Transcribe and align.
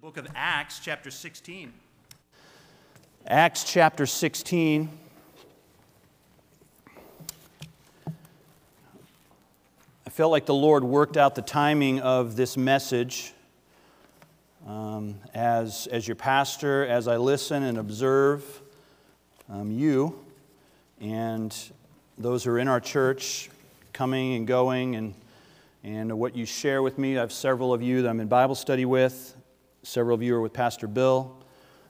book 0.00 0.16
of 0.16 0.26
Acts, 0.34 0.78
chapter 0.78 1.10
16. 1.10 1.70
Acts 3.26 3.64
chapter 3.64 4.06
16. 4.06 4.88
I 10.06 10.10
felt 10.10 10.30
like 10.30 10.46
the 10.46 10.54
Lord 10.54 10.84
worked 10.84 11.18
out 11.18 11.34
the 11.34 11.42
timing 11.42 12.00
of 12.00 12.34
this 12.34 12.56
message 12.56 13.34
um, 14.66 15.16
as, 15.34 15.86
as 15.88 16.08
your 16.08 16.14
pastor, 16.14 16.86
as 16.86 17.06
I 17.06 17.18
listen 17.18 17.62
and 17.62 17.76
observe 17.76 18.62
um, 19.50 19.70
you 19.70 20.18
and 20.98 21.54
those 22.16 22.44
who 22.44 22.52
are 22.52 22.58
in 22.58 22.68
our 22.68 22.80
church 22.80 23.50
coming 23.92 24.36
and 24.36 24.46
going 24.46 24.96
and, 24.96 25.12
and 25.84 26.18
what 26.18 26.34
you 26.34 26.46
share 26.46 26.80
with 26.82 26.96
me. 26.96 27.18
I 27.18 27.20
have 27.20 27.32
several 27.32 27.74
of 27.74 27.82
you 27.82 28.00
that 28.00 28.08
I'm 28.08 28.20
in 28.20 28.28
Bible 28.28 28.54
study 28.54 28.86
with, 28.86 29.36
Several 29.82 30.14
of 30.14 30.22
you 30.22 30.36
are 30.36 30.42
with 30.42 30.52
Pastor 30.52 30.86
Bill, 30.86 31.34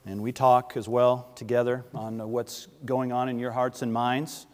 and 0.07 0.23
we 0.23 0.31
talk 0.31 0.77
as 0.77 0.89
well 0.89 1.29
together 1.35 1.85
on 1.93 2.31
what's 2.31 2.69
going 2.85 3.11
on 3.11 3.29
in 3.29 3.41
your 3.41 3.51
hearts 3.51 3.83
and 3.83 3.93
minds. 3.93 4.47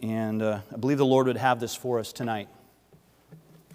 And 0.00 0.40
uh, 0.40 0.60
I 0.72 0.76
believe 0.78 0.96
the 0.96 1.04
Lord 1.04 1.26
would 1.26 1.36
have 1.36 1.60
this 1.60 1.74
for 1.74 1.98
us 1.98 2.14
tonight. 2.14 2.48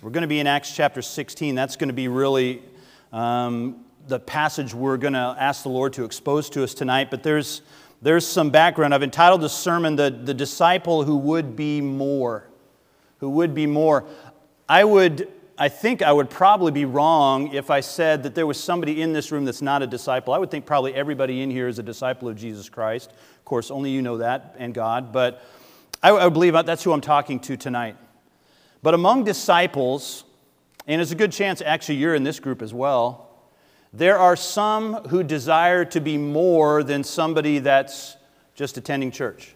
We're 0.01 0.09
going 0.09 0.23
to 0.23 0.27
be 0.27 0.39
in 0.39 0.47
Acts 0.47 0.75
chapter 0.75 1.03
16. 1.03 1.53
That's 1.53 1.75
going 1.75 1.89
to 1.89 1.93
be 1.93 2.07
really 2.07 2.63
um, 3.11 3.85
the 4.07 4.19
passage 4.19 4.73
we're 4.73 4.97
going 4.97 5.13
to 5.13 5.35
ask 5.37 5.61
the 5.61 5.69
Lord 5.69 5.93
to 5.93 6.03
expose 6.03 6.49
to 6.51 6.63
us 6.63 6.73
tonight. 6.73 7.11
But 7.11 7.21
there's, 7.21 7.61
there's 8.01 8.25
some 8.25 8.49
background. 8.49 8.95
I've 8.95 9.03
entitled 9.03 9.41
the 9.41 9.49
sermon, 9.49 9.95
the, 9.95 10.09
the 10.09 10.33
Disciple 10.33 11.03
Who 11.03 11.17
Would 11.17 11.55
Be 11.55 11.81
More. 11.81 12.47
Who 13.19 13.29
Would 13.29 13.53
Be 13.53 13.67
More. 13.67 14.05
I 14.67 14.83
would 14.83 15.31
I 15.57 15.69
think 15.69 16.01
I 16.01 16.11
would 16.11 16.31
probably 16.31 16.71
be 16.71 16.85
wrong 16.85 17.53
if 17.53 17.69
I 17.69 17.81
said 17.81 18.23
that 18.23 18.33
there 18.33 18.47
was 18.47 18.59
somebody 18.59 19.01
in 19.01 19.13
this 19.13 19.31
room 19.31 19.45
that's 19.45 19.61
not 19.61 19.83
a 19.83 19.87
disciple. 19.87 20.33
I 20.33 20.39
would 20.39 20.49
think 20.49 20.65
probably 20.65 20.95
everybody 20.95 21.41
in 21.41 21.51
here 21.51 21.67
is 21.67 21.77
a 21.77 21.83
disciple 21.83 22.27
of 22.27 22.35
Jesus 22.35 22.69
Christ. 22.69 23.11
Of 23.11 23.45
course, 23.45 23.69
only 23.69 23.91
you 23.91 24.01
know 24.01 24.17
that 24.17 24.55
and 24.57 24.73
God, 24.73 25.11
but 25.11 25.43
I, 26.01 26.11
I 26.11 26.29
believe 26.29 26.53
that's 26.53 26.83
who 26.83 26.91
I'm 26.91 27.01
talking 27.01 27.39
to 27.41 27.55
tonight. 27.55 27.97
But 28.81 28.95
among 28.95 29.25
disciples, 29.25 30.23
and 30.87 30.99
it's 30.99 31.11
a 31.11 31.15
good 31.15 31.31
chance 31.31 31.61
actually 31.61 31.95
you're 31.95 32.15
in 32.15 32.23
this 32.23 32.39
group 32.39 32.63
as 32.63 32.73
well, 32.73 33.29
there 33.93 34.17
are 34.17 34.35
some 34.35 34.95
who 35.09 35.21
desire 35.21 35.85
to 35.85 36.01
be 36.01 36.17
more 36.17 36.81
than 36.81 37.03
somebody 37.03 37.59
that's 37.59 38.17
just 38.55 38.77
attending 38.77 39.11
church. 39.11 39.53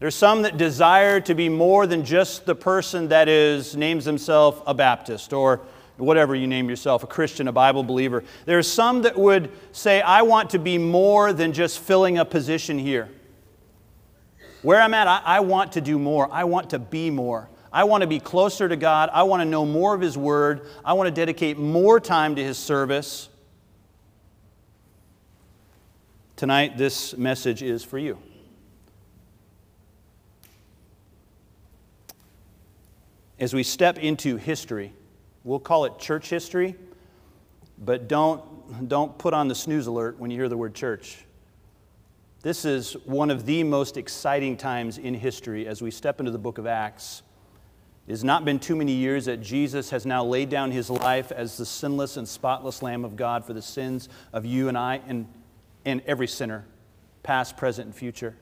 There's 0.00 0.14
some 0.14 0.42
that 0.42 0.56
desire 0.56 1.20
to 1.20 1.34
be 1.34 1.50
more 1.50 1.86
than 1.86 2.06
just 2.06 2.46
the 2.46 2.54
person 2.54 3.08
that 3.08 3.28
is 3.28 3.76
names 3.76 4.06
himself 4.06 4.62
a 4.66 4.72
Baptist 4.72 5.34
or 5.34 5.60
whatever 5.98 6.34
you 6.34 6.46
name 6.46 6.70
yourself, 6.70 7.04
a 7.04 7.06
Christian, 7.06 7.48
a 7.48 7.52
Bible 7.52 7.82
believer. 7.84 8.24
There's 8.46 8.66
some 8.66 9.02
that 9.02 9.18
would 9.18 9.52
say, 9.72 10.00
I 10.00 10.22
want 10.22 10.50
to 10.50 10.58
be 10.58 10.78
more 10.78 11.34
than 11.34 11.52
just 11.52 11.80
filling 11.80 12.16
a 12.16 12.24
position 12.24 12.78
here. 12.78 13.10
Where 14.62 14.80
I'm 14.80 14.94
at, 14.94 15.06
I, 15.06 15.20
I 15.22 15.40
want 15.40 15.72
to 15.72 15.82
do 15.82 15.98
more. 15.98 16.28
I 16.32 16.44
want 16.44 16.70
to 16.70 16.78
be 16.78 17.10
more. 17.10 17.50
I 17.70 17.84
want 17.84 18.00
to 18.00 18.06
be 18.06 18.20
closer 18.20 18.68
to 18.70 18.76
God. 18.76 19.10
I 19.12 19.24
want 19.24 19.42
to 19.42 19.44
know 19.44 19.66
more 19.66 19.94
of 19.94 20.00
His 20.00 20.16
Word. 20.16 20.66
I 20.82 20.94
want 20.94 21.08
to 21.08 21.14
dedicate 21.14 21.58
more 21.58 22.00
time 22.00 22.36
to 22.36 22.42
His 22.42 22.56
service. 22.56 23.28
Tonight, 26.36 26.78
this 26.78 27.14
message 27.18 27.62
is 27.62 27.84
for 27.84 27.98
you. 27.98 28.18
As 33.40 33.54
we 33.54 33.62
step 33.62 33.98
into 33.98 34.36
history, 34.36 34.92
we'll 35.44 35.58
call 35.58 35.86
it 35.86 35.98
church 35.98 36.28
history, 36.28 36.76
but 37.78 38.06
don't, 38.06 38.88
don't 38.88 39.16
put 39.16 39.32
on 39.32 39.48
the 39.48 39.54
snooze 39.54 39.86
alert 39.86 40.18
when 40.18 40.30
you 40.30 40.36
hear 40.36 40.48
the 40.48 40.56
word 40.56 40.74
church. 40.74 41.24
This 42.42 42.66
is 42.66 42.92
one 43.04 43.30
of 43.30 43.46
the 43.46 43.64
most 43.64 43.96
exciting 43.96 44.58
times 44.58 44.98
in 44.98 45.14
history 45.14 45.66
as 45.66 45.80
we 45.80 45.90
step 45.90 46.20
into 46.20 46.30
the 46.30 46.38
book 46.38 46.58
of 46.58 46.66
Acts. 46.66 47.22
It 48.06 48.12
has 48.12 48.24
not 48.24 48.44
been 48.44 48.58
too 48.58 48.76
many 48.76 48.92
years 48.92 49.24
that 49.24 49.40
Jesus 49.40 49.90
has 49.90 50.04
now 50.04 50.22
laid 50.24 50.50
down 50.50 50.70
his 50.70 50.90
life 50.90 51.32
as 51.32 51.56
the 51.56 51.66
sinless 51.66 52.16
and 52.16 52.28
spotless 52.28 52.82
Lamb 52.82 53.04
of 53.04 53.16
God 53.16 53.44
for 53.44 53.52
the 53.52 53.62
sins 53.62 54.08
of 54.32 54.44
you 54.44 54.68
and 54.68 54.76
I 54.76 55.00
and, 55.06 55.26
and 55.84 56.02
every 56.06 56.26
sinner, 56.26 56.66
past, 57.22 57.56
present, 57.56 57.86
and 57.86 57.94
future. 57.94 58.36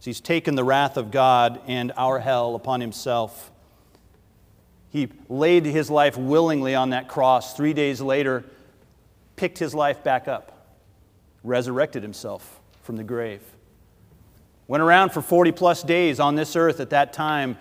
So 0.00 0.06
he's 0.06 0.20
taken 0.20 0.54
the 0.54 0.64
wrath 0.64 0.96
of 0.96 1.10
God 1.10 1.60
and 1.66 1.92
our 1.96 2.18
hell 2.18 2.54
upon 2.54 2.80
himself. 2.80 3.52
He 4.94 5.08
laid 5.28 5.64
his 5.66 5.90
life 5.90 6.16
willingly 6.16 6.76
on 6.76 6.90
that 6.90 7.08
cross. 7.08 7.56
Three 7.56 7.72
days 7.72 8.00
later, 8.00 8.44
picked 9.34 9.58
his 9.58 9.74
life 9.74 10.04
back 10.04 10.28
up, 10.28 10.68
resurrected 11.42 12.04
himself 12.04 12.60
from 12.80 12.94
the 12.94 13.02
grave. 13.02 13.42
Went 14.68 14.84
around 14.84 15.10
for 15.10 15.20
40 15.20 15.50
plus 15.50 15.82
days 15.82 16.20
on 16.20 16.36
this 16.36 16.54
earth 16.54 16.78
at 16.78 16.90
that 16.90 17.12
time, 17.12 17.58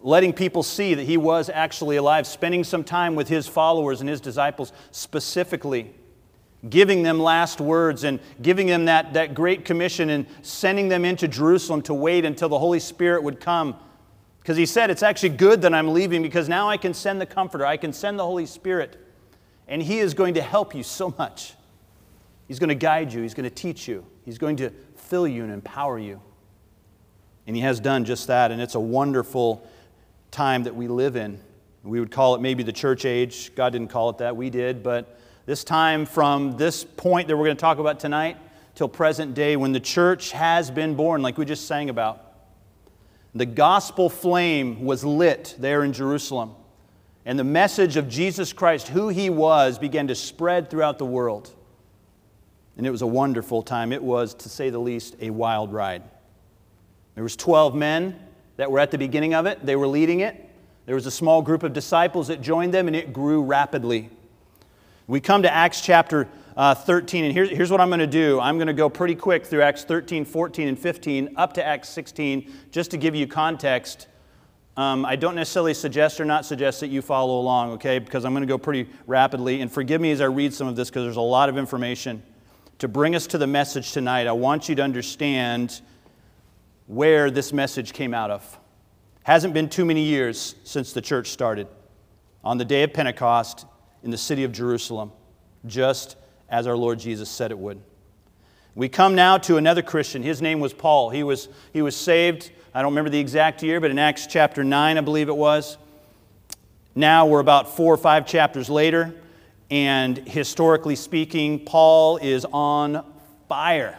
letting 0.00 0.32
people 0.32 0.62
see 0.62 0.94
that 0.94 1.02
he 1.02 1.16
was 1.16 1.50
actually 1.52 1.96
alive, 1.96 2.24
spending 2.24 2.62
some 2.62 2.84
time 2.84 3.16
with 3.16 3.26
his 3.26 3.48
followers 3.48 4.00
and 4.00 4.08
his 4.08 4.20
disciples 4.20 4.72
specifically, 4.92 5.92
giving 6.70 7.02
them 7.02 7.18
last 7.18 7.60
words 7.60 8.04
and 8.04 8.20
giving 8.40 8.68
them 8.68 8.84
that, 8.84 9.12
that 9.14 9.34
great 9.34 9.64
commission 9.64 10.08
and 10.10 10.24
sending 10.42 10.86
them 10.86 11.04
into 11.04 11.26
Jerusalem 11.26 11.82
to 11.82 11.94
wait 11.94 12.24
until 12.24 12.48
the 12.48 12.60
Holy 12.60 12.78
Spirit 12.78 13.24
would 13.24 13.40
come 13.40 13.76
because 14.46 14.56
he 14.56 14.64
said, 14.64 14.90
It's 14.90 15.02
actually 15.02 15.30
good 15.30 15.62
that 15.62 15.74
I'm 15.74 15.92
leaving 15.92 16.22
because 16.22 16.48
now 16.48 16.70
I 16.70 16.76
can 16.76 16.94
send 16.94 17.20
the 17.20 17.26
Comforter, 17.26 17.66
I 17.66 17.76
can 17.76 17.92
send 17.92 18.16
the 18.16 18.22
Holy 18.22 18.46
Spirit, 18.46 18.96
and 19.66 19.82
he 19.82 19.98
is 19.98 20.14
going 20.14 20.34
to 20.34 20.40
help 20.40 20.72
you 20.72 20.84
so 20.84 21.12
much. 21.18 21.54
He's 22.46 22.60
going 22.60 22.68
to 22.68 22.76
guide 22.76 23.12
you, 23.12 23.22
he's 23.22 23.34
going 23.34 23.50
to 23.50 23.54
teach 23.54 23.88
you, 23.88 24.06
he's 24.24 24.38
going 24.38 24.54
to 24.58 24.70
fill 24.94 25.26
you 25.26 25.42
and 25.42 25.52
empower 25.52 25.98
you. 25.98 26.22
And 27.48 27.56
he 27.56 27.62
has 27.62 27.80
done 27.80 28.04
just 28.04 28.28
that, 28.28 28.52
and 28.52 28.62
it's 28.62 28.76
a 28.76 28.80
wonderful 28.80 29.68
time 30.30 30.62
that 30.62 30.76
we 30.76 30.86
live 30.86 31.16
in. 31.16 31.40
We 31.82 31.98
would 31.98 32.12
call 32.12 32.36
it 32.36 32.40
maybe 32.40 32.62
the 32.62 32.72
church 32.72 33.04
age. 33.04 33.52
God 33.56 33.70
didn't 33.70 33.88
call 33.88 34.10
it 34.10 34.18
that, 34.18 34.36
we 34.36 34.48
did. 34.48 34.80
But 34.80 35.18
this 35.46 35.64
time 35.64 36.06
from 36.06 36.56
this 36.56 36.84
point 36.84 37.26
that 37.26 37.36
we're 37.36 37.46
going 37.46 37.56
to 37.56 37.60
talk 37.60 37.78
about 37.78 37.98
tonight 37.98 38.36
till 38.76 38.88
present 38.88 39.34
day, 39.34 39.56
when 39.56 39.72
the 39.72 39.80
church 39.80 40.30
has 40.30 40.70
been 40.70 40.94
born, 40.94 41.20
like 41.20 41.36
we 41.36 41.44
just 41.44 41.66
sang 41.66 41.90
about, 41.90 42.25
the 43.40 43.46
gospel 43.46 44.08
flame 44.08 44.84
was 44.84 45.04
lit 45.04 45.56
there 45.58 45.84
in 45.84 45.92
Jerusalem. 45.92 46.54
And 47.24 47.38
the 47.38 47.44
message 47.44 47.96
of 47.96 48.08
Jesus 48.08 48.52
Christ, 48.52 48.88
who 48.88 49.08
he 49.08 49.30
was, 49.30 49.78
began 49.78 50.06
to 50.08 50.14
spread 50.14 50.70
throughout 50.70 50.98
the 50.98 51.06
world. 51.06 51.52
And 52.76 52.86
it 52.86 52.90
was 52.90 53.02
a 53.02 53.06
wonderful 53.06 53.62
time. 53.62 53.92
It 53.92 54.02
was, 54.02 54.34
to 54.34 54.48
say 54.48 54.70
the 54.70 54.78
least, 54.78 55.16
a 55.20 55.30
wild 55.30 55.72
ride. 55.72 56.02
There 57.14 57.24
was 57.24 57.34
12 57.34 57.74
men 57.74 58.18
that 58.58 58.70
were 58.70 58.78
at 58.78 58.90
the 58.90 58.98
beginning 58.98 59.34
of 59.34 59.46
it. 59.46 59.64
They 59.64 59.76
were 59.76 59.88
leading 59.88 60.20
it. 60.20 60.48
There 60.84 60.94
was 60.94 61.06
a 61.06 61.10
small 61.10 61.42
group 61.42 61.62
of 61.64 61.72
disciples 61.72 62.28
that 62.28 62.40
joined 62.40 62.72
them, 62.72 62.86
and 62.86 62.94
it 62.94 63.12
grew 63.12 63.42
rapidly. 63.42 64.10
We 65.08 65.20
come 65.20 65.42
to 65.42 65.52
Acts 65.52 65.80
chapter 65.80 66.28
uh, 66.56 66.74
13. 66.74 67.24
And 67.24 67.34
here's, 67.34 67.50
here's 67.50 67.70
what 67.70 67.80
I'm 67.80 67.88
going 67.88 68.00
to 68.00 68.06
do 68.06 68.40
I'm 68.40 68.56
going 68.56 68.68
to 68.68 68.72
go 68.72 68.88
pretty 68.88 69.14
quick 69.14 69.44
through 69.46 69.62
Acts 69.62 69.84
13, 69.84 70.24
14, 70.24 70.68
and 70.68 70.78
15 70.78 71.34
up 71.36 71.52
to 71.54 71.64
Acts 71.64 71.88
16 71.90 72.52
just 72.70 72.90
to 72.92 72.96
give 72.96 73.14
you 73.14 73.26
context. 73.26 74.08
Um, 74.76 75.06
I 75.06 75.16
don't 75.16 75.34
necessarily 75.34 75.72
suggest 75.72 76.20
or 76.20 76.26
not 76.26 76.44
suggest 76.44 76.80
that 76.80 76.88
you 76.88 77.00
follow 77.00 77.40
along, 77.40 77.72
okay, 77.72 77.98
because 77.98 78.26
I'm 78.26 78.32
going 78.32 78.42
to 78.42 78.48
go 78.48 78.58
pretty 78.58 78.90
rapidly. 79.06 79.62
And 79.62 79.72
forgive 79.72 80.00
me 80.00 80.10
as 80.10 80.20
I 80.20 80.26
read 80.26 80.52
some 80.52 80.66
of 80.66 80.76
this 80.76 80.90
because 80.90 81.04
there's 81.04 81.16
a 81.16 81.20
lot 81.20 81.48
of 81.48 81.56
information. 81.56 82.22
To 82.80 82.88
bring 82.88 83.14
us 83.14 83.26
to 83.28 83.38
the 83.38 83.46
message 83.46 83.92
tonight, 83.92 84.26
I 84.26 84.32
want 84.32 84.68
you 84.68 84.74
to 84.74 84.82
understand 84.82 85.80
where 86.86 87.30
this 87.30 87.54
message 87.54 87.94
came 87.94 88.12
out 88.12 88.30
of. 88.30 88.58
Hasn't 89.22 89.54
been 89.54 89.70
too 89.70 89.86
many 89.86 90.02
years 90.02 90.54
since 90.64 90.92
the 90.92 91.00
church 91.00 91.30
started. 91.30 91.68
On 92.44 92.58
the 92.58 92.64
day 92.64 92.82
of 92.82 92.92
Pentecost 92.92 93.64
in 94.02 94.10
the 94.10 94.18
city 94.18 94.44
of 94.44 94.52
Jerusalem, 94.52 95.10
just 95.64 96.16
as 96.48 96.66
our 96.66 96.76
Lord 96.76 96.98
Jesus 96.98 97.28
said 97.28 97.50
it 97.50 97.58
would. 97.58 97.80
We 98.74 98.88
come 98.88 99.14
now 99.14 99.38
to 99.38 99.56
another 99.56 99.82
Christian. 99.82 100.22
His 100.22 100.42
name 100.42 100.60
was 100.60 100.72
Paul. 100.72 101.10
He 101.10 101.22
was, 101.22 101.48
he 101.72 101.80
was 101.82 101.96
saved, 101.96 102.50
I 102.74 102.82
don't 102.82 102.92
remember 102.92 103.10
the 103.10 103.18
exact 103.18 103.62
year, 103.62 103.80
but 103.80 103.90
in 103.90 103.98
Acts 103.98 104.26
chapter 104.26 104.62
9, 104.62 104.98
I 104.98 105.00
believe 105.00 105.28
it 105.28 105.36
was. 105.36 105.78
Now 106.94 107.26
we're 107.26 107.40
about 107.40 107.74
four 107.74 107.94
or 107.94 107.96
five 107.96 108.26
chapters 108.26 108.68
later, 108.68 109.14
and 109.70 110.18
historically 110.18 110.96
speaking, 110.96 111.64
Paul 111.64 112.18
is 112.18 112.44
on 112.44 113.04
fire. 113.48 113.98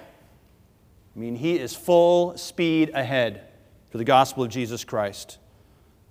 I 1.16 1.19
mean, 1.19 1.36
he 1.36 1.57
is 1.57 1.75
full 1.75 2.38
speed 2.38 2.92
ahead 2.94 3.48
for 3.89 3.98
the 3.98 4.04
gospel 4.04 4.44
of 4.44 4.50
Jesus 4.50 4.83
Christ. 4.83 5.39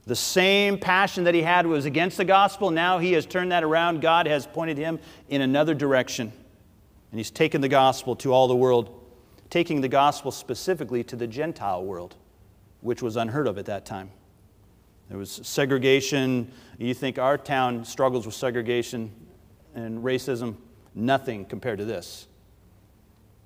The 0.06 0.17
same 0.17 0.79
passion 0.79 1.25
that 1.25 1.35
he 1.35 1.43
had 1.43 1.67
was 1.67 1.85
against 1.85 2.17
the 2.17 2.25
gospel. 2.25 2.70
Now 2.70 2.99
he 2.99 3.12
has 3.12 3.26
turned 3.26 3.50
that 3.50 3.64
around. 3.64 4.00
God 4.00 4.26
has 4.26 4.47
pointed 4.47 4.79
him 4.79 5.00
in 5.29 5.41
another 5.41 5.75
direction. 5.75 6.32
And 7.11 7.19
he's 7.19 7.31
taken 7.31 7.61
the 7.61 7.69
gospel 7.69 8.14
to 8.17 8.32
all 8.32 8.47
the 8.47 8.55
world, 8.55 9.05
taking 9.50 9.81
the 9.81 9.88
gospel 9.88 10.31
specifically 10.31 11.03
to 11.05 11.17
the 11.17 11.26
Gentile 11.26 11.85
world, 11.85 12.14
which 12.82 13.03
was 13.03 13.17
unheard 13.17 13.49
of 13.49 13.58
at 13.58 13.67
that 13.67 13.85
time. 13.85 14.11
There 15.08 15.19
was 15.19 15.41
segregation. 15.43 16.52
You 16.79 16.94
think 16.94 17.19
our 17.19 17.37
town 17.37 17.85
struggles 17.85 18.26
with 18.26 18.35
segregation 18.35 19.12
and 19.75 20.02
racism. 20.02 20.56
nothing 20.94 21.44
compared 21.44 21.79
to 21.79 21.85
this. 21.85 22.26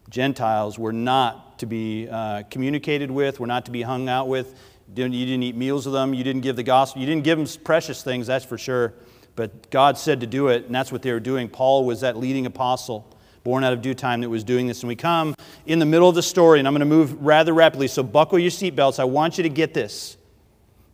Gentiles 0.09 0.79
were 0.79 0.93
not 0.93 1.59
to 1.59 1.67
be 1.67 2.09
uh, 2.09 2.43
communicated 2.51 3.11
with, 3.11 3.41
were 3.41 3.47
not 3.47 3.65
to 3.67 3.71
be 3.71 3.83
hung 3.83 4.09
out 4.09 4.29
with. 4.29 4.55
You 4.91 5.07
didn't 5.07 5.43
eat 5.45 5.57
meals 5.57 5.87
with 5.87 5.95
them. 5.95 6.15
You 6.15 6.25
didn't 6.25 6.43
give 6.43 6.57
the 6.57 6.63
gospel. 6.65 7.01
You 7.01 7.07
didn't 7.07 7.23
give 7.23 7.39
them 7.39 7.47
precious 7.63 8.03
things, 8.03 8.27
that's 8.27 8.45
for 8.45 8.59
sure. 8.59 8.95
But 9.37 9.71
God 9.71 9.97
said 9.97 10.21
to 10.21 10.27
do 10.27 10.49
it, 10.49 10.67
and 10.67 10.75
that's 10.75 10.91
what 10.91 11.03
they 11.03 11.13
were 11.13 11.21
doing. 11.21 11.49
Paul 11.49 11.85
was 11.85 12.01
that 12.01 12.17
leading 12.17 12.45
apostle, 12.47 13.07
born 13.45 13.63
out 13.63 13.73
of 13.73 13.83
due 13.83 13.95
time, 13.95 14.21
that 14.23 14.29
was 14.29 14.43
doing 14.43 14.67
this. 14.67 14.83
And 14.83 14.89
we 14.89 14.97
come 14.97 15.35
in 15.65 15.79
the 15.79 15.87
middle 15.87 16.09
of 16.09 16.17
the 16.17 16.23
story, 16.23 16.59
and 16.59 16.67
I'm 16.67 16.75
going 16.75 16.81
to 16.81 16.87
move 16.87 17.23
rather 17.23 17.55
rapidly. 17.55 17.87
So 17.87 18.03
buckle 18.03 18.39
your 18.39 18.51
seatbelts. 18.51 18.99
I 18.99 19.05
want 19.05 19.39
you 19.39 19.45
to 19.45 19.49
get 19.49 19.73
this. 19.73 20.17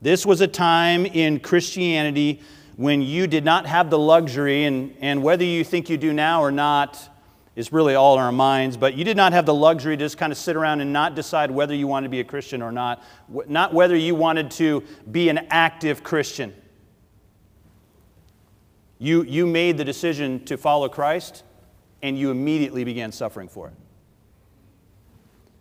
This 0.02 0.26
was 0.26 0.42
a 0.42 0.46
time 0.46 1.06
in 1.06 1.40
Christianity 1.40 2.42
when 2.76 3.00
you 3.00 3.26
did 3.26 3.44
not 3.44 3.64
have 3.64 3.88
the 3.88 3.98
luxury, 3.98 4.64
and, 4.64 4.94
and 5.00 5.22
whether 5.22 5.44
you 5.44 5.64
think 5.64 5.88
you 5.88 5.96
do 5.96 6.12
now 6.12 6.42
or 6.42 6.52
not 6.52 7.08
is 7.56 7.72
really 7.72 7.94
all 7.94 8.18
in 8.18 8.22
our 8.22 8.30
minds, 8.30 8.76
but 8.76 8.94
you 8.94 9.02
did 9.02 9.16
not 9.16 9.32
have 9.32 9.46
the 9.46 9.54
luxury 9.54 9.96
to 9.96 10.04
just 10.04 10.18
kind 10.18 10.30
of 10.30 10.36
sit 10.38 10.54
around 10.56 10.82
and 10.82 10.92
not 10.92 11.14
decide 11.14 11.50
whether 11.50 11.74
you 11.74 11.86
wanted 11.86 12.04
to 12.04 12.10
be 12.10 12.20
a 12.20 12.24
Christian 12.24 12.60
or 12.60 12.70
not, 12.70 13.02
not 13.48 13.72
whether 13.72 13.96
you 13.96 14.14
wanted 14.14 14.50
to 14.52 14.84
be 15.10 15.30
an 15.30 15.46
active 15.50 16.04
Christian. 16.04 16.54
You, 18.98 19.22
you 19.22 19.46
made 19.46 19.78
the 19.78 19.84
decision 19.84 20.44
to 20.44 20.58
follow 20.58 20.88
Christ, 20.88 21.44
and 22.02 22.18
you 22.18 22.30
immediately 22.30 22.84
began 22.84 23.10
suffering 23.10 23.48
for 23.48 23.68
it. 23.68 23.74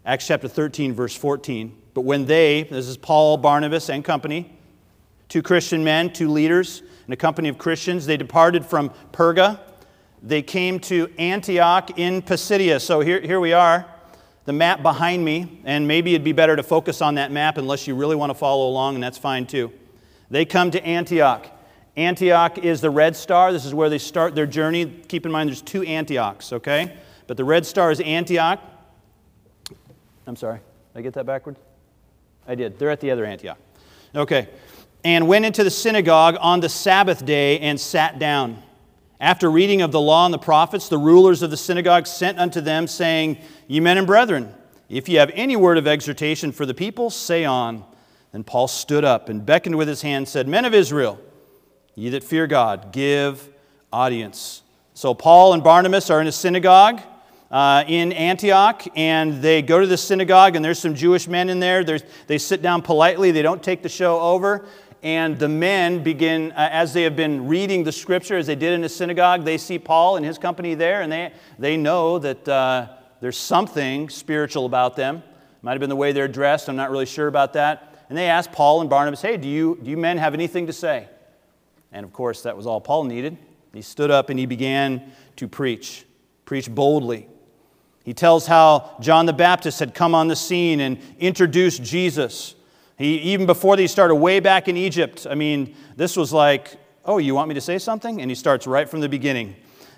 Acts 0.05 0.27
chapter 0.27 0.49
13, 0.49 0.93
verse 0.93 1.15
14. 1.15 1.81
But 1.93 2.01
when 2.01 2.25
they, 2.25 2.63
this 2.63 2.87
is 2.87 2.97
Paul, 2.97 3.37
Barnabas, 3.37 3.89
and 3.89 4.03
company, 4.03 4.57
two 5.29 5.41
Christian 5.41 5.83
men, 5.83 6.11
two 6.11 6.29
leaders, 6.29 6.83
and 7.05 7.13
a 7.13 7.17
company 7.17 7.47
of 7.47 7.57
Christians, 7.57 8.05
they 8.05 8.17
departed 8.17 8.65
from 8.65 8.91
Perga. 9.13 9.59
They 10.25 10.41
came 10.41 10.79
to 10.81 11.07
Antioch 11.19 11.99
in 11.99 12.23
Pisidia. 12.23 12.79
So 12.81 12.99
here, 12.99 13.21
here 13.21 13.39
we 13.39 13.53
are, 13.53 13.85
the 14.45 14.53
map 14.53 14.81
behind 14.81 15.23
me, 15.23 15.61
and 15.65 15.87
maybe 15.87 16.15
it'd 16.15 16.25
be 16.25 16.31
better 16.31 16.55
to 16.55 16.63
focus 16.63 16.99
on 16.99 17.13
that 17.15 17.31
map 17.31 17.59
unless 17.59 17.85
you 17.85 17.93
really 17.93 18.15
want 18.15 18.31
to 18.31 18.33
follow 18.33 18.67
along, 18.67 18.95
and 18.95 19.03
that's 19.03 19.19
fine 19.19 19.45
too. 19.45 19.71
They 20.31 20.43
come 20.43 20.71
to 20.71 20.83
Antioch. 20.83 21.45
Antioch 21.95 22.57
is 22.57 22.81
the 22.81 22.89
red 22.89 23.15
star. 23.15 23.53
This 23.53 23.65
is 23.65 23.75
where 23.75 23.87
they 23.87 23.99
start 23.99 24.33
their 24.33 24.47
journey. 24.47 24.87
Keep 25.07 25.27
in 25.27 25.31
mind 25.31 25.49
there's 25.49 25.61
two 25.61 25.83
Antiochs, 25.83 26.51
okay? 26.53 26.97
But 27.27 27.37
the 27.37 27.43
red 27.43 27.63
star 27.63 27.91
is 27.91 27.99
Antioch. 27.99 28.59
I'm 30.25 30.35
sorry, 30.35 30.57
did 30.93 30.99
I 30.99 31.01
get 31.03 31.13
that 31.13 31.27
backwards? 31.27 31.59
I 32.47 32.55
did. 32.55 32.79
They're 32.79 32.89
at 32.89 32.99
the 32.99 33.11
other 33.11 33.25
Antioch. 33.25 33.59
Okay. 34.15 34.49
And 35.03 35.27
went 35.27 35.45
into 35.45 35.63
the 35.63 35.69
synagogue 35.69 36.35
on 36.39 36.61
the 36.61 36.69
Sabbath 36.69 37.23
day 37.23 37.59
and 37.59 37.79
sat 37.79 38.17
down. 38.17 38.63
After 39.19 39.49
reading 39.49 39.81
of 39.81 39.91
the 39.91 40.01
law 40.01 40.25
and 40.25 40.33
the 40.33 40.39
prophets, 40.39 40.89
the 40.89 40.97
rulers 40.97 41.41
of 41.41 41.49
the 41.49 41.57
synagogue 41.57 42.05
sent 42.05 42.37
unto 42.37 42.59
them, 42.59 42.87
saying, 42.87 43.37
Ye 43.67 43.79
men 43.79 43.97
and 43.97 44.05
brethren, 44.05 44.53
if 44.89 45.07
ye 45.07 45.15
have 45.15 45.31
any 45.33 45.55
word 45.55 45.77
of 45.77 45.87
exhortation 45.87 46.51
for 46.51 46.65
the 46.65 46.73
people, 46.73 47.09
say 47.09 47.45
on. 47.45 47.85
Then 48.33 48.43
Paul 48.43 48.67
stood 48.67 49.05
up 49.05 49.29
and 49.29 49.45
beckoned 49.45 49.77
with 49.77 49.87
his 49.87 50.01
hand, 50.01 50.27
said, 50.27 50.47
Men 50.47 50.65
of 50.65 50.73
Israel, 50.73 51.19
ye 51.95 52.09
that 52.09 52.23
fear 52.23 52.47
God, 52.47 52.91
give 52.91 53.47
audience. 53.93 54.61
So 54.93 55.13
Paul 55.13 55.53
and 55.53 55.63
Barnabas 55.63 56.09
are 56.09 56.19
in 56.19 56.27
a 56.27 56.31
synagogue 56.31 57.01
uh, 57.51 57.85
in 57.87 58.11
Antioch, 58.11 58.83
and 58.95 59.41
they 59.41 59.61
go 59.61 59.79
to 59.79 59.87
the 59.87 59.97
synagogue, 59.97 60.55
and 60.55 60.65
there's 60.65 60.79
some 60.79 60.95
Jewish 60.95 61.27
men 61.27 61.49
in 61.49 61.59
there. 61.59 61.83
They 61.83 62.37
sit 62.37 62.61
down 62.61 62.81
politely, 62.81 63.31
they 63.31 63.41
don't 63.41 63.63
take 63.63 63.81
the 63.81 63.89
show 63.89 64.19
over. 64.19 64.65
And 65.05 65.37
the 65.37 65.47
men 65.47 66.01
begin, 66.01 66.51
uh, 66.53 66.67
as 66.71 66.91
they 66.91 67.03
have 67.03 67.15
been 67.15 67.47
reading 67.47 67.83
the 67.83 67.91
scripture, 67.91 68.37
as 68.37 68.47
they 68.47 68.55
did 68.55 68.73
in 68.73 68.81
the 68.81 68.89
synagogue, 68.89 69.45
they 69.45 69.59
see 69.59 69.77
Paul 69.77 70.15
and 70.15 70.25
his 70.25 70.39
company 70.39 70.73
there, 70.73 71.03
and 71.03 71.11
they, 71.11 71.31
they 71.59 71.77
know 71.77 72.17
that 72.17 72.49
uh, 72.49 72.87
there's 73.21 73.37
something 73.37 74.09
spiritual 74.09 74.65
about 74.65 74.95
them. 74.95 75.21
Might 75.61 75.73
have 75.73 75.79
been 75.79 75.91
the 75.91 75.95
way 75.95 76.11
they're 76.11 76.27
dressed, 76.27 76.69
I'm 76.69 76.75
not 76.75 76.89
really 76.89 77.05
sure 77.05 77.27
about 77.27 77.53
that. 77.53 78.03
And 78.09 78.17
they 78.17 78.25
ask 78.25 78.51
Paul 78.51 78.81
and 78.81 78.89
Barnabas, 78.89 79.21
Hey, 79.21 79.37
do 79.37 79.47
you, 79.47 79.77
do 79.83 79.91
you 79.91 79.97
men 79.97 80.17
have 80.17 80.33
anything 80.33 80.65
to 80.65 80.73
say? 80.73 81.07
And 81.91 82.03
of 82.03 82.11
course, 82.11 82.41
that 82.41 82.57
was 82.57 82.65
all 82.65 82.81
Paul 82.81 83.03
needed. 83.03 83.37
He 83.75 83.83
stood 83.83 84.09
up 84.09 84.31
and 84.31 84.39
he 84.39 84.47
began 84.47 85.11
to 85.35 85.47
preach, 85.47 86.03
preach 86.45 86.67
boldly. 86.67 87.27
He 88.03 88.15
tells 88.15 88.47
how 88.47 88.97
John 89.01 89.27
the 89.27 89.33
Baptist 89.33 89.79
had 89.79 89.93
come 89.93 90.15
on 90.15 90.29
the 90.29 90.35
scene 90.35 90.79
and 90.79 90.97
introduced 91.19 91.83
Jesus. 91.83 92.55
He, 92.97 93.17
even 93.19 93.45
before 93.45 93.75
they 93.75 93.87
started 93.87 94.15
way 94.15 94.39
back 94.39 94.67
in 94.67 94.77
Egypt, 94.77 95.27
I 95.29 95.35
mean, 95.35 95.75
this 95.95 96.15
was 96.15 96.31
like, 96.31 96.77
oh, 97.03 97.17
you 97.17 97.35
want 97.35 97.49
me 97.49 97.55
to 97.55 97.61
say 97.61 97.77
something? 97.77 98.21
And 98.21 98.31
he 98.31 98.35
starts 98.35 98.65
right 98.67 98.89
from 98.89 99.01
the 99.01 99.09
beginning 99.09 99.55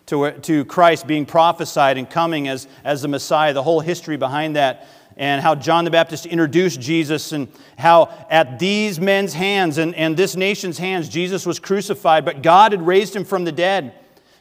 to, 0.08 0.32
to 0.32 0.66
Christ 0.66 1.06
being 1.06 1.26
prophesied 1.26 1.98
and 1.98 2.10
coming 2.10 2.48
as, 2.48 2.68
as 2.84 3.02
the 3.02 3.08
Messiah, 3.08 3.54
the 3.54 3.64
whole 3.64 3.82
history 3.82 4.18
behind 4.18 4.56
that, 4.56 4.88
and 5.16 5.42
how 5.42 5.56
John 5.56 5.84
the 5.84 5.92
Baptist 5.92 6.26
introduced 6.26 6.80
Jesus, 6.80 7.32
and 7.32 7.48
how 7.78 8.10
at 8.30 8.60
these 8.60 9.00
men's 9.00 9.34
hands 9.34 9.78
and, 9.78 9.94
and 9.96 10.16
this 10.16 10.36
nation's 10.36 10.78
hands, 10.78 11.10
Jesus 11.10 11.46
was 11.46 11.60
crucified, 11.60 12.24
but 12.24 12.42
God 12.42 12.72
had 12.72 12.86
raised 12.86 13.16
him 13.16 13.26
from 13.26 13.44
the 13.44 13.52
dead. 13.52 13.94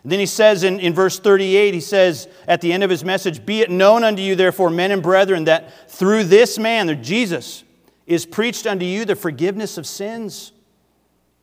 Then 0.05 0.21
he 0.21 0.27
says 0.27 0.63
in, 0.63 0.79
in 0.79 0.95
verse 0.95 1.19
38, 1.19 1.75
he 1.75 1.81
says 1.81 2.29
at 2.47 2.61
the 2.61 2.73
end 2.73 2.85
of 2.85 2.91
his 2.91 3.05
message, 3.05 3.45
Be 3.45 3.63
it 3.63 3.71
known 3.71 4.05
unto 4.05 4.23
you, 4.23 4.37
therefore, 4.37 4.71
men 4.71 4.93
and 4.93 5.03
brethren, 5.03 5.45
that 5.45 5.91
through 5.91 6.25
this 6.25 6.59
man, 6.59 7.03
Jesus, 7.03 7.65
is 8.07 8.25
preached 8.25 8.67
unto 8.67 8.85
you 8.85 9.05
the 9.05 9.17
forgiveness 9.17 9.79
of 9.79 9.87
sins. 9.87 10.53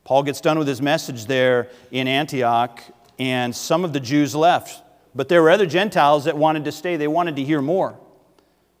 Paul 0.04 0.22
gets 0.22 0.40
done 0.40 0.58
with 0.58 0.68
his 0.68 0.82
message 0.82 1.26
there 1.26 1.68
in 1.90 2.08
Antioch, 2.08 2.82
and 3.18 3.54
some 3.54 3.84
of 3.84 3.92
the 3.92 4.00
Jews 4.00 4.34
left. 4.34 4.82
But 5.14 5.28
there 5.28 5.42
were 5.42 5.50
other 5.50 5.66
Gentiles 5.66 6.24
that 6.24 6.36
wanted 6.36 6.64
to 6.64 6.72
stay, 6.72 6.96
they 6.96 7.08
wanted 7.08 7.36
to 7.36 7.44
hear 7.44 7.62
more. 7.62 7.98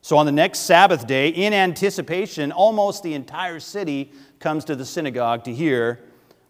So 0.00 0.18
on 0.18 0.26
the 0.26 0.32
next 0.32 0.60
Sabbath 0.60 1.06
day, 1.06 1.28
in 1.28 1.54
anticipation, 1.54 2.52
almost 2.52 3.02
the 3.02 3.14
entire 3.14 3.60
city 3.60 4.12
comes 4.38 4.66
to 4.66 4.76
the 4.76 4.84
synagogue 4.84 5.44
to 5.44 5.54
hear 5.54 6.00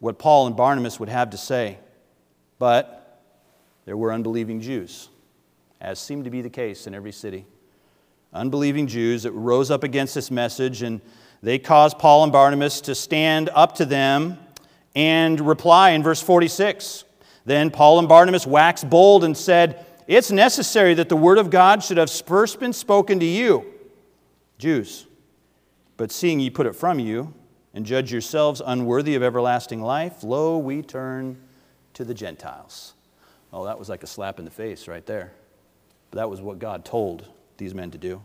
what 0.01 0.19
Paul 0.19 0.49
and 0.49 0.57
Barnabas 0.57 0.99
would 0.99 1.09
have 1.09 1.31
to 1.31 1.37
say. 1.37 1.79
But 2.59 3.23
there 3.85 3.97
were 3.97 4.13
unbelieving 4.13 4.61
Jews, 4.61 5.09
as 5.81 6.01
seemed 6.01 6.25
to 6.25 6.31
be 6.31 6.43
the 6.43 6.51
case 6.51 6.87
in 6.89 6.95
every 6.95 7.13
city. 7.13 7.47
Unbelieving 8.33 8.89
Jews 8.89 9.23
that 9.23 9.31
rose 9.33 9.71
up 9.71 9.85
against 9.85 10.17
this 10.17 10.31
message, 10.33 10.83
and 10.83 11.01
they 11.45 11.59
caused 11.59 11.99
Paul 11.99 12.23
and 12.23 12.33
Barnabas 12.33 12.81
to 12.83 12.95
stand 12.95 13.51
up 13.53 13.75
to 13.75 13.85
them 13.85 14.39
and 14.97 15.39
reply 15.39 15.91
in 15.91 16.03
verse 16.03 16.23
46. 16.23 17.05
Then 17.45 17.71
Paul 17.71 17.99
and 17.99 18.09
Barnabas 18.09 18.47
waxed 18.47 18.89
bold 18.89 19.25
and 19.25 19.37
said, 19.37 19.85
It's 20.07 20.31
necessary 20.31 20.95
that 20.95 21.11
the 21.11 21.17
word 21.17 21.37
of 21.37 21.51
God 21.51 21.85
should 21.85 21.99
have 21.99 22.11
first 22.11 22.61
been 22.61 22.73
spoken 22.73 23.21
to 23.21 23.27
you, 23.27 23.67
Jews. 24.57 25.07
But 25.99 26.11
seeing 26.11 26.41
ye 26.41 26.49
put 26.49 26.65
it 26.65 26.75
from 26.75 26.99
you, 26.99 27.35
and 27.75 27.85
judge 27.85 28.11
yourselves 28.11 28.63
unworthy 28.65 29.15
of 29.15 29.23
everlasting 29.23 29.83
life, 29.83 30.23
lo, 30.23 30.57
we 30.57 30.81
turn 30.81 31.37
to 31.93 32.07
the 32.07 32.15
Gentiles. 32.15 32.95
Oh, 33.53 33.67
that 33.67 33.79
was 33.79 33.91
like 33.91 34.03
a 34.03 34.07
slap 34.07 34.39
in 34.39 34.47
the 34.47 34.51
face 34.51 34.89
right 34.89 35.05
there. 35.05 35.35
But 36.11 36.21
that 36.21 36.31
was 36.31 36.41
what 36.41 36.59
God 36.59 36.87
told 36.87 37.29
these 37.59 37.75
men 37.75 37.91
to 37.91 37.99
do. 37.99 38.25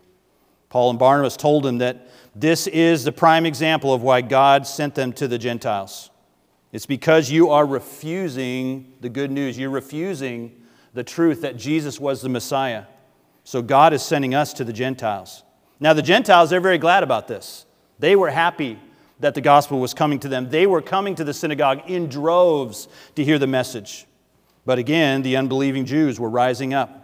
Paul 0.69 0.91
and 0.91 0.99
Barnabas 0.99 1.35
told 1.35 1.63
them 1.63 1.79
that 1.79 2.07
this 2.35 2.67
is 2.67 3.03
the 3.03 3.11
prime 3.11 3.45
example 3.45 3.93
of 3.93 4.01
why 4.01 4.21
God 4.21 4.65
sent 4.67 4.95
them 4.95 5.11
to 5.13 5.27
the 5.27 5.38
Gentiles. 5.38 6.09
It's 6.71 6.85
because 6.85 7.31
you 7.31 7.49
are 7.49 7.65
refusing 7.65 8.93
the 9.01 9.09
good 9.09 9.31
news. 9.31 9.57
You're 9.57 9.71
refusing 9.71 10.61
the 10.93 11.03
truth 11.03 11.41
that 11.41 11.57
Jesus 11.57 11.99
was 11.99 12.21
the 12.21 12.29
Messiah. 12.29 12.85
So 13.43 13.61
God 13.61 13.93
is 13.93 14.03
sending 14.03 14.35
us 14.35 14.53
to 14.53 14.63
the 14.63 14.73
Gentiles. 14.73 15.43
Now, 15.79 15.93
the 15.93 16.01
Gentiles, 16.01 16.49
they're 16.49 16.59
very 16.59 16.77
glad 16.77 17.03
about 17.03 17.27
this. 17.27 17.65
They 17.97 18.15
were 18.15 18.29
happy 18.29 18.77
that 19.19 19.33
the 19.33 19.41
gospel 19.41 19.79
was 19.79 19.93
coming 19.93 20.19
to 20.19 20.27
them. 20.27 20.49
They 20.49 20.67
were 20.67 20.81
coming 20.81 21.15
to 21.15 21.23
the 21.23 21.33
synagogue 21.33 21.89
in 21.89 22.07
droves 22.07 22.88
to 23.15 23.23
hear 23.23 23.39
the 23.39 23.47
message. 23.47 24.05
But 24.65 24.77
again, 24.77 25.23
the 25.23 25.35
unbelieving 25.35 25.85
Jews 25.85 26.19
were 26.19 26.29
rising 26.29 26.73
up, 26.73 26.99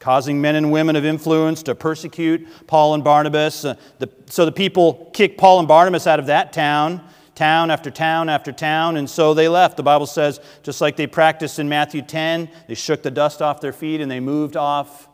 causing 0.00 0.40
men 0.40 0.56
and 0.56 0.72
women 0.72 0.96
of 0.96 1.04
influence 1.04 1.62
to 1.62 1.74
persecute 1.74 2.48
Paul 2.66 2.94
and 2.94 3.04
Barnabas. 3.04 3.64
Uh, 3.66 3.76
the, 3.98 4.10
so 4.26 4.46
the 4.46 4.52
people 4.52 5.10
kicked 5.12 5.38
Paul 5.38 5.60
and 5.60 5.68
Barnabas 5.68 6.06
out 6.06 6.18
of 6.18 6.26
that 6.26 6.54
town, 6.54 7.02
town 7.34 7.70
after 7.70 7.90
town 7.90 8.30
after 8.30 8.50
town, 8.50 8.96
and 8.96 9.08
so 9.08 9.34
they 9.34 9.46
left. 9.46 9.76
The 9.76 9.82
Bible 9.82 10.06
says, 10.06 10.40
just 10.62 10.80
like 10.80 10.96
they 10.96 11.06
practiced 11.06 11.58
in 11.58 11.68
Matthew 11.68 12.00
10, 12.00 12.48
they 12.66 12.74
shook 12.74 13.02
the 13.02 13.10
dust 13.10 13.42
off 13.42 13.60
their 13.60 13.74
feet 13.74 14.00
and 14.00 14.10
they 14.10 14.20
moved 14.20 14.56
off 14.56 15.06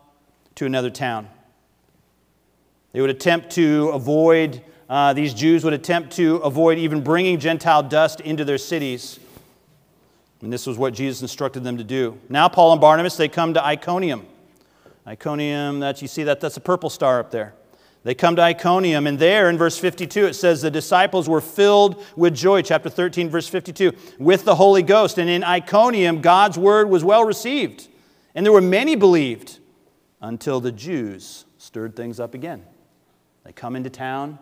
to 0.54 0.66
another 0.66 0.90
town. 0.90 1.28
They 2.92 3.00
would 3.00 3.10
attempt 3.10 3.50
to 3.50 3.90
avoid, 3.92 4.62
uh, 4.88 5.12
these 5.12 5.34
Jews 5.34 5.64
would 5.64 5.74
attempt 5.74 6.12
to 6.16 6.36
avoid 6.36 6.78
even 6.78 7.02
bringing 7.02 7.40
Gentile 7.40 7.82
dust 7.82 8.20
into 8.20 8.44
their 8.44 8.56
cities. 8.56 9.18
And 10.42 10.52
this 10.52 10.64
was 10.64 10.78
what 10.78 10.94
Jesus 10.94 11.22
instructed 11.22 11.64
them 11.64 11.76
to 11.76 11.84
do. 11.84 12.18
Now, 12.28 12.48
Paul 12.48 12.70
and 12.70 12.80
Barnabas, 12.80 13.16
they 13.16 13.28
come 13.28 13.52
to 13.54 13.64
Iconium. 13.64 14.26
Iconium, 15.06 15.80
that 15.80 16.02
you 16.02 16.08
see 16.08 16.24
that 16.24 16.40
that's 16.40 16.56
a 16.56 16.60
purple 16.60 16.90
star 16.90 17.20
up 17.20 17.30
there. 17.30 17.54
They 18.02 18.14
come 18.14 18.36
to 18.36 18.42
Iconium, 18.42 19.06
and 19.06 19.18
there 19.18 19.50
in 19.50 19.58
verse 19.58 19.78
52 19.78 20.26
it 20.26 20.34
says 20.34 20.62
the 20.62 20.70
disciples 20.70 21.28
were 21.28 21.40
filled 21.40 22.04
with 22.14 22.34
joy, 22.34 22.62
chapter 22.62 22.88
13, 22.88 23.28
verse 23.28 23.48
52, 23.48 23.92
with 24.18 24.44
the 24.44 24.54
Holy 24.54 24.82
Ghost. 24.82 25.18
And 25.18 25.28
in 25.28 25.42
Iconium, 25.42 26.20
God's 26.20 26.56
word 26.56 26.88
was 26.88 27.02
well 27.02 27.24
received. 27.24 27.88
And 28.34 28.46
there 28.46 28.52
were 28.52 28.60
many 28.60 28.94
believed 28.94 29.58
until 30.20 30.60
the 30.60 30.70
Jews 30.70 31.46
stirred 31.58 31.96
things 31.96 32.20
up 32.20 32.34
again. 32.34 32.64
They 33.44 33.52
come 33.52 33.74
into 33.74 33.90
town, 33.90 34.38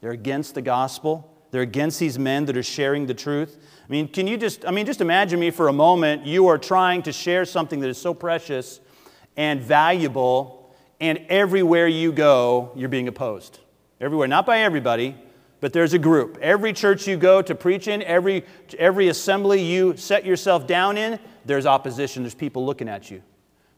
they're 0.00 0.12
against 0.12 0.54
the 0.54 0.62
gospel, 0.62 1.34
they're 1.50 1.62
against 1.62 1.98
these 1.98 2.18
men 2.18 2.44
that 2.46 2.56
are 2.56 2.62
sharing 2.62 3.06
the 3.06 3.14
truth. 3.14 3.56
I 3.84 3.90
mean, 3.90 4.06
can 4.08 4.26
you 4.26 4.36
just, 4.36 4.64
I 4.66 4.70
mean, 4.70 4.84
just 4.86 5.00
imagine 5.00 5.40
me 5.40 5.50
for 5.50 5.68
a 5.68 5.72
moment. 5.72 6.26
You 6.26 6.46
are 6.48 6.58
trying 6.58 7.02
to 7.02 7.12
share 7.12 7.44
something 7.44 7.80
that 7.80 7.88
is 7.88 7.98
so 7.98 8.14
precious 8.14 8.80
and 9.38 9.62
valuable, 9.62 10.74
and 11.00 11.18
everywhere 11.28 11.86
you 11.86 12.10
go, 12.10 12.72
you're 12.74 12.88
being 12.88 13.06
opposed. 13.06 13.60
Everywhere, 14.00 14.26
not 14.26 14.44
by 14.44 14.58
everybody, 14.58 15.16
but 15.60 15.72
there's 15.72 15.94
a 15.94 15.98
group. 15.98 16.38
Every 16.42 16.72
church 16.72 17.06
you 17.06 17.16
go 17.16 17.40
to 17.40 17.54
preach 17.54 17.86
in, 17.86 18.02
every, 18.02 18.44
every 18.76 19.08
assembly 19.08 19.62
you 19.62 19.96
set 19.96 20.26
yourself 20.26 20.66
down 20.66 20.98
in, 20.98 21.20
there's 21.44 21.66
opposition. 21.66 22.24
There's 22.24 22.34
people 22.34 22.66
looking 22.66 22.88
at 22.88 23.12
you. 23.12 23.22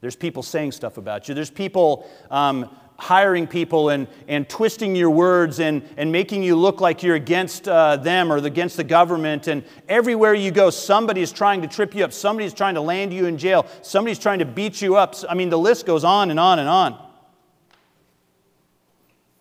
There's 0.00 0.16
people 0.16 0.42
saying 0.42 0.72
stuff 0.72 0.96
about 0.96 1.28
you. 1.28 1.34
There's 1.34 1.50
people 1.50 2.10
um, 2.30 2.74
hiring 3.00 3.46
people 3.46 3.88
and, 3.88 4.06
and 4.28 4.46
twisting 4.46 4.94
your 4.94 5.08
words 5.08 5.58
and, 5.58 5.82
and 5.96 6.12
making 6.12 6.42
you 6.42 6.54
look 6.54 6.82
like 6.82 7.02
you're 7.02 7.16
against 7.16 7.66
uh, 7.66 7.96
them 7.96 8.30
or 8.30 8.36
against 8.36 8.76
the 8.76 8.84
government. 8.84 9.46
And 9.46 9.64
everywhere 9.88 10.34
you 10.34 10.50
go, 10.50 10.68
somebody 10.68 11.22
is 11.22 11.32
trying 11.32 11.62
to 11.62 11.68
trip 11.68 11.94
you 11.94 12.04
up. 12.04 12.12
Somebody's 12.12 12.52
trying 12.52 12.74
to 12.74 12.82
land 12.82 13.14
you 13.14 13.24
in 13.24 13.38
jail. 13.38 13.66
Somebody's 13.80 14.18
trying 14.18 14.40
to 14.40 14.44
beat 14.44 14.82
you 14.82 14.96
up. 14.96 15.14
I 15.28 15.34
mean, 15.34 15.48
the 15.48 15.58
list 15.58 15.86
goes 15.86 16.04
on 16.04 16.30
and 16.30 16.38
on 16.38 16.58
and 16.58 16.68
on. 16.68 17.02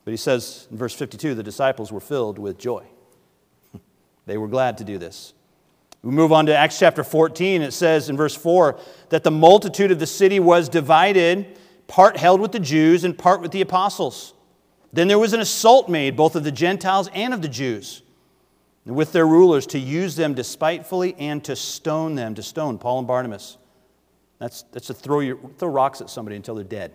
But 0.06 0.12
he 0.12 0.18
says 0.18 0.68
in 0.72 0.78
verse 0.78 0.96
52 0.96 1.36
the 1.36 1.44
disciples 1.44 1.92
were 1.92 2.00
filled 2.00 2.39
with 2.39 2.58
joy. 2.58 2.86
they 4.25 4.38
were 4.38 4.48
glad 4.48 4.78
to 4.78 4.86
do 4.86 4.98
this. 4.98 5.34
We 6.01 6.12
move 6.12 6.32
on 6.32 6.46
to 6.46 6.56
Acts 6.56 6.80
chapter 6.80 7.04
14. 7.04 7.62
It 7.62 7.74
says 7.74 8.10
in 8.10 8.16
verse 8.16 8.36
4 8.36 8.80
that 9.10 9.25
the 9.25 9.32
multitude 9.32 9.92
of 9.92 10.00
the 10.00 10.08
city 10.08 10.39
was 10.39 10.70
divided, 10.70 11.58
part 11.89 12.15
held 12.15 12.39
with 12.39 12.53
the 12.53 12.60
Jews 12.60 13.03
and 13.03 13.17
part 13.17 13.41
with 13.41 13.51
the 13.51 13.60
apostles. 13.60 14.34
Then 14.93 15.10
there 15.10 15.19
was 15.19 15.34
an 15.34 15.41
assault 15.41 15.89
made, 15.89 16.15
both 16.15 16.36
of 16.36 16.46
the 16.46 16.51
Gentiles 16.51 17.10
and 17.13 17.34
of 17.34 17.41
the 17.41 17.50
Jews, 17.50 18.03
with 18.86 19.12
their 19.12 19.27
rulers 19.27 19.67
to 19.67 19.79
use 19.79 20.15
them 20.15 20.34
despitefully 20.34 21.15
and 21.19 21.43
to 21.43 21.55
stone 21.55 22.15
them, 22.15 22.36
to 22.36 22.43
stone 22.43 22.77
Paul 22.77 23.00
and 23.00 23.08
Barnabas. 23.08 23.58
That's, 24.38 24.63
that's 24.72 24.88
to 24.88 24.93
throw, 24.93 25.19
your, 25.19 25.38
throw 25.58 25.67
rocks 25.67 26.00
at 26.00 26.10
somebody 26.10 26.38
until 26.38 26.55
they're 26.55 26.63
dead. 26.63 26.93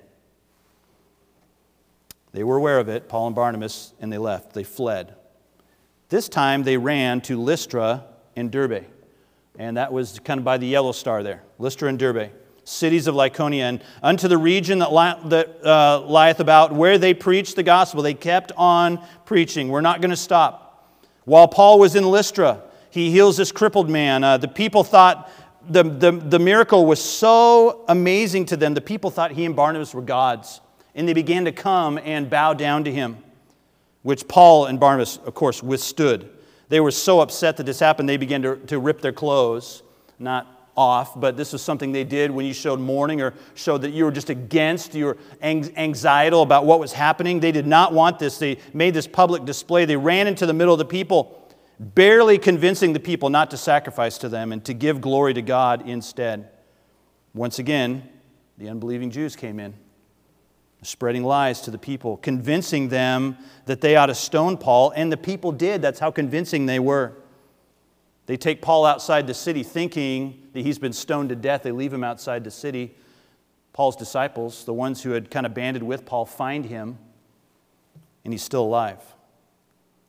They 2.33 2.43
were 2.43 2.57
aware 2.57 2.79
of 2.79 2.89
it, 2.89 3.09
Paul 3.09 3.27
and 3.29 3.37
Barnabas, 3.37 3.93
and 4.01 4.13
they 4.13 4.19
left. 4.19 4.55
They 4.55 4.65
fled. 4.65 5.15
This 6.09 6.29
time 6.29 6.65
they 6.65 6.79
ran 6.79 7.21
to 7.23 7.41
Lystra 7.41 8.05
and 8.35 8.51
Derbe. 8.51 8.87
And 9.57 9.77
that 9.77 9.93
was 9.93 10.19
kind 10.21 10.39
of 10.39 10.45
by 10.45 10.59
the 10.59 10.67
yellow 10.67 10.93
star 10.93 11.23
there 11.23 11.43
Lystra 11.59 11.89
and 11.89 11.99
Derbe, 11.99 12.31
cities 12.65 13.07
of 13.07 13.15
Lycaonia. 13.15 13.63
And 13.63 13.85
unto 14.03 14.29
the 14.29 14.39
region 14.39 14.81
that, 14.81 14.93
li- 14.93 15.29
that 15.29 15.65
uh, 15.65 16.01
lieth 16.01 16.41
about 16.41 16.73
where 16.73 16.99
they 16.99 17.15
preached 17.15 17.57
the 17.57 17.63
gospel. 17.63 18.03
They 18.03 18.15
kept 18.15 18.53
on 18.57 19.01
preaching. 19.25 19.69
We're 19.69 19.81
not 19.81 20.01
going 20.01 20.11
to 20.11 20.17
stop. 20.17 20.97
While 21.25 21.49
Paul 21.49 21.79
was 21.79 21.95
in 21.95 22.05
Lystra, 22.05 22.63
he 22.91 23.11
heals 23.11 23.37
this 23.37 23.53
crippled 23.53 23.89
man. 23.89 24.25
Uh, 24.25 24.37
the 24.37 24.49
people 24.49 24.85
thought 24.85 25.31
the, 25.69 25.83
the, 25.83 26.13
the 26.13 26.39
miracle 26.39 26.85
was 26.85 27.03
so 27.03 27.85
amazing 27.89 28.47
to 28.47 28.57
them, 28.57 28.75
the 28.75 28.81
people 28.81 29.11
thought 29.11 29.33
he 29.33 29.45
and 29.45 29.57
Barnabas 29.57 29.95
were 29.95 30.03
gods 30.03 30.61
and 30.95 31.09
they 31.09 31.13
began 31.13 31.45
to 31.45 31.53
come 31.53 31.99
and 31.99 32.31
bow 32.31 32.55
down 32.55 32.85
to 32.85 32.93
him, 32.93 33.19
which 34.03 34.29
Paul 34.29 34.67
and 34.67 34.79
Barnabas, 34.79 35.19
of 35.19 35.35
course, 35.35 35.63
withstood. 35.63 36.31
They 36.69 36.81
were 36.81 36.91
so 36.91 37.21
upset 37.21 37.57
that 37.57 37.65
this 37.65 37.81
happened, 37.81 38.09
they 38.09 38.17
began 38.17 38.43
to, 38.43 38.57
to 38.67 38.79
rip 38.79 39.01
their 39.01 39.13
clothes, 39.13 39.83
not 40.19 40.54
off, 40.77 41.19
but 41.19 41.37
this 41.37 41.53
was 41.53 41.63
something 41.63 41.93
they 41.93 42.05
did 42.05 42.31
when 42.31 42.47
you 42.47 42.53
showed 42.53 42.81
mourning 42.81 43.21
or 43.21 43.35
showed 43.55 43.83
that 43.83 43.91
you 43.91 44.05
were 44.05 44.11
just 44.11 44.31
against, 44.31 44.95
you 44.95 45.07
were 45.07 45.19
anxiety 45.43 46.37
about 46.37 46.67
what 46.67 46.81
was 46.81 46.93
happening. 46.93 47.41
They 47.41 47.53
did 47.53 47.67
not 47.67 47.93
want 47.93 48.19
this. 48.19 48.39
They 48.39 48.59
made 48.73 48.95
this 48.95 49.07
public 49.07 49.45
display. 49.45 49.85
They 49.85 49.97
ran 49.97 50.27
into 50.27 50.47
the 50.47 50.55
middle 50.55 50.75
of 50.75 50.79
the 50.79 50.85
people, 50.85 51.49
barely 51.79 52.39
convincing 52.39 52.93
the 52.93 53.01
people 53.01 53.31
not 53.31 53.51
to 53.51 53.57
sacrifice 53.57 54.19
to 54.19 54.29
them 54.29 54.53
and 54.53 54.65
to 54.65 54.75
give 54.75 55.01
glory 55.01 55.35
to 55.35 55.43
God 55.43 55.89
instead. 55.89 56.49
Once 57.35 57.59
again, 57.59 58.09
the 58.59 58.69
unbelieving 58.69 59.11
Jews 59.11 59.37
came 59.37 59.61
in 59.61 59.75
spreading 60.87 61.25
lies 61.25 61.61
to 61.63 61.71
the 61.71 61.79
people, 61.79 62.19
convincing 62.19 62.89
them 62.89 63.37
that 63.67 63.81
they 63.81 63.97
ought 63.97 64.07
to 64.07 64.15
stone 64.15 64.57
Paul, 64.57 64.93
and 64.95 65.11
the 65.11 65.17
people 65.17 65.53
did. 65.53 65.83
That's 65.83 65.99
how 65.99 66.11
convincing 66.11 66.67
they 66.67 66.79
were. 66.79 67.15
They 68.27 68.37
take 68.37 68.63
Paul 68.63 68.87
outside 68.87 69.27
the 69.27 69.35
city 69.35 69.63
thinking 69.63 70.49
that 70.53 70.63
he's 70.63 70.79
been 70.79 70.93
stoned 70.93 71.29
to 71.29 71.37
death. 71.37 71.63
They 71.63 71.73
leave 71.73 71.93
him 71.93 72.05
outside 72.05 72.45
the 72.45 72.51
city. 72.51 72.95
Paul's 73.73 73.97
disciples, 73.97 74.65
the 74.65 74.73
ones 74.73 75.03
who 75.03 75.11
had 75.11 75.31
kind 75.31 75.45
of 75.45 75.53
banded 75.53 75.83
with 75.83 76.07
Paul, 76.07 76.25
find 76.25 76.65
him, 76.65 76.99
and 78.25 78.33
he's 78.33 78.43
still 78.43 78.63
alive. 78.63 79.01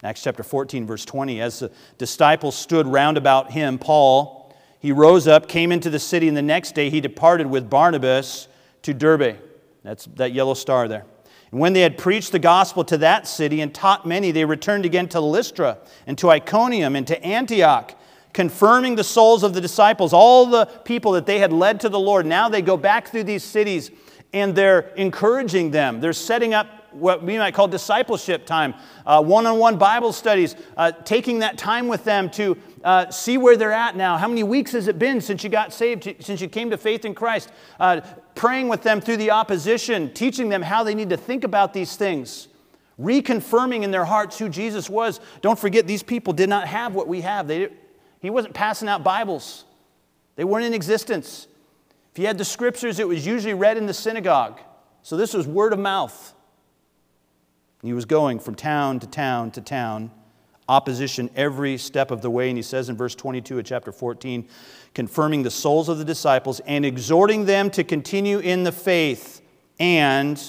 Acts 0.03 0.21
chapter 0.21 0.43
14, 0.43 0.85
verse 0.85 1.03
20. 1.03 1.41
As 1.41 1.59
the 1.59 1.71
disciples 1.97 2.55
stood 2.55 2.85
round 2.85 3.17
about 3.17 3.51
him, 3.51 3.79
Paul, 3.79 4.55
he 4.79 4.91
rose 4.91 5.27
up, 5.27 5.47
came 5.49 5.71
into 5.71 5.89
the 5.89 5.99
city, 5.99 6.27
and 6.27 6.37
the 6.37 6.41
next 6.43 6.75
day 6.75 6.89
he 6.89 7.01
departed 7.01 7.47
with 7.47 7.69
Barnabas 7.69 8.47
to 8.83 8.93
Derbe. 8.93 9.37
That's 9.83 10.05
that 10.15 10.31
yellow 10.31 10.53
star 10.53 10.87
there. 10.87 11.05
And 11.51 11.59
when 11.59 11.73
they 11.73 11.81
had 11.81 11.97
preached 11.97 12.31
the 12.31 12.39
gospel 12.39 12.83
to 12.85 12.97
that 12.99 13.27
city 13.27 13.61
and 13.61 13.73
taught 13.73 14.05
many, 14.05 14.31
they 14.31 14.45
returned 14.45 14.85
again 14.85 15.07
to 15.09 15.19
Lystra 15.19 15.79
and 16.05 16.17
to 16.19 16.29
Iconium 16.29 16.95
and 16.95 17.07
to 17.07 17.23
Antioch, 17.23 17.95
confirming 18.35 18.95
the 18.95 19.03
souls 19.03 19.43
of 19.43 19.53
the 19.53 19.61
disciples, 19.61 20.11
all 20.11 20.45
the 20.45 20.65
people 20.83 21.13
that 21.13 21.25
they 21.25 21.39
had 21.39 21.53
led 21.53 21.79
to 21.79 21.87
the 21.87 21.99
Lord. 21.99 22.25
Now 22.25 22.49
they 22.49 22.61
go 22.61 22.75
back 22.75 23.07
through 23.07 23.23
these 23.23 23.45
cities 23.45 23.91
and 24.33 24.53
they're 24.53 24.89
encouraging 24.97 25.71
them. 25.71 26.01
They're 26.01 26.11
setting 26.11 26.53
up 26.53 26.67
what 26.91 27.23
we 27.23 27.37
might 27.37 27.53
call 27.53 27.69
discipleship 27.69 28.45
time, 28.45 28.73
one 29.05 29.45
on 29.45 29.57
one 29.57 29.77
Bible 29.77 30.11
studies, 30.11 30.57
uh, 30.75 30.91
taking 30.91 31.39
that 31.39 31.57
time 31.57 31.87
with 31.87 32.03
them 32.03 32.29
to 32.31 32.57
uh, 32.83 33.09
see 33.09 33.37
where 33.37 33.55
they're 33.55 33.71
at 33.71 33.95
now. 33.95 34.17
How 34.17 34.27
many 34.27 34.43
weeks 34.43 34.73
has 34.73 34.89
it 34.89 34.99
been 34.99 35.21
since 35.21 35.41
you 35.41 35.49
got 35.49 35.71
saved, 35.71 36.03
since 36.19 36.41
you 36.41 36.49
came 36.49 36.69
to 36.71 36.77
faith 36.77 37.05
in 37.05 37.15
Christ? 37.15 37.53
Uh, 37.79 38.01
praying 38.35 38.67
with 38.67 38.83
them 38.83 38.99
through 38.99 39.17
the 39.17 39.31
opposition, 39.31 40.13
teaching 40.13 40.49
them 40.49 40.61
how 40.61 40.83
they 40.83 40.93
need 40.93 41.09
to 41.09 41.17
think 41.17 41.45
about 41.45 41.73
these 41.73 41.95
things, 41.95 42.49
reconfirming 42.99 43.83
in 43.83 43.91
their 43.91 44.05
hearts 44.05 44.37
who 44.37 44.49
Jesus 44.49 44.89
was. 44.89 45.21
Don't 45.39 45.57
forget, 45.57 45.87
these 45.87 46.03
people 46.03 46.33
did 46.33 46.49
not 46.49 46.67
have 46.67 46.95
what 46.95 47.07
we 47.07 47.21
have. 47.21 47.47
They, 47.47 47.69
he 48.25 48.29
wasn't 48.29 48.53
passing 48.53 48.89
out 48.89 49.03
Bibles, 49.03 49.65
they 50.35 50.43
weren't 50.43 50.65
in 50.65 50.73
existence. 50.73 51.47
If 52.11 52.19
you 52.19 52.27
had 52.27 52.37
the 52.37 52.45
scriptures, 52.45 52.99
it 52.99 53.07
was 53.07 53.25
usually 53.25 53.53
read 53.53 53.77
in 53.77 53.85
the 53.85 53.93
synagogue. 53.93 54.59
So 55.01 55.17
this 55.17 55.33
was 55.33 55.47
word 55.47 55.73
of 55.73 55.79
mouth. 55.79 56.33
He 57.83 57.93
was 57.93 58.05
going 58.05 58.39
from 58.39 58.55
town 58.55 58.99
to 59.01 59.07
town 59.07 59.51
to 59.51 59.61
town, 59.61 60.11
opposition 60.67 61.29
every 61.35 61.77
step 61.77 62.09
of 62.09 62.21
the 62.21 62.29
way. 62.29 62.49
And 62.49 62.57
he 62.57 62.63
says 62.63 62.89
in 62.89 62.97
verse 62.97 63.13
22 63.15 63.59
of 63.59 63.65
chapter 63.65 63.91
14, 63.91 64.47
confirming 64.93 65.43
the 65.43 65.51
souls 65.51 65.89
of 65.89 65.99
the 65.99 66.05
disciples 66.05 66.61
and 66.61 66.85
exhorting 66.85 67.45
them 67.45 67.69
to 67.71 67.83
continue 67.83 68.39
in 68.39 68.63
the 68.63 68.71
faith, 68.71 69.41
and 69.79 70.41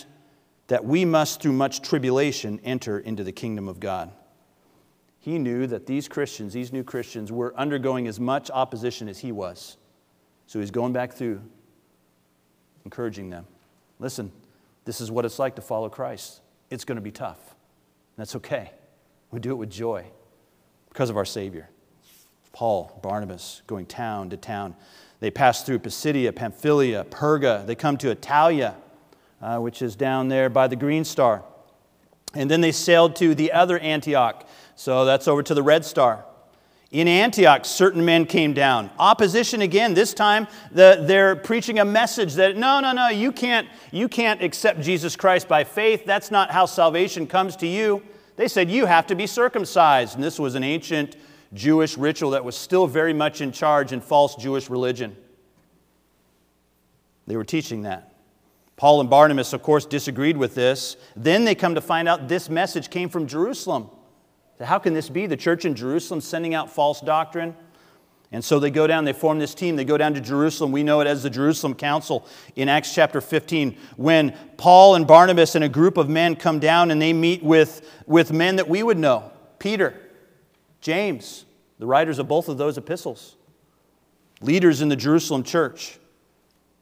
that 0.69 0.85
we 0.85 1.05
must, 1.05 1.43
through 1.43 1.53
much 1.53 1.83
tribulation, 1.83 2.61
enter 2.65 2.99
into 2.99 3.23
the 3.23 3.33
kingdom 3.33 3.69
of 3.69 3.81
God. 3.81 4.11
He 5.27 5.41
knew 5.41 5.67
that 5.67 5.87
these 5.87 6.07
Christians, 6.07 6.53
these 6.53 6.73
new 6.73 6.85
Christians, 6.85 7.33
were 7.33 7.53
undergoing 7.59 8.07
as 8.07 8.21
much 8.21 8.49
opposition 8.49 9.09
as 9.09 9.19
he 9.19 9.33
was. 9.33 9.77
So 10.47 10.61
he's 10.61 10.71
going 10.71 10.93
back 10.93 11.15
through, 11.15 11.43
encouraging 12.85 13.31
them. 13.31 13.45
Listen, 13.99 14.31
this 14.85 15.01
is 15.01 15.11
what 15.11 15.25
it's 15.25 15.41
like 15.41 15.57
to 15.57 15.63
follow 15.63 15.89
Christ 15.89 16.43
it's 16.71 16.85
going 16.85 16.95
to 16.95 17.03
be 17.03 17.11
tough. 17.11 17.57
That's 18.17 18.37
okay. 18.37 18.71
We 19.33 19.41
do 19.41 19.51
it 19.51 19.57
with 19.57 19.69
joy 19.69 20.05
because 20.91 21.11
of 21.11 21.17
our 21.17 21.25
Savior. 21.25 21.71
Paul, 22.53 22.97
Barnabas, 23.03 23.63
going 23.67 23.87
town 23.87 24.31
to 24.31 24.37
town. 24.37 24.77
They 25.19 25.33
pass 25.33 25.65
through 25.65 25.81
Pisidia, 25.81 26.33
Pamphylia, 26.33 27.03
Perga. 27.03 27.67
They 27.67 27.75
come 27.75 27.97
to 27.97 28.15
Attalia, 28.15 28.77
uh, 29.43 29.59
which 29.59 29.83
is 29.83 29.97
down 29.97 30.29
there 30.29 30.49
by 30.49 30.69
the 30.69 30.77
Green 30.77 31.05
Star. 31.05 31.43
And 32.33 32.49
then 32.49 32.61
they 32.61 32.71
sailed 32.71 33.17
to 33.17 33.35
the 33.35 33.51
other 33.51 33.81
Antioch. 33.81 34.46
So 34.77 35.05
that's 35.05 35.27
over 35.27 35.43
to 35.43 35.55
the 35.55 35.63
Red 35.63 35.85
Star. 35.85 36.25
In 36.93 37.09
Antioch, 37.09 37.65
certain 37.65 38.05
men 38.05 38.27
came 38.27 38.53
down. 38.53 38.91
Opposition 38.99 39.63
again. 39.63 39.95
This 39.95 40.15
time, 40.15 40.47
the, 40.71 41.03
they're 41.03 41.35
preaching 41.35 41.81
a 41.81 41.85
message 41.85 42.35
that 42.35 42.57
no, 42.57 42.79
no, 42.79 42.93
no, 42.93 43.09
you 43.09 43.33
can't, 43.33 43.69
you 43.91 44.09
can't 44.09 44.41
accept 44.43 44.81
Jesus 44.81 45.17
Christ 45.17 45.49
by 45.49 45.65
faith. 45.65 46.05
That's 46.05 46.31
not 46.31 46.53
how 46.53 46.67
salvation 46.67 47.27
comes 47.27 47.57
to 47.57 47.67
you. 47.67 48.03
They 48.37 48.49
said 48.49 48.71
you 48.71 48.87
have 48.87 49.07
to 49.09 49.17
be 49.17 49.27
circumcised. 49.27 50.15
And 50.15 50.23
this 50.23 50.39
was 50.39 50.55
an 50.55 50.63
ancient 50.63 51.17
Jewish 51.53 51.97
ritual 51.97 52.31
that 52.31 52.45
was 52.45 52.57
still 52.57 52.87
very 52.87 53.13
much 53.13 53.41
in 53.41 53.51
charge 53.51 53.93
in 53.93 54.01
false 54.01 54.37
Jewish 54.37 54.71
religion. 54.71 55.17
They 57.27 57.37
were 57.37 57.45
teaching 57.45 57.83
that. 57.83 58.13
Paul 58.77 59.01
and 59.01 59.11
Barnabas, 59.11 59.53
of 59.53 59.63
course, 59.63 59.87
disagreed 59.87 60.37
with 60.37 60.55
this. 60.55 60.97
Then 61.17 61.45
they 61.45 61.55
come 61.55 61.75
to 61.75 61.81
find 61.81 62.07
out 62.07 62.29
this 62.29 62.49
message 62.49 62.91
came 62.91 63.09
from 63.09 63.27
Jerusalem. 63.27 63.91
How 64.63 64.79
can 64.79 64.95
this 64.95 65.09
be? 65.09 65.27
The 65.27 65.37
church 65.37 65.65
in 65.65 65.75
Jerusalem 65.75 66.21
sending 66.21 66.55
out 66.55 66.71
false 66.71 67.01
doctrine? 67.01 67.55
And 68.33 68.45
so 68.45 68.59
they 68.59 68.71
go 68.71 68.87
down, 68.87 69.05
they 69.05 69.13
form 69.13 69.39
this 69.39 69.55
team, 69.55 69.77
they 69.77 69.85
go 69.85 69.97
down 69.97 70.15
to 70.15 70.21
Jerusalem. 70.21 70.73
We 70.73 70.83
know 70.83 71.01
it 71.01 71.07
as 71.07 71.23
the 71.23 71.31
Jerusalem 71.31 71.75
Council 71.75 72.27
in 72.57 72.69
Acts 72.69 72.93
chapter 72.93 73.21
15, 73.21 73.77
when 73.97 74.37
Paul 74.57 74.97
and 74.97 75.07
Barnabas 75.07 75.55
and 75.55 75.65
a 75.65 75.69
group 75.69 75.97
of 75.97 76.09
men 76.09 76.35
come 76.35 76.59
down 76.59 76.91
and 76.91 77.01
they 77.01 77.13
meet 77.13 77.43
with, 77.43 77.89
with 78.07 78.33
men 78.33 78.57
that 78.57 78.69
we 78.69 78.83
would 78.83 78.99
know 78.99 79.31
Peter, 79.59 79.95
James, 80.81 81.45
the 81.79 81.87
writers 81.87 82.19
of 82.19 82.27
both 82.27 82.49
of 82.49 82.59
those 82.59 82.77
epistles, 82.77 83.37
leaders 84.41 84.83
in 84.83 84.89
the 84.89 84.97
Jerusalem 84.97 85.43
church. 85.43 85.99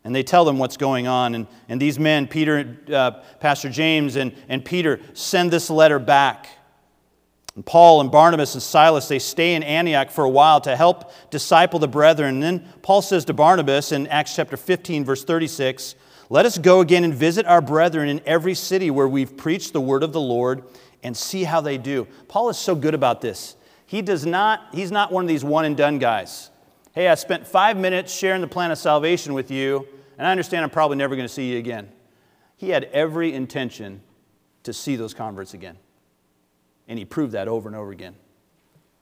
And 0.03 0.15
they 0.15 0.23
tell 0.23 0.45
them 0.45 0.59
what's 0.59 0.77
going 0.77 1.07
on. 1.07 1.35
And, 1.35 1.47
and 1.69 1.81
these 1.81 1.99
men, 1.99 2.27
Peter, 2.27 2.77
uh, 2.93 3.13
Pastor 3.41 3.71
James, 3.71 4.17
and, 4.17 4.35
and 4.49 4.63
Peter, 4.63 5.01
send 5.15 5.51
this 5.51 5.71
letter 5.71 5.99
back. 5.99 6.49
And 7.55 7.65
Paul 7.65 8.01
and 8.01 8.11
Barnabas 8.11 8.55
and 8.55 8.63
Silas, 8.63 9.07
they 9.07 9.21
stay 9.21 9.55
in 9.55 9.63
Antioch 9.63 10.11
for 10.11 10.25
a 10.25 10.29
while 10.29 10.61
to 10.63 10.75
help 10.75 11.13
disciple 11.31 11.79
the 11.79 11.87
brethren. 11.87 12.35
And 12.35 12.43
then 12.43 12.69
Paul 12.83 13.01
says 13.01 13.25
to 13.27 13.33
Barnabas 13.33 13.93
in 13.93 14.09
Acts 14.09 14.35
chapter 14.35 14.57
15, 14.57 15.05
verse 15.05 15.25
36, 15.25 15.95
Let 16.31 16.47
us 16.47 16.59
go 16.59 16.81
again 16.81 17.05
and 17.05 17.15
visit 17.15 17.47
our 17.47 17.61
brethren 17.61 18.09
in 18.09 18.21
every 18.27 18.55
city 18.55 18.91
where 18.91 19.07
we've 19.07 19.37
preached 19.37 19.73
the 19.73 19.81
word 19.81 20.03
of 20.03 20.13
the 20.13 20.21
Lord 20.21 20.65
and 21.05 21.17
see 21.17 21.45
how 21.45 21.61
they 21.61 21.79
do. 21.79 22.09
Paul 22.27 22.49
is 22.49 22.59
so 22.59 22.75
good 22.75 22.95
about 22.95 23.21
this. 23.21 23.57
He 23.87 24.03
does 24.03 24.27
not, 24.27 24.69
he's 24.73 24.91
not 24.91 25.13
one 25.13 25.25
of 25.25 25.29
these 25.29 25.45
one 25.45 25.65
and 25.65 25.77
done 25.77 25.99
guys. 25.99 26.51
Hey, 26.93 27.09
I 27.09 27.15
spent 27.15 27.47
five 27.47 27.77
minutes 27.77 28.13
sharing 28.13 28.41
the 28.41 28.49
plan 28.49 28.71
of 28.71 28.79
salvation 28.79 29.35
with 29.35 29.51
you, 29.51 29.87
and 30.19 30.27
I 30.27 30.31
understand 30.31 30.65
I'm 30.65 30.71
probably 30.71 30.97
never 30.97 31.15
going 31.15 31.29
to 31.29 31.33
see 31.33 31.53
you 31.53 31.59
again. 31.59 31.91
He 32.57 32.71
had 32.71 32.85
every 32.85 33.33
intention 33.33 34.01
to 34.63 34.73
see 34.73 34.97
those 34.97 35.13
converts 35.13 35.55
again. 35.55 35.77
And 36.89 36.99
he 36.99 37.05
proved 37.05 37.33
that 37.33 37.49
over 37.49 37.69
and 37.69 37.77
over 37.77 37.91
again. 37.91 38.15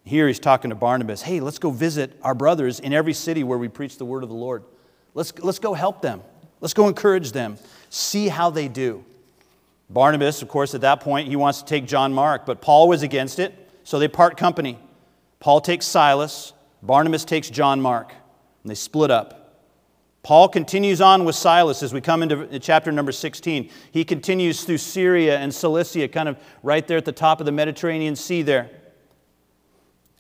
Here 0.05 0.27
he's 0.27 0.39
talking 0.39 0.71
to 0.71 0.75
Barnabas 0.75 1.23
hey, 1.23 1.41
let's 1.41 1.59
go 1.59 1.71
visit 1.71 2.19
our 2.23 2.35
brothers 2.35 2.81
in 2.81 2.93
every 2.93 3.13
city 3.13 3.45
where 3.45 3.59
we 3.59 3.69
preach 3.69 3.99
the 3.99 4.05
word 4.05 4.23
of 4.23 4.29
the 4.29 4.35
Lord. 4.35 4.65
Let's, 5.15 5.33
let's 5.41 5.59
go 5.59 5.75
help 5.75 6.03
them. 6.03 6.23
Let's 6.61 6.75
go 6.75 6.89
encourage 6.89 7.33
them. 7.33 7.59
See 7.91 8.29
how 8.29 8.51
they 8.51 8.69
do. 8.69 9.05
Barnabas, 9.91 10.41
of 10.41 10.49
course, 10.49 10.75
at 10.75 10.81
that 10.81 11.01
point, 11.01 11.29
he 11.29 11.37
wants 11.37 11.61
to 11.61 11.67
take 11.67 11.87
John 11.87 12.13
Mark, 12.13 12.47
but 12.47 12.63
Paul 12.63 12.89
was 12.89 13.03
against 13.03 13.39
it, 13.39 13.53
so 13.85 13.99
they 13.99 14.09
part 14.09 14.37
company. 14.37 14.79
Paul 15.39 15.61
takes 15.61 15.87
Silas, 15.87 16.55
Barnabas 16.83 17.25
takes 17.25 17.51
John 17.51 17.81
Mark, 17.81 18.15
and 18.63 18.71
they 18.71 18.75
split 18.75 19.11
up. 19.11 19.42
Paul 20.23 20.49
continues 20.49 21.01
on 21.01 21.25
with 21.25 21.35
Silas 21.35 21.83
as 21.83 21.93
we 21.93 22.01
come 22.01 22.23
into 22.23 22.59
chapter 22.61 22.93
number 22.93 23.11
16. 23.11 23.69
He 23.91 24.05
continues 24.05 24.63
through 24.63 24.79
Syria 24.79 25.39
and 25.39 25.53
Cilicia, 25.53 26.07
kind 26.07 26.29
of 26.29 26.39
right 26.63 26.87
there 26.87 26.97
at 26.97 27.05
the 27.05 27.13
top 27.13 27.41
of 27.41 27.47
the 27.47 27.53
Mediterranean 27.53 28.15
Sea 28.15 28.43
there, 28.43 28.71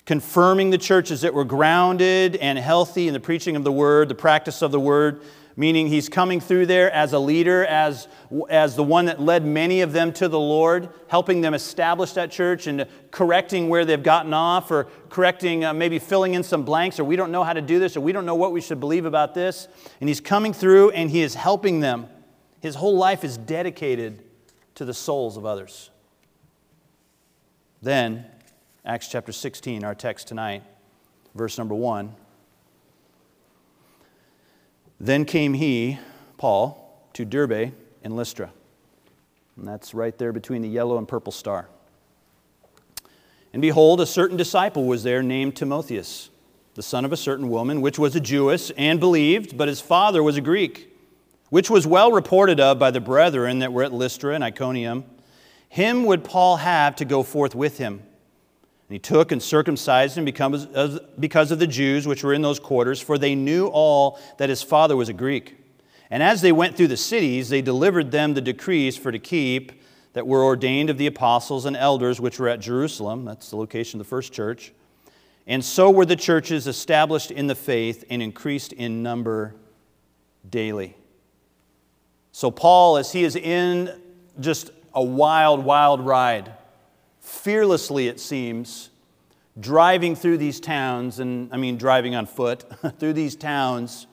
confirming 0.05 0.71
the 0.71 0.79
churches 0.79 1.21
that 1.21 1.33
were 1.33 1.45
grounded 1.45 2.35
and 2.37 2.59
healthy 2.59 3.07
in 3.07 3.15
the 3.15 3.21
preaching 3.21 3.55
of 3.55 3.63
the 3.63 3.71
word, 3.71 4.09
the 4.09 4.15
practice 4.17 4.61
of 4.61 4.73
the 4.73 4.81
word, 4.81 5.23
meaning 5.57 5.89
he's 5.89 6.09
coming 6.09 6.41
through 6.41 6.67
there 6.67 6.91
as 6.91 7.13
a 7.13 7.19
leader, 7.19 7.65
as, 7.67 8.09
as 8.49 8.77
the 8.77 8.83
one 8.83 9.07
that 9.07 9.21
led 9.21 9.45
many 9.45 9.81
of 9.81 9.93
them 9.93 10.13
to 10.15 10.29
the 10.29 10.39
Lord, 10.39 10.89
helping 11.09 11.41
them 11.41 11.55
establish 11.55 12.13
that 12.13 12.31
church 12.31 12.67
and 12.67 12.87
correcting 13.11 13.69
where 13.69 13.85
they've 13.85 14.03
gotten 14.03 14.33
off 14.33 14.71
or 14.71 14.85
correcting, 15.09 15.65
uh, 15.65 15.75
maybe 15.75 15.99
filling 15.99 16.35
in 16.35 16.43
some 16.43 16.65
blanks, 16.65 16.99
or 16.99 17.05
we 17.05 17.17
don't 17.17 17.31
know 17.31 17.45
how 17.45 17.53
to 17.53 17.63
do 17.63 17.79
this, 17.79 17.97
or 17.97 18.01
we 18.01 18.13
don't 18.13 18.27
know 18.27 18.35
what 18.35 18.53
we 18.53 18.61
should 18.61 18.81
believe 18.81 19.05
about 19.05 19.35
this. 19.35 19.69
And 20.01 20.09
he's 20.09 20.21
coming 20.21 20.53
through 20.53 20.91
and 20.91 21.11
he 21.11 21.23
is 21.23 21.35
helping 21.35 21.81
them. 21.81 22.09
His 22.61 22.75
whole 22.75 22.97
life 22.97 23.25
is 23.25 23.37
dedicated 23.37 24.23
to 24.77 24.85
the 24.85 24.95
souls 24.95 25.37
of 25.37 25.45
others. 25.45 25.91
Then, 27.83 28.25
Acts 28.85 29.09
chapter 29.09 29.33
16, 29.33 29.85
our 29.85 29.95
text 29.95 30.29
tonight, 30.29 30.63
verse 31.35 31.59
number 31.59 31.75
1. 31.75 32.15
Then 35.03 35.25
came 35.25 35.55
he, 35.55 35.99
Paul, 36.39 37.09
to 37.15 37.25
Derbe 37.25 37.73
and 38.05 38.15
Lystra. 38.15 38.53
And 39.57 39.67
that's 39.67 39.95
right 39.95 40.17
there 40.17 40.33
between 40.33 40.63
the 40.63 40.69
yellow 40.69 40.97
and 40.97 41.09
purple 41.09 41.33
star. 41.33 41.69
And 43.53 43.61
behold, 43.61 44.01
a 44.01 44.07
certain 44.07 44.37
disciple 44.37 44.85
was 44.85 45.03
there 45.03 45.21
named 45.21 45.57
Timotheus, 45.57 46.31
the 46.75 46.85
son 46.85 47.05
of 47.05 47.13
a 47.13 47.17
certain 47.17 47.49
woman, 47.49 47.81
which 47.81 47.99
was 47.99 48.15
a 48.15 48.21
Jewess 48.21 48.71
and 48.79 49.01
believed, 49.01 49.59
but 49.59 49.67
his 49.67 49.81
father 49.81 50.23
was 50.23 50.37
a 50.37 50.41
Greek, 50.41 50.97
which 51.51 51.69
was 51.69 51.85
well 51.85 52.13
reported 52.13 52.61
of 52.61 52.79
by 52.79 52.93
the 52.93 53.01
brethren 53.01 53.59
that 53.59 53.73
were 53.73 53.83
at 53.83 53.93
Lystra 53.93 54.37
and 54.37 54.45
Iconium. 54.45 55.05
Him 55.69 56.05
would 56.05 56.23
Paul 56.23 56.59
have 56.59 56.95
to 56.97 57.05
go 57.05 57.25
forth 57.25 57.57
with 57.57 57.79
him 57.79 58.05
and 58.93 58.97
he 58.97 59.01
took 59.01 59.33
and 59.33 59.43
circumcised 59.43 60.19
him 60.19 60.27
because 60.27 61.51
of 61.51 61.59
the 61.59 61.67
Jews 61.67 62.07
which 62.07 62.23
were 62.23 62.35
in 62.35 62.43
those 62.43 62.61
quarters, 62.61 63.01
for 63.01 63.17
they 63.17 63.35
knew 63.35 63.69
all 63.69 64.19
that 64.37 64.51
his 64.51 64.63
father 64.63 64.99
was 64.99 65.09
a 65.09 65.15
Greek. 65.15 65.57
And 66.11 66.23
as 66.23 66.43
they 66.43 66.53
went 66.53 66.77
through 66.77 66.89
the 66.89 66.99
cities, 66.99 67.49
they 67.49 67.63
delivered 67.63 68.11
them 68.11 68.35
the 68.35 68.43
decrees 68.43 68.99
for 68.99 69.11
to 69.11 69.19
keep 69.19 69.73
that 70.13 70.27
were 70.27 70.45
ordained 70.45 70.91
of 70.91 70.99
the 70.99 71.07
apostles 71.07 71.65
and 71.65 71.75
elders 71.75 72.21
which 72.21 72.39
were 72.39 72.51
at 72.51 72.61
Jerusalem. 72.61 73.25
That's 73.25 73.49
the 73.49 73.57
location 73.57 73.99
of 73.99 74.05
the 74.07 74.11
first 74.11 74.31
church. 74.31 74.75
And 75.47 75.65
so 75.65 75.91
were 75.91 76.05
the 76.05 76.15
churches 76.15 76.67
established 76.67 77.31
in 77.31 77.47
the 77.47 77.55
faith 77.55 78.05
and 78.11 78.23
increased 78.23 78.75
in 78.75 79.03
number 79.03 79.55
daily. 80.51 80.99
So, 82.33 82.51
Paul, 82.51 82.99
as 82.99 83.11
he 83.11 83.25
is 83.25 83.37
in 83.37 83.99
just 84.39 84.71
a 84.95 85.03
wild, 85.03 85.65
wild 85.65 86.05
ride, 86.05 86.53
fearlessly, 87.23 88.09
it 88.09 88.21
seems, 88.21 88.91
driving 89.59 90.15
through 90.15 90.37
these 90.39 90.61
towns, 90.61 91.21
and 91.21 91.49
I 91.53 91.57
mean 91.57 91.79
driving 91.79 92.15
on 92.15 92.27
foot, 92.27 92.65
through 92.99 93.15
these 93.15 93.37
towns, 93.37 94.07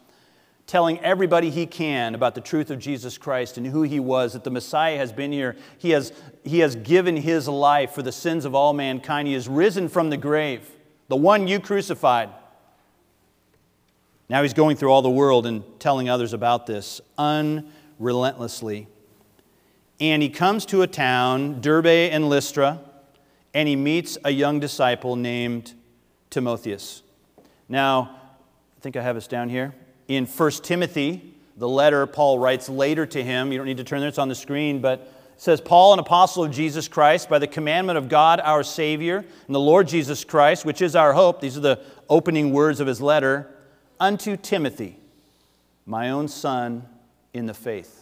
telling 0.68 1.00
everybody 1.00 1.50
he 1.50 1.66
can 1.66 2.14
about 2.14 2.36
the 2.36 2.42
truth 2.42 2.70
of 2.70 2.78
Jesus 2.78 3.18
Christ 3.18 3.58
and 3.58 3.66
who 3.66 3.82
he 3.82 4.00
was, 4.00 4.34
that 4.34 4.44
the 4.44 4.52
Messiah 4.52 4.98
has 4.98 5.12
been 5.12 5.32
here. 5.32 5.58
He 5.80 5.90
has, 5.90 6.14
he 6.44 6.60
has 6.60 6.76
given 6.76 7.18
his 7.18 7.48
life 7.48 7.92
for 7.92 8.04
the 8.04 8.12
sins 8.12 8.46
of 8.46 8.54
all 8.54 8.74
mankind. 8.74 9.28
He 9.28 9.34
has 9.34 9.48
risen 9.48 9.90
from 9.90 10.12
the 10.12 10.18
grave, 10.18 10.70
the 11.08 11.16
one 11.16 11.48
you 11.48 11.60
crucified. 11.60 12.30
Now 14.30 14.44
he's 14.44 14.54
going 14.54 14.78
through 14.78 14.92
all 14.92 15.02
the 15.02 15.10
world 15.10 15.48
and 15.48 15.64
telling 15.80 16.08
others 16.08 16.34
about 16.34 16.68
this 16.68 17.02
unrelentlessly. 17.18 18.88
And 20.00 20.22
he 20.22 20.30
comes 20.30 20.68
to 20.68 20.84
a 20.84 20.88
town, 20.88 21.62
Derbe 21.62 21.88
and 21.88 22.30
Lystra 22.30 22.80
and 23.54 23.68
he 23.68 23.76
meets 23.76 24.18
a 24.24 24.30
young 24.30 24.60
disciple 24.60 25.16
named 25.16 25.74
Timotheus. 26.30 27.04
Now, 27.68 28.16
I 28.78 28.82
think 28.82 28.96
I 28.96 29.02
have 29.02 29.16
this 29.16 29.28
down 29.28 29.50
here. 29.50 29.74
In 30.08 30.26
1 30.26 30.52
Timothy, 30.64 31.36
the 31.58 31.68
letter 31.68 32.06
Paul 32.08 32.40
writes 32.40 32.70
later 32.70 33.06
to 33.06 33.24
him, 33.24 33.52
you 33.52 33.58
don't 33.58 33.68
need 33.68 33.78
to 33.78 33.84
turn 33.84 34.00
there, 34.00 34.10
it's 34.10 34.18
on 34.18 34.30
the 34.30 34.36
screen, 34.36 34.82
but 34.82 35.12
says, 35.38 35.62
Paul, 35.62 35.94
an 35.94 36.00
apostle 36.00 36.44
of 36.44 36.52
Jesus 36.52 36.88
Christ, 36.88 37.30
by 37.30 37.40
the 37.40 37.48
commandment 37.48 37.98
of 37.98 38.10
God 38.10 38.42
our 38.44 38.64
Savior, 38.64 39.18
and 39.18 39.56
the 39.56 39.60
Lord 39.60 39.88
Jesus 39.88 40.24
Christ, 40.24 40.66
which 40.66 40.82
is 40.82 40.96
our 40.96 41.14
hope, 41.14 41.40
these 41.40 41.58
are 41.58 41.62
the 41.62 41.80
opening 42.10 42.52
words 42.52 42.80
of 42.80 42.88
his 42.88 43.02
letter, 43.02 43.50
unto 44.00 44.36
Timothy, 44.36 44.98
my 45.86 46.10
own 46.10 46.28
son 46.28 46.88
in 47.34 47.46
the 47.46 47.54
faith 47.54 47.99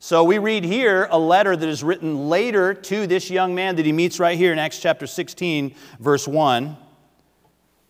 so 0.00 0.22
we 0.22 0.38
read 0.38 0.64
here 0.64 1.08
a 1.10 1.18
letter 1.18 1.56
that 1.56 1.68
is 1.68 1.82
written 1.82 2.28
later 2.28 2.72
to 2.72 3.08
this 3.08 3.30
young 3.30 3.56
man 3.56 3.74
that 3.76 3.84
he 3.84 3.92
meets 3.92 4.20
right 4.20 4.38
here 4.38 4.52
in 4.52 4.58
Acts 4.58 4.78
chapter 4.78 5.08
16, 5.08 5.74
verse 5.98 6.28
1. 6.28 6.76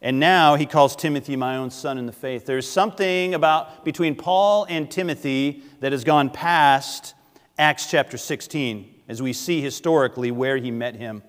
And 0.01 0.19
now 0.19 0.55
he 0.55 0.65
calls 0.65 0.97
Timothy 0.97 1.37
my 1.37 1.57
own 1.57 1.71
son 1.71 1.99
in 1.99 2.07
the 2.07 2.13
faith. 2.13 2.47
There's 2.47 2.67
something 2.69 3.35
about 3.35 3.85
between 3.85 4.15
Paul 4.15 4.65
and 4.71 4.91
Timothy 4.91 5.63
that 5.81 5.93
has 5.93 6.03
gone 6.03 6.31
past 6.31 7.15
Acts 7.59 7.91
chapter 7.91 8.17
16 8.17 8.95
as 9.07 9.21
we 9.21 9.35
see 9.35 9.61
historically 9.61 10.31
where 10.31 10.57
he 10.57 10.71
met 10.71 10.95
him. 10.95 11.23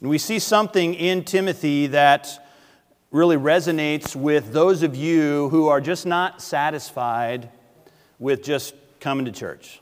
And 0.00 0.10
we 0.10 0.18
see 0.18 0.40
something 0.40 0.94
in 0.94 1.22
Timothy 1.22 1.86
that 1.88 2.44
really 3.12 3.36
resonates 3.36 4.16
with 4.16 4.52
those 4.52 4.82
of 4.82 4.96
you 4.96 5.48
who 5.50 5.68
are 5.68 5.80
just 5.80 6.06
not 6.06 6.42
satisfied 6.42 7.50
with 8.18 8.42
just 8.42 8.74
coming 9.06 9.24
to 9.24 9.30
church. 9.30 9.80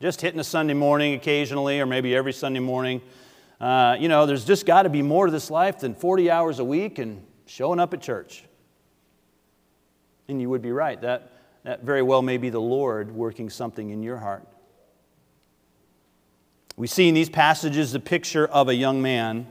Just 0.00 0.20
hitting 0.20 0.38
a 0.38 0.44
Sunday 0.44 0.72
morning 0.72 1.14
occasionally, 1.14 1.80
or 1.80 1.86
maybe 1.86 2.14
every 2.14 2.32
Sunday 2.32 2.60
morning. 2.60 3.02
Uh, 3.60 3.96
you 3.98 4.06
know, 4.06 4.24
there's 4.24 4.44
just 4.44 4.66
got 4.66 4.84
to 4.84 4.88
be 4.88 5.02
more 5.02 5.26
to 5.26 5.32
this 5.32 5.50
life 5.50 5.80
than 5.80 5.96
40 5.96 6.30
hours 6.30 6.60
a 6.60 6.64
week 6.64 7.00
and 7.00 7.26
showing 7.46 7.80
up 7.80 7.92
at 7.92 8.00
church. 8.00 8.44
And 10.28 10.40
you 10.40 10.48
would 10.48 10.62
be 10.62 10.70
right. 10.70 11.00
That, 11.00 11.32
that 11.64 11.82
very 11.82 12.02
well 12.02 12.22
may 12.22 12.36
be 12.36 12.50
the 12.50 12.60
Lord 12.60 13.10
working 13.10 13.50
something 13.50 13.90
in 13.90 14.04
your 14.04 14.18
heart. 14.18 14.46
We 16.76 16.86
see 16.86 17.08
in 17.08 17.16
these 17.16 17.28
passages 17.28 17.90
the 17.90 17.98
picture 17.98 18.46
of 18.46 18.68
a 18.68 18.74
young 18.76 19.02
man 19.02 19.48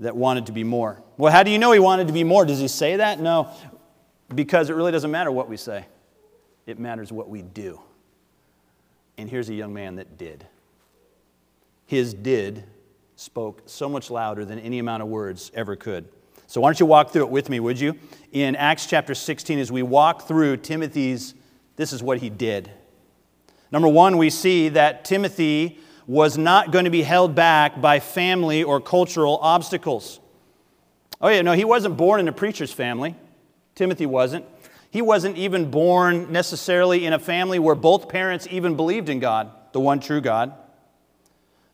that 0.00 0.14
wanted 0.14 0.44
to 0.44 0.52
be 0.52 0.62
more. 0.62 1.00
Well, 1.16 1.32
how 1.32 1.42
do 1.42 1.50
you 1.50 1.58
know 1.58 1.72
he 1.72 1.78
wanted 1.78 2.08
to 2.08 2.12
be 2.12 2.22
more? 2.22 2.44
Does 2.44 2.58
he 2.58 2.68
say 2.68 2.96
that? 2.96 3.18
No, 3.18 3.48
because 4.34 4.68
it 4.68 4.74
really 4.74 4.92
doesn't 4.92 5.10
matter 5.10 5.32
what 5.32 5.48
we 5.48 5.56
say 5.56 5.86
it 6.66 6.78
matters 6.78 7.12
what 7.12 7.28
we 7.28 7.42
do. 7.42 7.80
And 9.18 9.30
here's 9.30 9.48
a 9.48 9.54
young 9.54 9.72
man 9.72 9.96
that 9.96 10.18
did. 10.18 10.46
His 11.86 12.12
did 12.12 12.64
spoke 13.14 13.62
so 13.66 13.88
much 13.88 14.10
louder 14.10 14.44
than 14.44 14.58
any 14.58 14.78
amount 14.78 15.02
of 15.02 15.08
words 15.08 15.50
ever 15.54 15.76
could. 15.76 16.08
So 16.46 16.60
why 16.60 16.68
don't 16.68 16.80
you 16.80 16.86
walk 16.86 17.10
through 17.10 17.22
it 17.22 17.30
with 17.30 17.48
me, 17.48 17.60
would 17.60 17.80
you? 17.80 17.98
In 18.32 18.54
Acts 18.56 18.86
chapter 18.86 19.14
16, 19.14 19.58
as 19.58 19.72
we 19.72 19.82
walk 19.82 20.28
through 20.28 20.58
Timothy's, 20.58 21.34
this 21.76 21.92
is 21.92 22.02
what 22.02 22.18
he 22.18 22.30
did. 22.30 22.70
Number 23.72 23.88
one, 23.88 24.16
we 24.16 24.30
see 24.30 24.68
that 24.70 25.04
Timothy 25.04 25.78
was 26.06 26.38
not 26.38 26.70
going 26.70 26.84
to 26.84 26.90
be 26.90 27.02
held 27.02 27.34
back 27.34 27.80
by 27.80 27.98
family 27.98 28.62
or 28.62 28.80
cultural 28.80 29.38
obstacles. 29.42 30.20
Oh, 31.20 31.28
yeah, 31.28 31.42
no, 31.42 31.52
he 31.52 31.64
wasn't 31.64 31.96
born 31.96 32.20
in 32.20 32.28
a 32.28 32.32
preacher's 32.32 32.72
family. 32.72 33.16
Timothy 33.74 34.06
wasn't. 34.06 34.44
He 34.96 35.02
wasn't 35.02 35.36
even 35.36 35.70
born 35.70 36.32
necessarily 36.32 37.04
in 37.04 37.12
a 37.12 37.18
family 37.18 37.58
where 37.58 37.74
both 37.74 38.08
parents 38.08 38.48
even 38.50 38.76
believed 38.76 39.10
in 39.10 39.20
God, 39.20 39.50
the 39.72 39.78
one 39.78 40.00
true 40.00 40.22
God. 40.22 40.54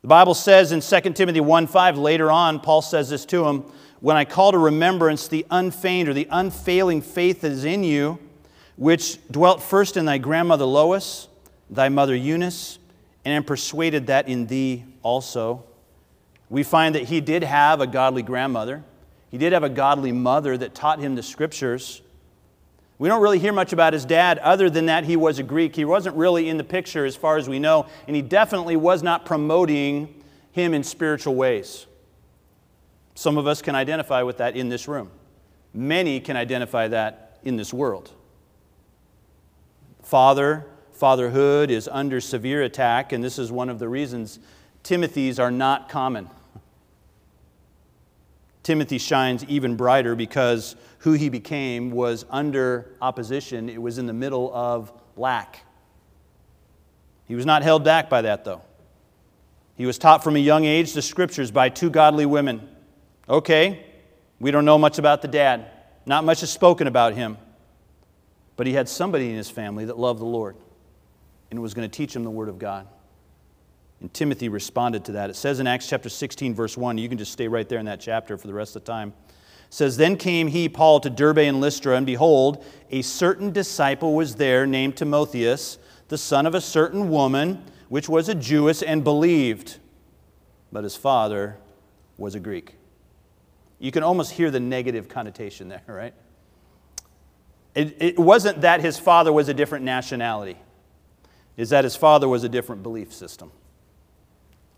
The 0.01 0.09
Bible 0.09 0.33
says 0.33 0.73
in 0.73 0.81
2 0.81 1.13
Timothy 1.13 1.39
1 1.39 1.67
5, 1.67 1.97
later 1.97 2.29
on, 2.29 2.59
Paul 2.59 2.81
says 2.81 3.11
this 3.11 3.23
to 3.27 3.45
him 3.45 3.63
When 4.01 4.17
I 4.17 4.25
call 4.25 4.51
to 4.51 4.57
remembrance 4.57 5.29
the 5.29 5.45
unfeigned 5.49 6.09
or 6.09 6.13
the 6.13 6.27
unfailing 6.29 7.01
faith 7.01 7.39
that 7.39 7.53
is 7.53 7.63
in 7.63 7.85
you, 7.85 8.19
which 8.75 9.25
dwelt 9.31 9.63
first 9.63 9.95
in 9.95 10.03
thy 10.03 10.17
grandmother 10.17 10.65
Lois, 10.65 11.29
thy 11.69 11.87
mother 11.87 12.13
Eunice, 12.17 12.77
and 13.23 13.33
am 13.33 13.45
persuaded 13.45 14.07
that 14.07 14.27
in 14.27 14.47
thee 14.47 14.83
also. 15.01 15.63
We 16.49 16.63
find 16.63 16.93
that 16.95 17.03
he 17.03 17.21
did 17.21 17.43
have 17.43 17.79
a 17.79 17.87
godly 17.87 18.21
grandmother. 18.21 18.83
He 19.31 19.37
did 19.37 19.53
have 19.53 19.63
a 19.63 19.69
godly 19.69 20.11
mother 20.11 20.57
that 20.57 20.75
taught 20.75 20.99
him 20.99 21.15
the 21.15 21.23
scriptures. 21.23 22.01
We 23.03 23.09
don't 23.09 23.21
really 23.21 23.39
hear 23.39 23.51
much 23.51 23.73
about 23.73 23.91
his 23.91 24.05
dad 24.05 24.37
other 24.37 24.69
than 24.69 24.85
that 24.85 25.03
he 25.03 25.17
was 25.17 25.37
a 25.37 25.43
Greek. 25.43 25.75
He 25.75 25.83
wasn't 25.83 26.15
really 26.15 26.47
in 26.47 26.55
the 26.55 26.63
picture 26.63 27.03
as 27.03 27.17
far 27.17 27.35
as 27.35 27.49
we 27.49 27.59
know, 27.59 27.85
and 28.07 28.15
he 28.15 28.21
definitely 28.21 28.77
was 28.77 29.03
not 29.03 29.25
promoting 29.25 30.23
him 30.53 30.73
in 30.73 30.85
spiritual 30.85 31.35
ways. 31.35 31.85
Some 33.13 33.37
of 33.37 33.45
us 33.45 33.61
can 33.61 33.75
identify 33.75 34.23
with 34.23 34.37
that 34.37 34.55
in 34.55 34.69
this 34.69 34.87
room. 34.87 35.11
Many 35.73 36.21
can 36.21 36.37
identify 36.37 36.87
that 36.87 37.39
in 37.43 37.57
this 37.57 37.73
world. 37.73 38.09
Father 40.01 40.65
Fatherhood 40.93 41.69
is 41.69 41.89
under 41.91 42.21
severe 42.21 42.61
attack, 42.61 43.11
and 43.11 43.21
this 43.21 43.37
is 43.37 43.51
one 43.51 43.67
of 43.67 43.79
the 43.79 43.89
reasons 43.89 44.39
Timothy's 44.81 45.39
are 45.39 45.51
not 45.51 45.89
common. 45.89 46.29
Timothy 48.63 48.97
shines 48.97 49.43
even 49.45 49.75
brighter 49.75 50.15
because 50.15 50.75
who 50.99 51.13
he 51.13 51.29
became 51.29 51.91
was 51.91 52.25
under 52.29 52.95
opposition. 53.01 53.69
It 53.69 53.81
was 53.81 53.97
in 53.97 54.07
the 54.07 54.13
middle 54.13 54.53
of 54.55 54.91
lack. 55.17 55.59
He 57.25 57.35
was 57.35 57.45
not 57.45 57.61
held 57.61 57.83
back 57.83 58.09
by 58.09 58.21
that, 58.21 58.45
though. 58.45 58.61
He 59.75 59.85
was 59.85 59.97
taught 59.97 60.23
from 60.23 60.35
a 60.35 60.39
young 60.39 60.65
age 60.65 60.93
the 60.93 61.01
scriptures 61.01 61.51
by 61.51 61.69
two 61.69 61.89
godly 61.89 62.25
women. 62.25 62.69
Okay, 63.27 63.85
we 64.39 64.51
don't 64.51 64.65
know 64.65 64.77
much 64.77 64.97
about 64.97 65.21
the 65.21 65.27
dad, 65.27 65.71
not 66.05 66.23
much 66.23 66.43
is 66.43 66.49
spoken 66.49 66.87
about 66.87 67.13
him, 67.13 67.37
but 68.55 68.67
he 68.67 68.73
had 68.73 68.87
somebody 68.87 69.29
in 69.29 69.35
his 69.35 69.49
family 69.49 69.85
that 69.85 69.97
loved 69.97 70.19
the 70.19 70.25
Lord 70.25 70.55
and 71.49 71.61
was 71.61 71.73
going 71.73 71.89
to 71.89 71.97
teach 71.97 72.15
him 72.15 72.23
the 72.23 72.29
Word 72.29 72.49
of 72.49 72.59
God. 72.59 72.87
And 74.03 74.13
Timothy 74.13 74.49
responded 74.49 75.05
to 75.05 75.13
that. 75.13 75.29
It 75.29 75.35
says 75.37 75.61
in 75.61 75.65
Acts 75.65 75.87
chapter 75.87 76.09
16, 76.09 76.53
verse 76.53 76.75
1, 76.75 76.97
you 76.97 77.07
can 77.07 77.17
just 77.17 77.31
stay 77.31 77.47
right 77.47 77.67
there 77.67 77.79
in 77.79 77.85
that 77.85 78.01
chapter 78.01 78.37
for 78.37 78.47
the 78.47 78.53
rest 78.53 78.75
of 78.75 78.83
the 78.83 78.91
time. 78.91 79.13
It 79.29 79.73
says, 79.73 79.95
Then 79.95 80.17
came 80.17 80.47
he, 80.47 80.67
Paul, 80.67 80.99
to 80.99 81.09
Derbe 81.09 81.37
and 81.37 81.61
Lystra, 81.61 81.95
and 81.95 82.05
behold, 82.05 82.65
a 82.91 83.01
certain 83.01 83.53
disciple 83.53 84.13
was 84.13 84.35
there 84.35 84.67
named 84.67 84.97
Timotheus, 84.97 85.77
the 86.09 86.17
son 86.17 86.45
of 86.45 86.53
a 86.53 86.59
certain 86.59 87.09
woman, 87.09 87.63
which 87.87 88.09
was 88.09 88.27
a 88.27 88.35
Jewess, 88.35 88.81
and 88.81 89.05
believed, 89.05 89.79
but 90.69 90.83
his 90.83 90.97
father 90.97 91.55
was 92.17 92.35
a 92.35 92.41
Greek. 92.41 92.75
You 93.79 93.93
can 93.93 94.03
almost 94.03 94.33
hear 94.33 94.51
the 94.51 94.59
negative 94.59 95.07
connotation 95.07 95.69
there, 95.69 95.83
right? 95.87 96.13
It, 97.73 97.95
it 98.01 98.19
wasn't 98.19 98.59
that 98.61 98.81
his 98.81 98.99
father 98.99 99.31
was 99.31 99.47
a 99.47 99.53
different 99.53 99.85
nationality 99.85 100.57
is 101.55 101.69
that 101.69 101.85
his 101.85 101.95
father 101.95 102.27
was 102.27 102.43
a 102.43 102.49
different 102.49 102.83
belief 102.83 103.13
system 103.13 103.51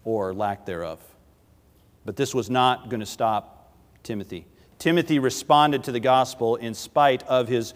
or 0.05 0.33
lack 0.33 0.65
thereof. 0.65 0.99
But 2.05 2.15
this 2.15 2.33
was 2.33 2.49
not 2.49 2.89
going 2.89 3.01
to 3.01 3.05
stop 3.05 3.73
Timothy. 4.03 4.45
Timothy 4.79 5.19
responded 5.19 5.83
to 5.85 5.91
the 5.91 5.99
gospel 5.99 6.55
in 6.55 6.73
spite 6.73 7.23
of 7.23 7.47
his 7.47 7.73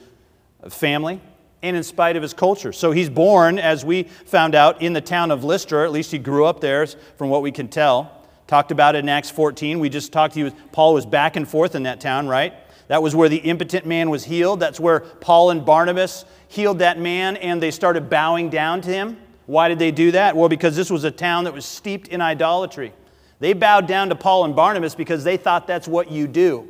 family 0.70 1.20
and 1.62 1.76
in 1.76 1.84
spite 1.84 2.16
of 2.16 2.22
his 2.22 2.34
culture. 2.34 2.72
So 2.72 2.92
he's 2.92 3.10
born, 3.10 3.60
as 3.60 3.84
we 3.84 4.04
found 4.04 4.56
out, 4.56 4.82
in 4.82 4.94
the 4.94 5.02
town 5.02 5.32
of 5.32 5.44
Lystra. 5.44 5.84
At 5.84 5.92
least 5.92 6.12
he 6.12 6.18
grew 6.18 6.46
up 6.46 6.62
there, 6.62 6.86
from 7.18 7.30
what 7.30 7.42
we 7.42 7.52
can 7.52 7.68
tell. 7.68 8.16
Talked 8.48 8.72
about 8.72 8.96
it 8.96 9.00
in 9.00 9.10
Acts 9.10 9.30
14. 9.30 9.80
We 9.80 9.90
just 9.90 10.12
talked, 10.12 10.36
he 10.36 10.44
was, 10.44 10.54
Paul 10.72 10.94
was 10.94 11.06
back 11.06 11.36
and 11.36 11.48
forth 11.48 11.76
in 11.76 11.84
that 11.84 12.00
town, 12.00 12.28
right? 12.28 12.54
That 12.88 13.04
was 13.04 13.16
where 13.16 13.30
the 13.30 13.38
impotent 13.38 13.86
man 13.86 14.10
was 14.10 14.24
healed. 14.24 14.60
That's 14.60 14.80
where 14.80 15.02
Paul 15.02 15.52
and 15.52 15.64
Barnabas 15.64 16.26
healed 16.48 16.80
that 16.80 16.98
man 16.98 17.38
and 17.38 17.62
they 17.62 17.72
started 17.72 18.10
bowing 18.10 18.50
down 18.50 18.82
to 18.82 18.90
him. 18.90 19.18
Why 19.50 19.68
did 19.68 19.80
they 19.80 19.90
do 19.90 20.12
that? 20.12 20.38
Well, 20.38 20.48
because 20.48 20.76
this 20.76 20.92
was 20.92 21.06
a 21.06 21.10
town 21.10 21.46
that 21.46 21.56
was 21.56 21.66
steeped 21.66 22.10
in 22.10 22.22
idolatry. 22.22 22.94
They 23.40 23.54
bowed 23.54 23.88
down 23.88 24.10
to 24.10 24.16
Paul 24.16 24.46
and 24.46 24.56
Barnabas 24.56 24.94
because 24.94 25.24
they 25.24 25.38
thought 25.38 25.66
that's 25.66 25.88
what 25.88 26.12
you 26.12 26.28
do. 26.28 26.70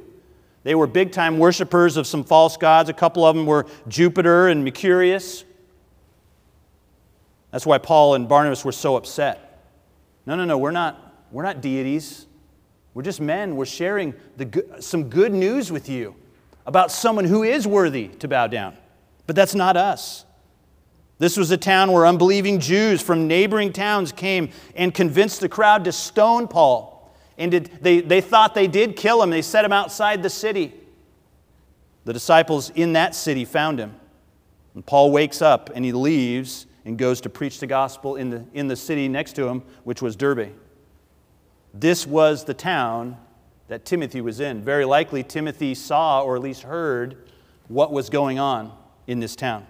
They 0.63 0.75
were 0.75 0.87
big 0.87 1.11
time 1.11 1.39
worshippers 1.39 1.97
of 1.97 2.07
some 2.07 2.23
false 2.23 2.55
gods. 2.55 2.87
A 2.87 2.93
couple 2.93 3.25
of 3.25 3.35
them 3.35 3.45
were 3.45 3.65
Jupiter 3.89 4.47
and 4.47 4.63
Mercurius. 4.63 5.43
That's 7.51 7.65
why 7.65 7.79
Paul 7.79 8.15
and 8.15 8.29
Barnabas 8.29 8.63
were 8.63 8.71
so 8.71 8.95
upset. 8.95 9.61
No, 10.25 10.37
no, 10.37 10.45
no, 10.45 10.57
we're 10.57 10.71
not, 10.71 11.17
we're 11.31 11.43
not 11.43 11.59
deities. 11.59 12.27
We're 12.93 13.03
just 13.03 13.19
men. 13.19 13.57
We're 13.57 13.65
sharing 13.65 14.13
the, 14.37 14.77
some 14.79 15.09
good 15.09 15.33
news 15.33 15.69
with 15.69 15.89
you 15.89 16.15
about 16.65 16.93
someone 16.93 17.25
who 17.25 17.43
is 17.43 17.67
worthy 17.67 18.07
to 18.07 18.29
bow 18.29 18.47
down. 18.47 18.77
But 19.27 19.35
that's 19.35 19.53
not 19.53 19.75
us. 19.75 20.23
This 21.19 21.35
was 21.35 21.51
a 21.51 21.57
town 21.57 21.91
where 21.91 22.05
unbelieving 22.05 22.59
Jews 22.59 23.01
from 23.01 23.27
neighboring 23.27 23.73
towns 23.73 24.13
came 24.13 24.49
and 24.73 24.93
convinced 24.93 25.41
the 25.41 25.49
crowd 25.49 25.83
to 25.83 25.91
stone 25.91 26.47
Paul. 26.47 27.13
And 27.37 27.51
did, 27.51 27.71
they, 27.81 27.99
they 27.99 28.21
thought 28.21 28.55
they 28.55 28.67
did 28.67 28.95
kill 28.95 29.21
him. 29.21 29.29
They 29.29 29.41
set 29.41 29.65
him 29.65 29.73
outside 29.73 30.23
the 30.23 30.29
city. 30.29 30.73
The 32.05 32.13
disciples 32.13 32.69
in 32.71 32.93
that 32.93 33.15
city 33.15 33.43
found 33.43 33.79
him. 33.79 33.95
And 34.73 34.85
Paul 34.85 35.11
wakes 35.11 35.41
up 35.41 35.69
and 35.75 35.83
he 35.83 35.91
leaves 35.91 36.67
and 36.85 36.97
goes 36.97 37.19
to 37.21 37.29
preach 37.29 37.59
the 37.59 37.67
gospel 37.67 38.15
in 38.15 38.29
the, 38.29 38.45
in 38.53 38.67
the 38.67 38.75
city 38.75 39.09
next 39.09 39.33
to 39.33 39.47
him, 39.47 39.63
which 39.83 40.01
was 40.01 40.15
Derbe. 40.15 40.53
This 41.73 42.07
was 42.07 42.45
the 42.45 42.53
town 42.53 43.17
that 43.67 43.85
Timothy 43.85 44.21
was 44.21 44.39
in. 44.39 44.63
Very 44.63 44.85
likely, 44.85 45.23
Timothy 45.23 45.75
saw 45.75 46.23
or 46.23 46.37
at 46.37 46.41
least 46.41 46.63
heard 46.63 47.29
what 47.67 47.91
was 47.91 48.09
going 48.09 48.39
on 48.39 48.71
in 49.05 49.19
this 49.19 49.35
town. 49.35 49.67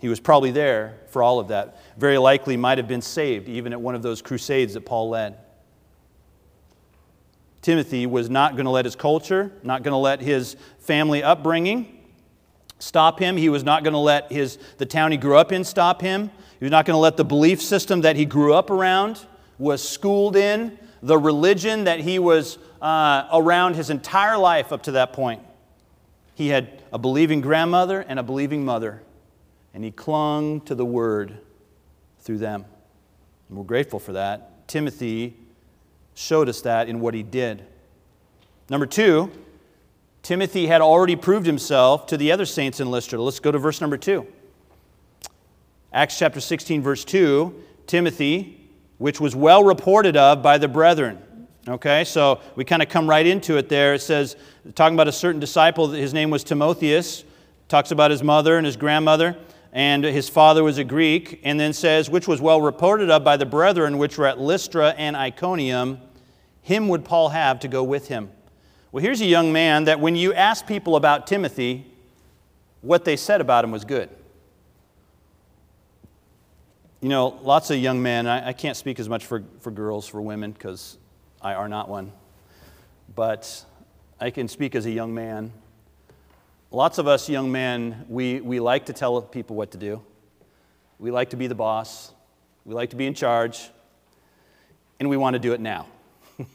He 0.00 0.08
was 0.08 0.18
probably 0.18 0.50
there 0.50 0.98
for 1.08 1.22
all 1.22 1.38
of 1.38 1.48
that. 1.48 1.78
Very 1.98 2.18
likely 2.18 2.56
might 2.56 2.78
have 2.78 2.88
been 2.88 3.02
saved 3.02 3.48
even 3.48 3.72
at 3.72 3.80
one 3.80 3.94
of 3.94 4.02
those 4.02 4.22
crusades 4.22 4.74
that 4.74 4.82
Paul 4.82 5.10
led. 5.10 5.36
Timothy 7.62 8.06
was 8.06 8.30
not 8.30 8.56
going 8.56 8.64
to 8.64 8.70
let 8.70 8.86
his 8.86 8.96
culture, 8.96 9.52
not 9.62 9.82
going 9.82 9.92
to 9.92 9.98
let 9.98 10.20
his 10.20 10.56
family 10.78 11.22
upbringing 11.22 11.98
stop 12.78 13.18
him. 13.18 13.36
He 13.36 13.50
was 13.50 13.62
not 13.62 13.84
going 13.84 13.92
to 13.92 13.98
let 13.98 14.32
his, 14.32 14.58
the 14.78 14.86
town 14.86 15.12
he 15.12 15.18
grew 15.18 15.36
up 15.36 15.52
in 15.52 15.64
stop 15.64 16.00
him. 16.00 16.30
He 16.58 16.64
was 16.64 16.70
not 16.70 16.86
going 16.86 16.94
to 16.94 17.00
let 17.00 17.18
the 17.18 17.24
belief 17.24 17.60
system 17.60 18.00
that 18.00 18.16
he 18.16 18.24
grew 18.24 18.54
up 18.54 18.70
around, 18.70 19.24
was 19.58 19.86
schooled 19.86 20.36
in, 20.36 20.78
the 21.02 21.18
religion 21.18 21.84
that 21.84 22.00
he 22.00 22.18
was 22.18 22.58
uh, 22.80 23.28
around 23.32 23.76
his 23.76 23.90
entire 23.90 24.38
life 24.38 24.72
up 24.72 24.82
to 24.84 24.92
that 24.92 25.12
point. 25.12 25.42
He 26.34 26.48
had 26.48 26.82
a 26.92 26.98
believing 26.98 27.42
grandmother 27.42 28.00
and 28.00 28.18
a 28.18 28.22
believing 28.22 28.64
mother, 28.64 29.02
and 29.74 29.84
he 29.84 29.90
clung 29.90 30.60
to 30.62 30.74
the 30.74 30.84
word 30.84 31.38
through 32.20 32.38
them. 32.38 32.64
And 33.48 33.58
we're 33.58 33.64
grateful 33.64 33.98
for 33.98 34.12
that. 34.12 34.68
Timothy 34.68 35.36
showed 36.14 36.48
us 36.48 36.60
that 36.62 36.88
in 36.88 37.00
what 37.00 37.14
he 37.14 37.22
did. 37.22 37.64
Number 38.68 38.86
two, 38.86 39.30
Timothy 40.22 40.66
had 40.66 40.80
already 40.80 41.16
proved 41.16 41.46
himself 41.46 42.06
to 42.06 42.16
the 42.16 42.30
other 42.30 42.44
saints 42.44 42.78
in 42.80 42.90
Lystra. 42.90 43.20
Let's 43.20 43.40
go 43.40 43.50
to 43.50 43.58
verse 43.58 43.80
number 43.80 43.96
two. 43.96 44.26
Acts 45.92 46.18
chapter 46.18 46.40
16, 46.40 46.82
verse 46.82 47.04
2 47.04 47.64
Timothy, 47.86 48.70
which 48.98 49.20
was 49.20 49.34
well 49.34 49.64
reported 49.64 50.16
of 50.16 50.42
by 50.42 50.58
the 50.58 50.68
brethren. 50.68 51.18
Okay, 51.66 52.04
so 52.04 52.40
we 52.54 52.64
kind 52.64 52.82
of 52.82 52.88
come 52.88 53.08
right 53.08 53.26
into 53.26 53.56
it 53.56 53.68
there. 53.68 53.94
It 53.94 54.00
says, 54.00 54.36
talking 54.74 54.94
about 54.94 55.08
a 55.08 55.12
certain 55.12 55.40
disciple, 55.40 55.88
his 55.88 56.14
name 56.14 56.30
was 56.30 56.44
Timotheus, 56.44 57.24
talks 57.68 57.90
about 57.90 58.10
his 58.10 58.22
mother 58.22 58.56
and 58.56 58.64
his 58.64 58.76
grandmother, 58.76 59.36
and 59.72 60.02
his 60.02 60.28
father 60.28 60.64
was 60.64 60.78
a 60.78 60.84
Greek, 60.84 61.40
and 61.44 61.58
then 61.58 61.72
says, 61.72 62.10
which 62.10 62.26
was 62.26 62.40
well 62.40 62.60
reported 62.60 63.10
of 63.10 63.22
by 63.22 63.36
the 63.36 63.46
brethren 63.46 63.98
which 63.98 64.18
were 64.18 64.26
at 64.26 64.40
Lystra 64.40 64.90
and 64.96 65.16
Iconium, 65.16 66.00
him 66.62 66.88
would 66.88 67.04
Paul 67.04 67.28
have 67.28 67.60
to 67.60 67.68
go 67.68 67.82
with 67.84 68.08
him. 68.08 68.30
Well, 68.92 69.02
here's 69.02 69.20
a 69.20 69.26
young 69.26 69.52
man 69.52 69.84
that 69.84 70.00
when 70.00 70.16
you 70.16 70.34
ask 70.34 70.66
people 70.66 70.96
about 70.96 71.28
Timothy, 71.28 71.86
what 72.80 73.04
they 73.04 73.16
said 73.16 73.40
about 73.40 73.64
him 73.64 73.70
was 73.70 73.84
good. 73.84 74.10
You 77.00 77.08
know, 77.08 77.38
lots 77.42 77.70
of 77.70 77.78
young 77.78 78.02
men, 78.02 78.26
I, 78.26 78.48
I 78.48 78.52
can't 78.52 78.76
speak 78.76 78.98
as 78.98 79.08
much 79.08 79.24
for, 79.24 79.44
for 79.60 79.70
girls, 79.70 80.06
for 80.06 80.20
women, 80.20 80.50
because 80.52 80.98
I 81.40 81.54
are 81.54 81.68
not 81.68 81.88
one. 81.88 82.12
But 83.14 83.64
I 84.20 84.30
can 84.30 84.48
speak 84.48 84.74
as 84.74 84.84
a 84.86 84.90
young 84.90 85.14
man. 85.14 85.52
Lots 86.72 86.98
of 86.98 87.08
us 87.08 87.28
young 87.28 87.50
men, 87.50 88.04
we, 88.08 88.40
we 88.40 88.60
like 88.60 88.86
to 88.86 88.92
tell 88.92 89.20
people 89.22 89.56
what 89.56 89.72
to 89.72 89.78
do. 89.78 90.02
We 91.00 91.10
like 91.10 91.30
to 91.30 91.36
be 91.36 91.48
the 91.48 91.54
boss. 91.54 92.12
We 92.64 92.74
like 92.74 92.90
to 92.90 92.96
be 92.96 93.06
in 93.06 93.14
charge. 93.14 93.70
And 95.00 95.10
we 95.10 95.16
want 95.16 95.34
to 95.34 95.40
do 95.40 95.52
it 95.52 95.60
now. 95.60 95.88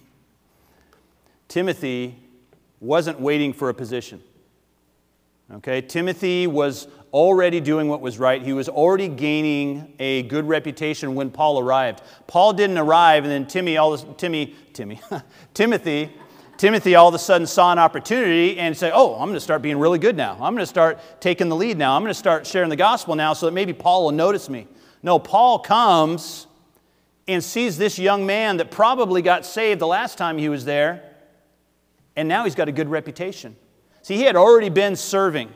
Timothy 1.50 2.16
wasn't 2.80 3.20
waiting 3.20 3.52
for 3.52 3.68
a 3.68 3.74
position. 3.74 4.24
Okay, 5.52 5.82
Timothy 5.82 6.48
was 6.48 6.88
already 7.12 7.60
doing 7.60 7.90
what 7.90 8.00
was 8.00 8.18
right. 8.18 8.42
He 8.42 8.54
was 8.54 8.70
already 8.70 9.10
gaining 9.10 9.94
a 10.00 10.24
good 10.24 10.48
reputation 10.48 11.14
when 11.14 11.30
Paul 11.30 11.60
arrived. 11.60 12.02
Paul 12.26 12.54
didn't 12.54 12.78
arrive, 12.78 13.26
and 13.26 13.32
then 13.32 13.46
Timmy, 13.46 13.78
all 13.78 13.92
this, 13.92 14.06
Timmy, 14.18 14.56
Timmy, 14.74 15.02
Timothy, 15.54 16.12
Timothy 16.58 16.96
all 16.96 17.10
of 17.10 17.14
a 17.14 17.20
sudden 17.20 17.46
saw 17.48 17.72
an 17.72 17.80
opportunity 17.80 18.58
and 18.58 18.76
said, 18.78 18.92
"Oh, 18.96 19.16
I'm 19.16 19.28
going 19.28 19.34
to 19.34 19.40
start 19.40 19.62
being 19.62 19.78
really 19.78 20.00
good 20.00 20.16
now. 20.16 20.34
I'm 20.34 20.54
going 20.54 20.58
to 20.58 20.66
start 20.66 21.00
taking 21.20 21.50
the 21.50 21.56
lead 21.56 21.78
now. 21.78 21.96
I'm 21.96 22.02
going 22.02 22.10
to 22.10 22.14
start 22.14 22.48
sharing 22.48 22.70
the 22.70 22.76
gospel 22.76 23.16
now, 23.16 23.34
so 23.34 23.48
that 23.48 23.52
maybe 23.52 23.74
Paul 23.74 24.06
will 24.06 24.12
notice 24.12 24.50
me." 24.50 24.68
No, 25.04 25.20
Paul 25.20 25.60
comes 25.60 26.48
and 27.28 27.44
sees 27.44 27.78
this 27.78 28.00
young 28.00 28.26
man 28.26 28.58
that 28.58 28.72
probably 28.72 29.22
got 29.22 29.46
saved 29.46 29.82
the 29.82 29.88
last 29.88 30.18
time 30.18 30.38
he 30.38 30.50
was 30.50 30.66
there, 30.66 31.04
and 32.16 32.28
now 32.28 32.44
he's 32.44 32.56
got 32.56 32.70
a 32.70 32.72
good 32.72 32.90
reputation. 32.90 33.56
See, 34.02 34.16
he 34.16 34.24
had 34.24 34.36
already 34.36 34.70
been 34.70 34.96
serving. 34.96 35.52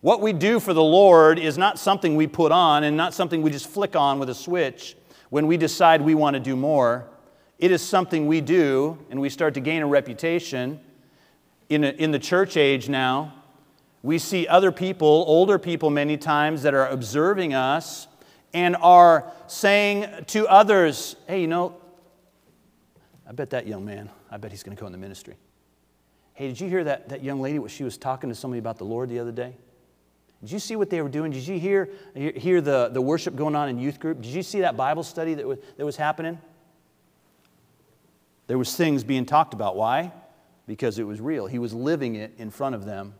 What 0.00 0.20
we 0.20 0.32
do 0.34 0.60
for 0.60 0.74
the 0.74 0.82
Lord 0.82 1.38
is 1.38 1.56
not 1.56 1.78
something 1.78 2.14
we 2.14 2.26
put 2.26 2.52
on 2.52 2.84
and 2.84 2.96
not 2.96 3.14
something 3.14 3.40
we 3.40 3.50
just 3.50 3.68
flick 3.68 3.96
on 3.96 4.18
with 4.18 4.28
a 4.28 4.34
switch 4.34 4.96
when 5.30 5.46
we 5.46 5.56
decide 5.56 6.02
we 6.02 6.14
want 6.14 6.34
to 6.34 6.40
do 6.40 6.56
more. 6.56 7.06
It 7.58 7.70
is 7.70 7.82
something 7.82 8.26
we 8.26 8.40
do, 8.40 8.98
and 9.10 9.20
we 9.20 9.28
start 9.28 9.54
to 9.54 9.60
gain 9.60 9.82
a 9.82 9.86
reputation. 9.86 10.80
In, 11.68 11.84
a, 11.84 11.88
in 11.90 12.10
the 12.10 12.18
church 12.18 12.56
age 12.56 12.88
now, 12.88 13.34
we 14.02 14.18
see 14.18 14.46
other 14.46 14.70
people, 14.70 15.24
older 15.26 15.58
people 15.58 15.88
many 15.88 16.16
times, 16.16 16.62
that 16.62 16.74
are 16.74 16.88
observing 16.88 17.54
us 17.54 18.06
and 18.52 18.76
are 18.76 19.32
saying 19.46 20.06
to 20.26 20.46
others, 20.46 21.16
hey, 21.26 21.40
you 21.40 21.46
know, 21.46 21.76
I 23.26 23.32
bet 23.32 23.50
that 23.50 23.66
young 23.66 23.84
man, 23.84 24.10
I 24.30 24.36
bet 24.36 24.50
he's 24.50 24.62
going 24.62 24.76
to 24.76 24.80
go 24.80 24.86
in 24.86 24.92
the 24.92 24.98
ministry. 24.98 25.36
Hey, 26.34 26.48
did 26.48 26.60
you 26.60 26.68
hear 26.68 26.84
that, 26.84 27.08
that 27.08 27.24
young 27.24 27.40
lady, 27.40 27.58
what 27.58 27.70
she 27.70 27.84
was 27.84 27.96
talking 27.96 28.28
to 28.28 28.34
somebody 28.34 28.58
about 28.58 28.76
the 28.76 28.84
Lord 28.84 29.08
the 29.08 29.20
other 29.20 29.32
day? 29.32 29.56
Did 30.42 30.52
you 30.52 30.58
see 30.58 30.76
what 30.76 30.90
they 30.90 31.00
were 31.00 31.08
doing? 31.08 31.30
Did 31.30 31.46
you 31.46 31.58
hear, 31.58 31.88
hear 32.14 32.60
the, 32.60 32.90
the 32.92 33.00
worship 33.00 33.36
going 33.36 33.56
on 33.56 33.70
in 33.70 33.78
youth 33.78 33.98
group? 33.98 34.20
Did 34.20 34.32
you 34.32 34.42
see 34.42 34.60
that 34.60 34.76
Bible 34.76 35.02
study 35.02 35.32
that 35.34 35.46
was, 35.46 35.58
that 35.78 35.86
was 35.86 35.96
happening? 35.96 36.38
There 38.46 38.58
was 38.58 38.76
things 38.76 39.04
being 39.04 39.24
talked 39.24 39.54
about. 39.54 39.76
Why? 39.76 40.12
Because 40.66 40.98
it 40.98 41.04
was 41.04 41.20
real. 41.20 41.46
He 41.46 41.58
was 41.58 41.72
living 41.72 42.14
it 42.14 42.34
in 42.38 42.50
front 42.50 42.74
of 42.74 42.84
them. 42.84 43.14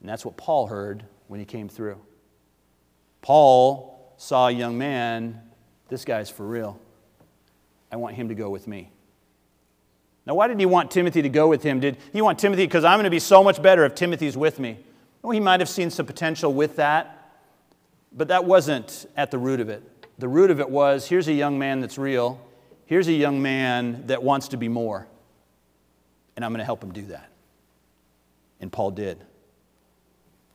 And 0.00 0.08
that's 0.08 0.24
what 0.24 0.36
Paul 0.36 0.66
heard 0.66 1.04
when 1.28 1.40
he 1.40 1.46
came 1.46 1.68
through. 1.68 2.00
Paul 3.22 4.14
saw 4.16 4.48
a 4.48 4.50
young 4.50 4.78
man, 4.78 5.40
this 5.88 6.04
guy's 6.04 6.30
for 6.30 6.46
real. 6.46 6.80
I 7.92 7.96
want 7.96 8.14
him 8.14 8.28
to 8.28 8.34
go 8.34 8.50
with 8.50 8.66
me. 8.66 8.90
Now, 10.26 10.34
why 10.34 10.48
did 10.48 10.60
he 10.60 10.66
want 10.66 10.90
Timothy 10.90 11.22
to 11.22 11.28
go 11.28 11.48
with 11.48 11.62
him? 11.62 11.80
Did 11.80 11.96
he 12.12 12.22
want 12.22 12.38
Timothy 12.38 12.64
because 12.64 12.84
I'm 12.84 12.98
going 12.98 13.04
to 13.04 13.10
be 13.10 13.18
so 13.18 13.42
much 13.42 13.60
better 13.60 13.84
if 13.84 13.94
Timothy's 13.94 14.36
with 14.36 14.58
me? 14.58 14.78
Well, 15.22 15.32
he 15.32 15.40
might 15.40 15.60
have 15.60 15.68
seen 15.68 15.90
some 15.90 16.06
potential 16.06 16.52
with 16.52 16.76
that, 16.76 17.34
but 18.12 18.28
that 18.28 18.44
wasn't 18.44 19.06
at 19.16 19.30
the 19.30 19.38
root 19.38 19.60
of 19.60 19.68
it. 19.68 19.82
The 20.18 20.28
root 20.28 20.50
of 20.50 20.60
it 20.60 20.70
was 20.70 21.08
here's 21.08 21.28
a 21.28 21.32
young 21.32 21.58
man 21.58 21.80
that's 21.80 21.98
real, 21.98 22.40
here's 22.90 23.06
a 23.06 23.12
young 23.12 23.40
man 23.40 24.02
that 24.08 24.20
wants 24.20 24.48
to 24.48 24.56
be 24.56 24.68
more, 24.68 25.06
and 26.34 26.44
I'm 26.44 26.50
going 26.50 26.58
to 26.58 26.64
help 26.64 26.82
him 26.82 26.92
do 26.92 27.06
that. 27.06 27.30
And 28.60 28.70
Paul 28.72 28.90
did. 28.90 29.24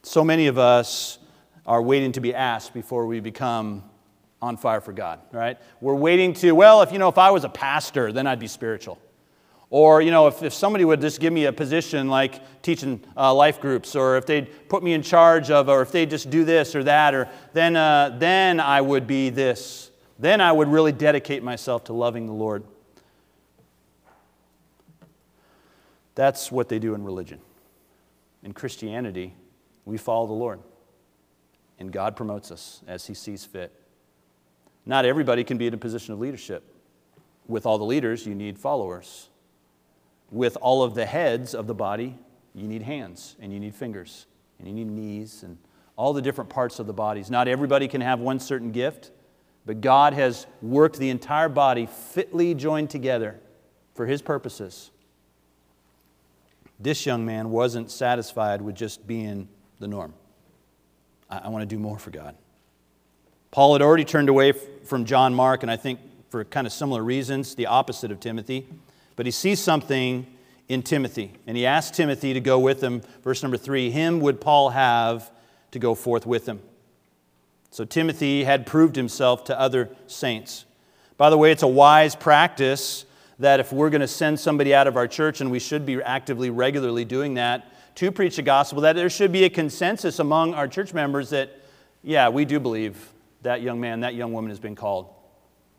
So 0.03 0.21
many 0.21 0.47
of 0.47 0.57
us 0.57 1.17
are 1.65 1.81
waiting 1.81 2.11
to 2.11 2.19
be 2.19 2.35
asked 2.35 2.73
before 2.73 3.07
we 3.07 3.21
become 3.21 3.85
on 4.41 4.57
fire 4.57 4.81
for 4.81 4.91
God, 4.91 5.21
right? 5.31 5.57
We're 5.79 5.95
waiting 5.95 6.33
to, 6.33 6.51
well, 6.51 6.81
if 6.81 6.91
you 6.91 6.99
know, 6.99 7.07
if 7.07 7.17
I 7.17 7.31
was 7.31 7.45
a 7.45 7.49
pastor, 7.49 8.11
then 8.11 8.27
I'd 8.27 8.37
be 8.37 8.47
spiritual. 8.47 8.99
Or, 9.69 10.01
you 10.01 10.11
know, 10.11 10.27
if, 10.27 10.43
if 10.43 10.53
somebody 10.53 10.83
would 10.83 10.99
just 10.99 11.21
give 11.21 11.31
me 11.31 11.45
a 11.45 11.53
position 11.53 12.09
like 12.09 12.61
teaching 12.61 13.01
uh, 13.15 13.33
life 13.33 13.61
groups, 13.61 13.95
or 13.95 14.17
if 14.17 14.25
they'd 14.25 14.67
put 14.67 14.83
me 14.83 14.91
in 14.91 15.03
charge 15.03 15.51
of, 15.51 15.69
or 15.69 15.81
if 15.81 15.93
they'd 15.93 16.09
just 16.09 16.29
do 16.29 16.43
this 16.43 16.75
or 16.75 16.83
that, 16.83 17.15
or 17.15 17.29
then, 17.53 17.77
uh, 17.77 18.13
then 18.19 18.59
I 18.59 18.81
would 18.81 19.07
be 19.07 19.29
this. 19.29 19.89
Then 20.17 20.41
I 20.41 20.51
would 20.51 20.67
really 20.67 20.91
dedicate 20.91 21.43
myself 21.43 21.85
to 21.85 21.93
loving 21.93 22.25
the 22.25 22.33
Lord. 22.33 22.63
That's 26.15 26.51
what 26.51 26.69
they 26.69 26.79
do 26.79 26.95
in 26.95 27.03
religion. 27.03 27.39
In 28.43 28.53
Christianity, 28.53 29.33
we 29.83 29.97
follow 29.97 30.27
the 30.27 30.33
Lord, 30.33 30.59
and 31.79 31.91
God 31.91 32.15
promotes 32.15 32.51
us 32.51 32.81
as 32.87 33.05
He 33.05 33.13
sees 33.13 33.43
fit. 33.43 33.73
Not 34.85 35.03
everybody 35.03 35.43
can 35.43 35.57
be 35.57 35.67
in 35.67 35.73
a 35.73 35.77
position 35.77 36.13
of 36.13 36.19
leadership. 36.19 36.63
With 37.47 37.65
all 37.65 37.77
the 37.77 37.85
leaders, 37.85 38.25
you 38.25 38.33
need 38.33 38.57
followers 38.57 39.29
with 40.31 40.57
all 40.61 40.83
of 40.83 40.95
the 40.95 41.05
heads 41.05 41.53
of 41.53 41.67
the 41.67 41.73
body, 41.73 42.17
you 42.53 42.67
need 42.67 42.81
hands 42.81 43.35
and 43.39 43.53
you 43.53 43.59
need 43.59 43.75
fingers 43.75 44.25
and 44.59 44.67
you 44.67 44.73
need 44.73 44.87
knees 44.87 45.43
and 45.43 45.57
all 45.95 46.13
the 46.13 46.21
different 46.21 46.49
parts 46.49 46.79
of 46.79 46.87
the 46.87 46.93
bodies. 46.93 47.29
Not 47.29 47.47
everybody 47.47 47.87
can 47.87 48.01
have 48.01 48.19
one 48.19 48.39
certain 48.39 48.71
gift, 48.71 49.11
but 49.65 49.81
God 49.81 50.13
has 50.13 50.45
worked 50.61 50.97
the 50.97 51.09
entire 51.09 51.49
body 51.49 51.87
fitly 51.87 52.53
joined 52.53 52.89
together 52.89 53.39
for 53.93 54.05
His 54.05 54.21
purposes. 54.21 54.91
This 56.79 57.05
young 57.05 57.25
man 57.25 57.49
wasn't 57.49 57.89
satisfied 57.89 58.61
with 58.61 58.75
just 58.75 59.07
being 59.07 59.47
the 59.79 59.87
norm. 59.87 60.13
I, 61.29 61.37
I 61.45 61.47
want 61.49 61.61
to 61.61 61.65
do 61.65 61.79
more 61.79 61.97
for 61.97 62.11
God. 62.11 62.35
Paul 63.51 63.73
had 63.73 63.81
already 63.81 64.03
turned 64.03 64.29
away 64.29 64.51
from 64.51 65.05
John 65.05 65.33
Mark, 65.33 65.63
and 65.63 65.71
I 65.71 65.77
think 65.77 65.99
for 66.29 66.43
kind 66.43 66.67
of 66.67 66.73
similar 66.73 67.01
reasons, 67.01 67.55
the 67.55 67.67
opposite 67.67 68.11
of 68.11 68.19
Timothy. 68.19 68.67
But 69.15 69.25
he 69.25 69.31
sees 69.31 69.61
something 69.61 70.27
in 70.67 70.81
Timothy, 70.83 71.31
and 71.47 71.55
he 71.55 71.65
asks 71.65 71.95
Timothy 71.95 72.33
to 72.33 72.41
go 72.41 72.59
with 72.59 72.81
him. 72.81 73.01
Verse 73.23 73.41
number 73.41 73.57
three 73.57 73.91
Him 73.91 74.19
would 74.19 74.41
Paul 74.41 74.71
have 74.71 75.31
to 75.71 75.79
go 75.79 75.95
forth 75.95 76.25
with 76.25 76.45
him. 76.45 76.61
So 77.75 77.83
Timothy 77.83 78.45
had 78.45 78.65
proved 78.65 78.95
himself 78.95 79.43
to 79.43 79.59
other 79.59 79.89
saints. 80.07 80.63
By 81.17 81.29
the 81.29 81.37
way, 81.37 81.51
it's 81.51 81.61
a 81.61 81.67
wise 81.67 82.15
practice 82.15 83.03
that 83.37 83.59
if 83.59 83.73
we're 83.73 83.89
going 83.89 83.99
to 83.99 84.07
send 84.07 84.39
somebody 84.39 84.73
out 84.73 84.87
of 84.87 84.95
our 84.95 85.09
church, 85.09 85.41
and 85.41 85.51
we 85.51 85.59
should 85.59 85.85
be 85.85 86.01
actively, 86.01 86.49
regularly 86.49 87.03
doing 87.03 87.33
that, 87.33 87.69
to 87.95 88.13
preach 88.13 88.37
the 88.37 88.43
gospel, 88.43 88.79
that 88.79 88.95
there 88.95 89.09
should 89.09 89.33
be 89.33 89.43
a 89.43 89.49
consensus 89.49 90.19
among 90.19 90.53
our 90.53 90.69
church 90.69 90.93
members 90.93 91.31
that, 91.31 91.49
yeah, 92.01 92.29
we 92.29 92.45
do 92.45 92.61
believe 92.61 93.11
that 93.41 93.61
young 93.61 93.81
man, 93.81 93.99
that 93.99 94.15
young 94.15 94.31
woman 94.31 94.51
has 94.51 94.59
been 94.59 94.77
called. 94.77 95.09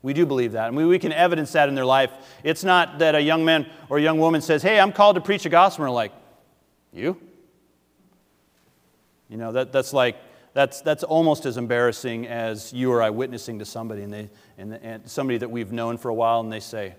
We 0.03 0.13
do 0.13 0.27
believe 0.27 0.51
that. 0.51 0.67
And 0.67 0.77
mean, 0.77 0.89
we 0.89 0.99
can 0.99 1.11
evidence 1.11 1.51
that 1.53 1.67
in 1.67 1.73
their 1.73 1.83
life. 1.83 2.11
It's 2.43 2.63
not 2.63 2.99
that 2.99 3.15
a 3.15 3.21
young 3.21 3.43
man 3.43 3.65
or 3.89 3.97
a 3.97 4.01
young 4.03 4.19
woman 4.19 4.41
says, 4.41 4.61
Hey, 4.61 4.79
I'm 4.79 4.91
called 4.91 5.15
to 5.15 5.21
preach 5.21 5.41
the 5.41 5.49
gospel. 5.49 5.85
And 5.85 5.91
we're 5.91 5.95
like, 5.95 6.11
You? 6.93 7.19
You 9.29 9.37
know, 9.37 9.51
that, 9.53 9.71
that's 9.71 9.93
like, 9.93 10.15
that's, 10.57 10.81
that's 10.81 11.03
almost 11.03 11.45
as 11.45 11.57
embarrassing 11.57 12.25
as 12.25 12.73
you 12.73 12.91
or 12.91 13.03
I 13.03 13.11
witnessing 13.11 13.59
to 13.59 13.65
somebody 13.65 14.01
and, 14.01 14.11
they, 14.11 14.27
and, 14.57 14.73
and 14.73 15.07
somebody 15.07 15.37
that 15.37 15.51
we've 15.51 15.71
known 15.71 15.99
for 15.99 16.09
a 16.09 16.15
while 16.15 16.39
and 16.39 16.51
they 16.51 16.59
say, 16.59 16.95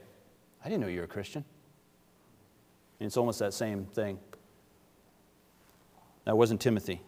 I 0.64 0.68
didn't 0.68 0.82
know 0.82 0.86
you 0.86 0.98
were 0.98 1.06
a 1.06 1.08
Christian. 1.08 1.44
And 3.00 3.08
it's 3.08 3.16
almost 3.16 3.40
that 3.40 3.52
same 3.52 3.84
thing. 3.86 4.20
That 6.24 6.38
wasn't 6.38 6.60
Timothy. 6.60 7.02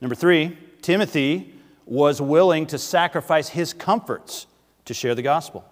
Number 0.00 0.14
three, 0.14 0.56
Timothy 0.80 1.52
was 1.84 2.22
willing 2.22 2.66
to 2.68 2.78
sacrifice 2.78 3.48
his 3.48 3.72
comforts 3.72 4.46
to 4.84 4.94
share 4.94 5.16
the 5.16 5.22
gospel. 5.22 5.64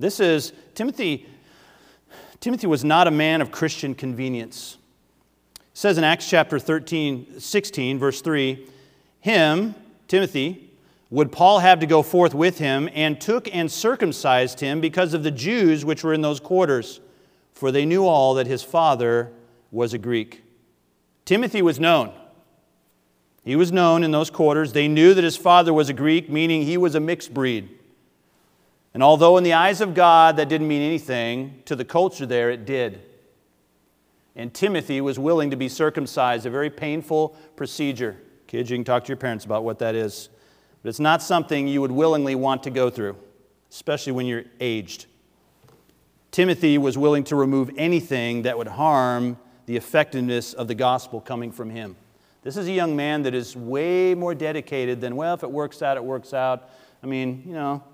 This 0.00 0.18
is 0.18 0.52
Timothy. 0.74 1.28
Timothy 2.40 2.66
was 2.66 2.82
not 2.82 3.06
a 3.06 3.12
man 3.12 3.40
of 3.40 3.52
Christian 3.52 3.94
convenience. 3.94 4.78
It 5.72 5.78
says 5.78 5.96
in 5.96 6.04
Acts 6.04 6.28
chapter 6.28 6.58
13, 6.58 7.40
16, 7.40 7.98
verse 7.98 8.20
3, 8.20 8.66
him, 9.20 9.74
Timothy, 10.06 10.70
would 11.08 11.32
Paul 11.32 11.60
have 11.60 11.80
to 11.80 11.86
go 11.86 12.02
forth 12.02 12.34
with 12.34 12.58
him, 12.58 12.88
and 12.94 13.20
took 13.20 13.54
and 13.54 13.70
circumcised 13.70 14.60
him 14.60 14.80
because 14.80 15.14
of 15.14 15.22
the 15.22 15.30
Jews 15.30 15.84
which 15.84 16.04
were 16.04 16.14
in 16.14 16.22
those 16.22 16.40
quarters, 16.40 17.00
for 17.52 17.70
they 17.70 17.84
knew 17.84 18.06
all 18.06 18.34
that 18.34 18.46
his 18.46 18.62
father 18.62 19.30
was 19.70 19.94
a 19.94 19.98
Greek. 19.98 20.42
Timothy 21.24 21.62
was 21.62 21.78
known. 21.78 22.12
He 23.44 23.56
was 23.56 23.72
known 23.72 24.04
in 24.04 24.10
those 24.10 24.30
quarters. 24.30 24.72
They 24.72 24.88
knew 24.88 25.14
that 25.14 25.24
his 25.24 25.36
father 25.36 25.72
was 25.72 25.88
a 25.88 25.94
Greek, 25.94 26.30
meaning 26.30 26.62
he 26.62 26.76
was 26.76 26.94
a 26.94 27.00
mixed 27.00 27.32
breed. 27.32 27.68
And 28.94 29.02
although 29.02 29.36
in 29.38 29.44
the 29.44 29.54
eyes 29.54 29.80
of 29.80 29.94
God 29.94 30.36
that 30.36 30.48
didn't 30.48 30.68
mean 30.68 30.82
anything, 30.82 31.62
to 31.64 31.74
the 31.74 31.84
culture 31.84 32.26
there 32.26 32.50
it 32.50 32.64
did. 32.64 33.00
And 34.34 34.52
Timothy 34.52 35.00
was 35.00 35.18
willing 35.18 35.50
to 35.50 35.56
be 35.56 35.68
circumcised, 35.68 36.46
a 36.46 36.50
very 36.50 36.70
painful 36.70 37.36
procedure. 37.56 38.16
Kids, 38.46 38.70
you 38.70 38.76
can 38.76 38.84
talk 38.84 39.04
to 39.04 39.08
your 39.08 39.16
parents 39.16 39.44
about 39.44 39.64
what 39.64 39.78
that 39.80 39.94
is. 39.94 40.28
But 40.82 40.88
it's 40.88 41.00
not 41.00 41.22
something 41.22 41.68
you 41.68 41.80
would 41.80 41.92
willingly 41.92 42.34
want 42.34 42.62
to 42.64 42.70
go 42.70 42.90
through, 42.90 43.16
especially 43.70 44.12
when 44.12 44.26
you're 44.26 44.44
aged. 44.58 45.06
Timothy 46.30 46.78
was 46.78 46.96
willing 46.96 47.24
to 47.24 47.36
remove 47.36 47.70
anything 47.76 48.42
that 48.42 48.56
would 48.56 48.68
harm 48.68 49.38
the 49.66 49.76
effectiveness 49.76 50.54
of 50.54 50.66
the 50.66 50.74
gospel 50.74 51.20
coming 51.20 51.52
from 51.52 51.70
him. 51.70 51.94
This 52.42 52.56
is 52.56 52.66
a 52.66 52.72
young 52.72 52.96
man 52.96 53.22
that 53.22 53.34
is 53.34 53.54
way 53.54 54.14
more 54.14 54.34
dedicated 54.34 55.00
than, 55.00 55.14
well, 55.14 55.34
if 55.34 55.44
it 55.44 55.50
works 55.50 55.82
out, 55.82 55.96
it 55.96 56.04
works 56.04 56.34
out. 56.34 56.70
I 57.02 57.06
mean, 57.06 57.44
you 57.46 57.52
know, 57.52 57.84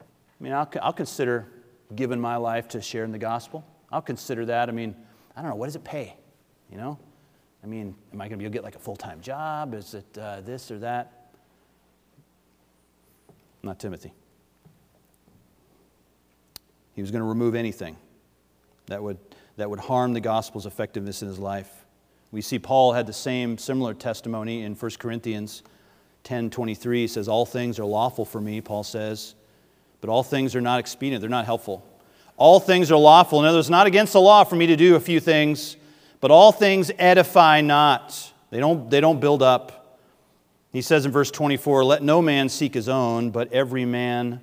I 0.00 0.44
mean, 0.44 0.52
I'll, 0.52 0.70
I'll 0.82 0.92
consider 0.92 1.46
giving 1.94 2.20
my 2.20 2.36
life 2.36 2.68
to 2.68 2.82
sharing 2.82 3.12
the 3.12 3.18
gospel. 3.18 3.64
I'll 3.90 4.02
consider 4.02 4.44
that. 4.46 4.68
I 4.68 4.72
mean, 4.72 4.94
I 5.36 5.42
don't 5.42 5.50
know, 5.50 5.56
what 5.56 5.66
does 5.66 5.76
it 5.76 5.84
pay? 5.84 6.16
You 6.70 6.76
know? 6.76 6.98
I 7.62 7.66
mean, 7.66 7.94
am 8.12 8.20
I 8.20 8.28
going 8.28 8.32
to 8.32 8.36
be 8.36 8.44
able 8.44 8.52
to 8.52 8.56
get 8.56 8.64
like 8.64 8.76
a 8.76 8.80
full 8.80 8.96
time 8.96 9.20
job? 9.20 9.74
Is 9.74 9.94
it 9.94 10.18
uh, 10.18 10.40
this 10.42 10.70
or 10.70 10.78
that? 10.80 11.30
Not 13.62 13.78
Timothy. 13.78 14.12
He 16.94 17.00
was 17.00 17.10
going 17.10 17.22
to 17.22 17.28
remove 17.28 17.54
anything 17.54 17.96
that 18.86 19.02
would, 19.02 19.18
that 19.56 19.68
would 19.68 19.80
harm 19.80 20.12
the 20.12 20.20
gospel's 20.20 20.66
effectiveness 20.66 21.22
in 21.22 21.28
his 21.28 21.38
life. 21.38 21.84
We 22.30 22.40
see 22.40 22.58
Paul 22.58 22.92
had 22.92 23.06
the 23.06 23.12
same 23.12 23.58
similar 23.58 23.94
testimony 23.94 24.62
in 24.62 24.74
1 24.74 24.90
Corinthians 24.98 25.62
10 26.24 26.50
23. 26.50 27.02
He 27.02 27.06
says, 27.06 27.28
All 27.28 27.46
things 27.46 27.78
are 27.78 27.84
lawful 27.84 28.24
for 28.24 28.40
me, 28.40 28.60
Paul 28.60 28.82
says, 28.82 29.34
but 30.00 30.10
all 30.10 30.22
things 30.22 30.54
are 30.54 30.60
not 30.60 30.80
expedient. 30.80 31.20
They're 31.22 31.30
not 31.30 31.46
helpful. 31.46 31.86
All 32.36 32.58
things 32.60 32.90
are 32.90 32.96
lawful. 32.96 33.40
In 33.40 33.46
other 33.46 33.58
words, 33.58 33.70
not 33.70 33.86
against 33.86 34.12
the 34.12 34.20
law 34.20 34.44
for 34.44 34.56
me 34.56 34.66
to 34.66 34.76
do 34.76 34.96
a 34.96 35.00
few 35.00 35.20
things, 35.20 35.76
but 36.20 36.30
all 36.30 36.52
things 36.52 36.90
edify 36.98 37.60
not. 37.60 38.32
They 38.50 38.60
don't, 38.60 38.90
they 38.90 39.00
don't 39.00 39.20
build 39.20 39.42
up. 39.42 39.98
He 40.72 40.82
says 40.82 41.06
in 41.06 41.12
verse 41.12 41.30
24, 41.30 41.84
Let 41.84 42.02
no 42.02 42.20
man 42.20 42.48
seek 42.48 42.74
his 42.74 42.88
own, 42.88 43.30
but 43.30 43.52
every 43.52 43.84
man 43.84 44.40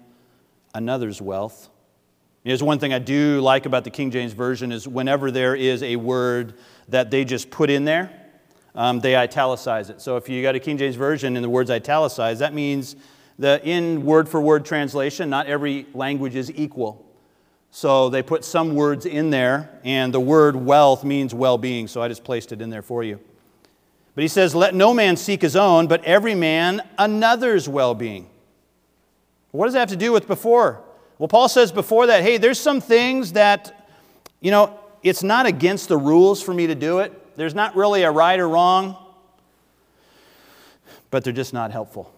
another's 0.74 1.22
wealth. 1.22 1.70
There's 2.44 2.64
one 2.64 2.80
thing 2.80 2.94
I 2.94 3.00
do 3.00 3.42
like 3.42 3.66
about 3.66 3.84
the 3.84 3.90
King 3.90 4.10
James 4.10 4.34
Version 4.34 4.72
is 4.72 4.88
whenever 4.88 5.30
there 5.30 5.56
is 5.56 5.84
a 5.84 5.96
word 5.98 6.56
that 6.88 7.12
they 7.12 7.26
just 7.26 7.52
put 7.52 7.70
in 7.70 7.86
there, 7.86 8.12
um, 8.74 9.00
they 9.00 9.16
italicize 9.16 9.90
it. 9.90 10.02
So 10.02 10.18
if 10.18 10.30
you 10.30 10.42
got 10.42 10.56
a 10.56 10.60
King 10.60 10.78
James 10.78 10.96
Version 10.96 11.36
and 11.36 11.44
the 11.44 11.50
words 11.50 11.70
italicized, 11.70 12.40
that 12.40 12.54
means 12.54 12.96
that 13.38 13.66
in 13.66 14.06
word 14.06 14.30
for 14.30 14.42
word 14.42 14.66
translation, 14.66 15.30
not 15.30 15.48
every 15.48 15.86
language 15.94 16.36
is 16.36 16.52
equal. 16.56 17.11
So 17.72 18.10
they 18.10 18.22
put 18.22 18.44
some 18.44 18.76
words 18.76 19.06
in 19.06 19.30
there, 19.30 19.70
and 19.84 20.14
the 20.14 20.20
word 20.20 20.56
wealth 20.56 21.04
means 21.06 21.34
well 21.34 21.58
being, 21.58 21.88
so 21.88 22.02
I 22.02 22.10
just 22.10 22.24
placed 22.24 22.52
it 22.52 22.62
in 22.62 22.70
there 22.70 22.82
for 22.82 23.02
you. 23.02 23.20
But 24.14 24.24
he 24.24 24.28
says, 24.28 24.54
Let 24.54 24.76
no 24.76 24.94
man 24.94 25.16
seek 25.16 25.42
his 25.42 25.56
own, 25.56 25.88
but 25.88 26.04
every 26.04 26.36
man 26.36 26.82
another's 26.98 27.70
well 27.70 27.96
being. 27.96 28.28
What 29.52 29.66
does 29.66 29.74
that 29.74 29.80
have 29.80 29.90
to 29.90 29.96
do 29.96 30.12
with 30.12 30.28
before? 30.28 30.82
Well, 31.18 31.28
Paul 31.28 31.50
says 31.50 31.72
before 31.72 32.08
that, 32.08 32.24
hey, 32.24 32.38
there's 32.38 32.60
some 32.60 32.82
things 32.82 33.34
that, 33.34 33.88
you 34.40 34.50
know, 34.50 34.80
it's 35.04 35.24
not 35.24 35.46
against 35.46 35.88
the 35.88 35.98
rules 35.98 36.42
for 36.42 36.54
me 36.54 36.68
to 36.68 36.76
do 36.76 37.00
it. 37.00 37.38
There's 37.38 37.54
not 37.54 37.76
really 37.76 38.04
a 38.04 38.12
right 38.12 38.40
or 38.40 38.50
wrong, 38.50 38.98
but 41.10 41.24
they're 41.24 41.34
just 41.34 41.54
not 41.54 41.72
helpful. 41.72 42.12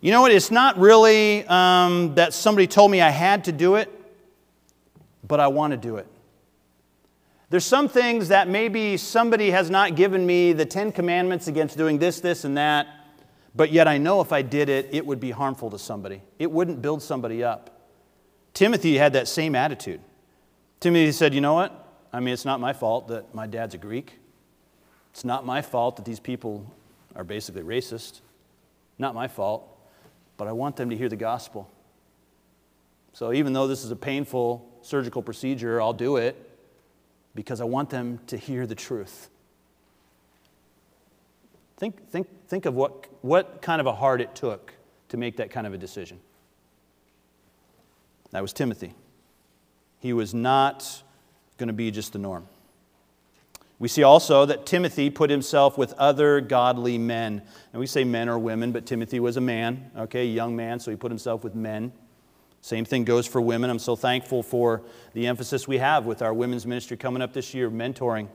You 0.00 0.10
know 0.10 0.20
what? 0.20 0.30
It's 0.30 0.50
not 0.50 0.78
really 0.78 1.46
um, 1.46 2.14
that 2.16 2.34
somebody 2.34 2.66
told 2.66 2.90
me 2.90 3.00
I 3.00 3.10
had 3.10 3.44
to 3.44 3.52
do 3.52 3.76
it, 3.76 3.90
but 5.26 5.40
I 5.40 5.48
want 5.48 5.72
to 5.72 5.76
do 5.76 5.96
it. 5.96 6.06
There's 7.48 7.64
some 7.64 7.88
things 7.88 8.28
that 8.28 8.48
maybe 8.48 8.96
somebody 8.96 9.50
has 9.50 9.70
not 9.70 9.94
given 9.94 10.26
me 10.26 10.52
the 10.52 10.66
Ten 10.66 10.90
Commandments 10.90 11.46
against 11.46 11.76
doing 11.76 11.98
this, 11.98 12.20
this, 12.20 12.44
and 12.44 12.56
that, 12.58 12.88
but 13.54 13.70
yet 13.70 13.86
I 13.86 13.98
know 13.98 14.20
if 14.20 14.32
I 14.32 14.42
did 14.42 14.68
it, 14.68 14.88
it 14.92 15.06
would 15.06 15.20
be 15.20 15.30
harmful 15.30 15.70
to 15.70 15.78
somebody. 15.78 16.22
It 16.38 16.50
wouldn't 16.50 16.82
build 16.82 17.02
somebody 17.02 17.44
up. 17.44 17.76
Timothy 18.52 18.98
had 18.98 19.12
that 19.12 19.28
same 19.28 19.54
attitude. 19.54 20.00
Timothy 20.80 21.12
said, 21.12 21.34
You 21.34 21.40
know 21.40 21.54
what? 21.54 21.86
I 22.12 22.20
mean, 22.20 22.34
it's 22.34 22.44
not 22.44 22.60
my 22.60 22.72
fault 22.72 23.08
that 23.08 23.34
my 23.34 23.46
dad's 23.46 23.74
a 23.74 23.78
Greek. 23.78 24.18
It's 25.12 25.24
not 25.24 25.46
my 25.46 25.62
fault 25.62 25.96
that 25.96 26.04
these 26.04 26.20
people 26.20 26.70
are 27.14 27.24
basically 27.24 27.62
racist. 27.62 28.20
Not 28.98 29.14
my 29.14 29.28
fault. 29.28 29.66
But 30.36 30.48
I 30.48 30.52
want 30.52 30.76
them 30.76 30.90
to 30.90 30.96
hear 30.96 31.08
the 31.08 31.16
gospel. 31.16 31.70
So 33.12 33.32
even 33.32 33.52
though 33.52 33.66
this 33.66 33.84
is 33.84 33.90
a 33.90 33.96
painful 33.96 34.75
surgical 34.86 35.22
procedure, 35.22 35.80
I'll 35.80 35.92
do 35.92 36.16
it 36.16 36.36
because 37.34 37.60
I 37.60 37.64
want 37.64 37.90
them 37.90 38.20
to 38.28 38.36
hear 38.36 38.66
the 38.66 38.74
truth. 38.74 39.28
Think, 41.76 42.08
think, 42.08 42.26
think 42.48 42.64
of 42.64 42.74
what, 42.74 43.06
what 43.22 43.60
kind 43.60 43.80
of 43.80 43.86
a 43.86 43.92
heart 43.92 44.20
it 44.20 44.34
took 44.34 44.72
to 45.10 45.16
make 45.16 45.36
that 45.36 45.50
kind 45.50 45.66
of 45.66 45.74
a 45.74 45.78
decision. 45.78 46.18
That 48.30 48.40
was 48.40 48.52
Timothy. 48.52 48.94
He 50.00 50.12
was 50.12 50.32
not 50.32 51.02
going 51.58 51.68
to 51.68 51.72
be 51.72 51.90
just 51.90 52.12
the 52.12 52.18
norm. 52.18 52.48
We 53.78 53.88
see 53.88 54.02
also 54.02 54.46
that 54.46 54.64
Timothy 54.64 55.10
put 55.10 55.28
himself 55.28 55.76
with 55.76 55.92
other 55.94 56.40
godly 56.40 56.96
men. 56.96 57.42
And 57.72 57.80
we 57.80 57.86
say 57.86 58.04
men 58.04 58.28
or 58.28 58.38
women, 58.38 58.72
but 58.72 58.86
Timothy 58.86 59.20
was 59.20 59.36
a 59.36 59.40
man, 59.40 59.90
okay, 59.96 60.22
a 60.22 60.32
young 60.32 60.56
man, 60.56 60.80
so 60.80 60.90
he 60.90 60.96
put 60.96 61.10
himself 61.10 61.44
with 61.44 61.54
men. 61.54 61.92
Same 62.66 62.84
thing 62.84 63.04
goes 63.04 63.28
for 63.28 63.40
women. 63.40 63.70
I'm 63.70 63.78
so 63.78 63.94
thankful 63.94 64.42
for 64.42 64.82
the 65.12 65.28
emphasis 65.28 65.68
we 65.68 65.78
have 65.78 66.04
with 66.04 66.20
our 66.20 66.34
women's 66.34 66.66
ministry 66.66 66.96
coming 66.96 67.22
up 67.22 67.32
this 67.32 67.54
year, 67.54 67.70
mentoring. 67.70 68.26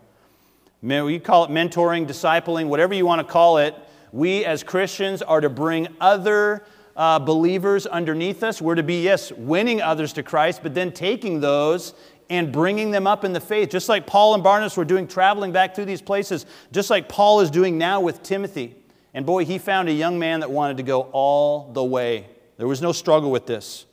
We 0.82 1.20
call 1.20 1.44
it 1.44 1.50
mentoring, 1.50 2.08
discipling, 2.08 2.68
whatever 2.68 2.94
you 2.94 3.06
want 3.06 3.20
to 3.20 3.30
call 3.30 3.58
it. 3.58 3.76
We 4.14 4.46
as 4.46 4.64
Christians 4.64 5.22
are 5.22 5.42
to 5.42 5.50
bring 5.50 5.90
other 6.00 6.64
uh, 6.96 7.20
believers 7.20 7.86
underneath 7.86 8.42
us. 8.42 8.62
We're 8.62 8.76
to 8.76 8.84
be, 8.84 9.04
yes, 9.04 9.34
winning 9.34 9.82
others 9.82 10.14
to 10.14 10.24
Christ, 10.24 10.64
but 10.64 10.74
then 10.74 10.94
taking 10.94 11.42
those 11.42 11.94
and 12.30 12.54
bringing 12.54 12.92
them 12.92 13.08
up 13.08 13.26
in 13.26 13.34
the 13.34 13.42
faith. 13.42 13.70
Just 13.70 13.90
like 13.90 14.08
Paul 14.08 14.34
and 14.34 14.42
Barnabas 14.42 14.78
were 14.78 14.86
doing, 14.86 15.10
traveling 15.10 15.52
back 15.52 15.76
through 15.76 15.84
these 15.88 16.02
places, 16.02 16.46
just 16.72 16.90
like 16.90 17.10
Paul 17.10 17.42
is 17.42 17.52
doing 17.52 17.78
now 17.78 18.00
with 18.00 18.24
Timothy. 18.24 18.78
And 19.14 19.26
boy, 19.26 19.44
he 19.44 19.58
found 19.58 19.90
a 19.90 19.94
young 19.94 20.18
man 20.18 20.40
that 20.40 20.50
wanted 20.50 20.78
to 20.78 20.84
go 20.84 21.10
all 21.12 21.74
the 21.74 21.84
way. 21.84 22.28
There 22.56 22.68
was 22.68 22.82
no 22.82 22.94
struggle 22.94 23.30
with 23.30 23.46
this. 23.46 23.88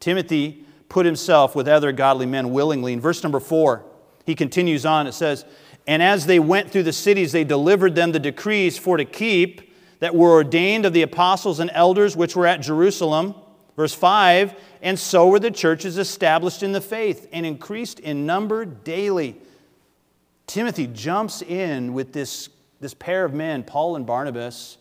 Timothy 0.00 0.64
put 0.88 1.06
himself 1.06 1.54
with 1.54 1.68
other 1.68 1.92
godly 1.92 2.26
men 2.26 2.50
willingly. 2.50 2.92
In 2.92 3.00
verse 3.00 3.22
number 3.22 3.40
four, 3.40 3.84
he 4.24 4.34
continues 4.34 4.86
on. 4.86 5.06
It 5.06 5.12
says, 5.12 5.44
And 5.86 6.02
as 6.02 6.26
they 6.26 6.38
went 6.38 6.70
through 6.70 6.84
the 6.84 6.92
cities, 6.92 7.32
they 7.32 7.44
delivered 7.44 7.94
them 7.94 8.12
the 8.12 8.18
decrees 8.18 8.78
for 8.78 8.96
to 8.96 9.04
keep 9.04 9.72
that 10.00 10.14
were 10.14 10.30
ordained 10.30 10.86
of 10.86 10.92
the 10.92 11.02
apostles 11.02 11.60
and 11.60 11.70
elders 11.74 12.16
which 12.16 12.36
were 12.36 12.46
at 12.46 12.60
Jerusalem. 12.60 13.34
Verse 13.76 13.94
5 13.94 14.54
And 14.82 14.98
so 14.98 15.28
were 15.28 15.40
the 15.40 15.50
churches 15.50 15.98
established 15.98 16.62
in 16.62 16.72
the 16.72 16.80
faith 16.80 17.28
and 17.32 17.44
increased 17.44 18.00
in 18.00 18.26
number 18.26 18.64
daily. 18.64 19.36
Timothy 20.46 20.86
jumps 20.86 21.42
in 21.42 21.92
with 21.92 22.12
this, 22.12 22.48
this 22.80 22.94
pair 22.94 23.24
of 23.24 23.34
men, 23.34 23.62
Paul 23.62 23.96
and 23.96 24.06
Barnabas. 24.06 24.78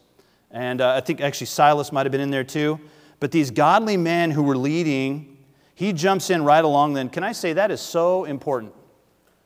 And 0.49 0.79
uh, 0.79 0.93
I 0.93 1.01
think 1.01 1.19
actually 1.19 1.47
Silas 1.47 1.91
might 1.91 2.05
have 2.05 2.11
been 2.11 2.21
in 2.21 2.31
there 2.31 2.45
too. 2.45 2.79
But 3.19 3.31
these 3.31 3.51
godly 3.51 3.97
men 3.97 4.31
who 4.31 4.43
were 4.43 4.57
leading, 4.57 5.37
he 5.73 5.93
jumps 5.93 6.29
in 6.29 6.43
right 6.43 6.63
along 6.63 6.93
then. 6.93 7.09
Can 7.09 7.23
I 7.23 7.31
say 7.31 7.53
that 7.53 7.71
is 7.71 7.81
so 7.81 8.25
important? 8.25 8.73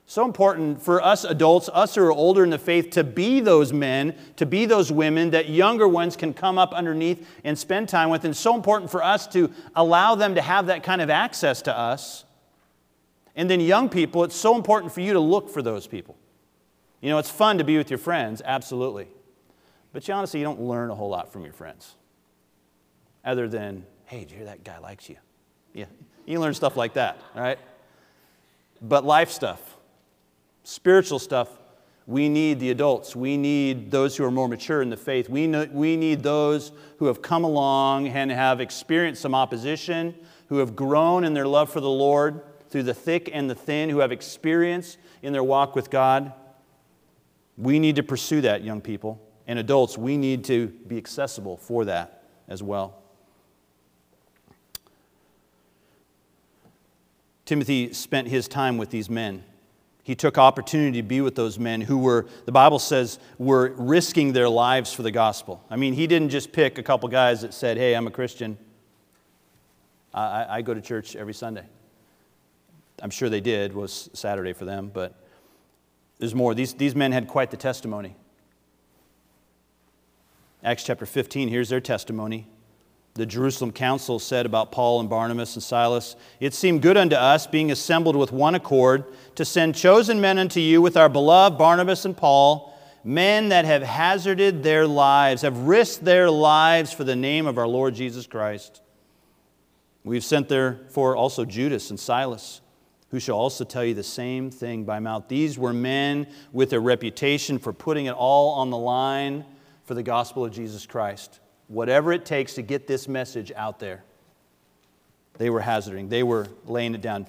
So 0.04 0.24
important 0.24 0.82
for 0.82 1.02
us 1.02 1.24
adults, 1.24 1.70
us 1.72 1.94
who 1.94 2.02
are 2.02 2.12
older 2.12 2.44
in 2.44 2.50
the 2.50 2.58
faith, 2.58 2.90
to 2.90 3.04
be 3.04 3.40
those 3.40 3.72
men, 3.72 4.14
to 4.36 4.44
be 4.44 4.66
those 4.66 4.92
women 4.92 5.30
that 5.30 5.48
younger 5.48 5.88
ones 5.88 6.16
can 6.16 6.34
come 6.34 6.58
up 6.58 6.74
underneath 6.74 7.26
and 7.44 7.58
spend 7.58 7.88
time 7.88 8.10
with. 8.10 8.24
And 8.24 8.36
so 8.36 8.54
important 8.54 8.90
for 8.90 9.02
us 9.02 9.26
to 9.28 9.50
allow 9.74 10.14
them 10.14 10.34
to 10.34 10.42
have 10.42 10.66
that 10.66 10.82
kind 10.82 11.00
of 11.00 11.08
access 11.08 11.62
to 11.62 11.74
us. 11.76 12.24
And 13.34 13.48
then, 13.48 13.60
young 13.60 13.88
people, 13.88 14.24
it's 14.24 14.36
so 14.36 14.54
important 14.54 14.92
for 14.92 15.00
you 15.00 15.14
to 15.14 15.20
look 15.20 15.48
for 15.48 15.62
those 15.62 15.86
people. 15.86 16.18
You 17.00 17.08
know, 17.08 17.16
it's 17.16 17.30
fun 17.30 17.56
to 17.56 17.64
be 17.64 17.78
with 17.78 17.88
your 17.88 17.98
friends, 17.98 18.42
absolutely. 18.44 19.08
But 19.94 20.06
you 20.06 20.12
honestly, 20.12 20.40
you 20.40 20.44
don't 20.44 20.60
learn 20.60 20.90
a 20.90 20.94
whole 20.94 21.08
lot 21.08 21.32
from 21.32 21.44
your 21.44 21.54
friends. 21.54 21.94
Other 23.24 23.48
than, 23.48 23.86
hey, 24.06 24.20
did 24.20 24.30
you 24.30 24.36
hear 24.38 24.46
that 24.46 24.64
guy 24.64 24.78
likes 24.78 25.08
you? 25.08 25.16
Yeah, 25.74 25.86
you 26.26 26.40
learn 26.40 26.54
stuff 26.54 26.76
like 26.76 26.94
that, 26.94 27.18
right? 27.34 27.58
But 28.80 29.04
life 29.04 29.30
stuff, 29.30 29.76
Spiritual 30.64 31.18
stuff, 31.18 31.48
we 32.06 32.28
need 32.28 32.60
the 32.60 32.70
adults. 32.70 33.16
We 33.16 33.36
need 33.36 33.90
those 33.90 34.16
who 34.16 34.24
are 34.24 34.30
more 34.30 34.48
mature 34.48 34.82
in 34.82 34.90
the 34.90 34.96
faith. 34.96 35.28
We, 35.28 35.46
know, 35.46 35.66
we 35.70 35.96
need 35.96 36.22
those 36.22 36.72
who 36.98 37.06
have 37.06 37.20
come 37.20 37.44
along 37.44 38.08
and 38.08 38.30
have 38.30 38.60
experienced 38.60 39.22
some 39.22 39.34
opposition, 39.34 40.14
who 40.48 40.58
have 40.58 40.76
grown 40.76 41.24
in 41.24 41.34
their 41.34 41.46
love 41.46 41.70
for 41.70 41.80
the 41.80 41.90
Lord 41.90 42.42
through 42.70 42.84
the 42.84 42.94
thick 42.94 43.30
and 43.32 43.50
the 43.50 43.54
thin, 43.54 43.90
who 43.90 43.98
have 43.98 44.12
experience 44.12 44.98
in 45.22 45.32
their 45.32 45.44
walk 45.44 45.74
with 45.74 45.90
God. 45.90 46.32
We 47.56 47.78
need 47.78 47.96
to 47.96 48.02
pursue 48.02 48.40
that, 48.42 48.62
young 48.62 48.80
people. 48.80 49.20
And 49.46 49.58
adults, 49.58 49.98
we 49.98 50.16
need 50.16 50.44
to 50.44 50.68
be 50.86 50.96
accessible 50.96 51.56
for 51.56 51.84
that 51.86 52.24
as 52.48 52.62
well. 52.62 53.01
Timothy 57.44 57.92
spent 57.92 58.28
his 58.28 58.48
time 58.48 58.78
with 58.78 58.90
these 58.90 59.10
men. 59.10 59.44
He 60.04 60.14
took 60.14 60.36
opportunity 60.36 61.00
to 61.00 61.06
be 61.06 61.20
with 61.20 61.36
those 61.36 61.58
men 61.58 61.80
who 61.80 61.98
were, 61.98 62.26
the 62.44 62.52
Bible 62.52 62.78
says, 62.78 63.18
were 63.38 63.72
risking 63.76 64.32
their 64.32 64.48
lives 64.48 64.92
for 64.92 65.02
the 65.02 65.12
gospel. 65.12 65.64
I 65.70 65.76
mean, 65.76 65.94
he 65.94 66.06
didn't 66.06 66.30
just 66.30 66.52
pick 66.52 66.78
a 66.78 66.82
couple 66.82 67.08
guys 67.08 67.42
that 67.42 67.54
said, 67.54 67.76
hey, 67.76 67.94
I'm 67.94 68.06
a 68.06 68.10
Christian. 68.10 68.58
I, 70.12 70.58
I 70.58 70.62
go 70.62 70.74
to 70.74 70.80
church 70.80 71.14
every 71.14 71.34
Sunday. 71.34 71.64
I'm 73.00 73.10
sure 73.10 73.28
they 73.28 73.40
did, 73.40 73.74
was 73.74 74.10
Saturday 74.12 74.52
for 74.52 74.64
them, 74.64 74.90
but 74.92 75.14
there's 76.18 76.34
more. 76.34 76.54
These, 76.54 76.74
these 76.74 76.94
men 76.94 77.12
had 77.12 77.26
quite 77.26 77.50
the 77.50 77.56
testimony. 77.56 78.14
Acts 80.62 80.84
chapter 80.84 81.06
15, 81.06 81.48
here's 81.48 81.68
their 81.68 81.80
testimony. 81.80 82.46
The 83.14 83.26
Jerusalem 83.26 83.72
council 83.72 84.18
said 84.18 84.46
about 84.46 84.72
Paul 84.72 85.00
and 85.00 85.10
Barnabas 85.10 85.54
and 85.54 85.62
Silas 85.62 86.16
It 86.40 86.54
seemed 86.54 86.80
good 86.82 86.96
unto 86.96 87.14
us, 87.14 87.46
being 87.46 87.70
assembled 87.70 88.16
with 88.16 88.32
one 88.32 88.54
accord, 88.54 89.04
to 89.34 89.44
send 89.44 89.74
chosen 89.74 90.20
men 90.20 90.38
unto 90.38 90.60
you 90.60 90.80
with 90.80 90.96
our 90.96 91.08
beloved 91.08 91.58
Barnabas 91.58 92.04
and 92.04 92.16
Paul, 92.16 92.74
men 93.04 93.50
that 93.50 93.66
have 93.66 93.82
hazarded 93.82 94.62
their 94.62 94.86
lives, 94.86 95.42
have 95.42 95.58
risked 95.58 96.04
their 96.04 96.30
lives 96.30 96.92
for 96.92 97.04
the 97.04 97.16
name 97.16 97.46
of 97.46 97.58
our 97.58 97.68
Lord 97.68 97.94
Jesus 97.94 98.26
Christ. 98.26 98.80
We've 100.04 100.24
sent 100.24 100.48
therefore 100.48 101.14
also 101.14 101.44
Judas 101.44 101.90
and 101.90 102.00
Silas 102.00 102.62
who 103.12 103.20
shall 103.20 103.36
also 103.36 103.62
tell 103.62 103.84
you 103.84 103.92
the 103.92 104.02
same 104.02 104.50
thing 104.50 104.84
by 104.84 104.98
mouth. 104.98 105.24
These 105.28 105.58
were 105.58 105.74
men 105.74 106.26
with 106.50 106.72
a 106.72 106.80
reputation 106.80 107.58
for 107.58 107.70
putting 107.70 108.06
it 108.06 108.12
all 108.12 108.54
on 108.54 108.70
the 108.70 108.78
line 108.78 109.44
for 109.84 109.92
the 109.92 110.02
gospel 110.02 110.46
of 110.46 110.52
Jesus 110.52 110.86
Christ. 110.86 111.38
Whatever 111.72 112.12
it 112.12 112.26
takes 112.26 112.52
to 112.54 112.62
get 112.62 112.86
this 112.86 113.08
message 113.08 113.50
out 113.56 113.78
there. 113.78 114.04
They 115.38 115.48
were 115.48 115.60
hazarding, 115.60 116.10
they 116.10 116.22
were 116.22 116.48
laying 116.66 116.94
it 116.94 117.00
down. 117.00 117.26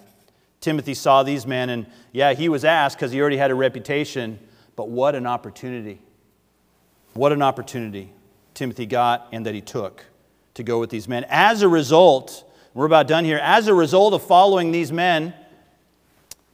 Timothy 0.60 0.94
saw 0.94 1.24
these 1.24 1.48
men, 1.48 1.70
and 1.70 1.86
yeah, 2.12 2.34
he 2.34 2.50
was 2.50 2.66
asked 2.66 2.98
because 2.98 3.14
he 3.14 3.22
already 3.22 3.38
had 3.38 3.52
a 3.52 3.56
reputation, 3.56 4.40
but 4.76 4.90
what 4.90 5.16
an 5.16 5.26
opportunity. 5.26 6.02
What 7.14 7.32
an 7.32 7.42
opportunity 7.42 8.12
Timothy 8.54 8.86
got 8.86 9.30
and 9.32 9.46
that 9.46 9.54
he 9.54 9.62
took 9.62 10.06
to 10.56 10.64
go 10.64 10.78
with 10.78 10.90
these 10.90 11.08
men. 11.08 11.26
As 11.30 11.62
a 11.62 11.70
result, 11.70 12.44
we're 12.74 12.86
about 12.86 13.08
done 13.08 13.24
here. 13.24 13.40
As 13.42 13.68
a 13.68 13.74
result 13.74 14.14
of 14.14 14.24
following 14.24 14.74
these 14.74 14.92
men, 14.92 15.34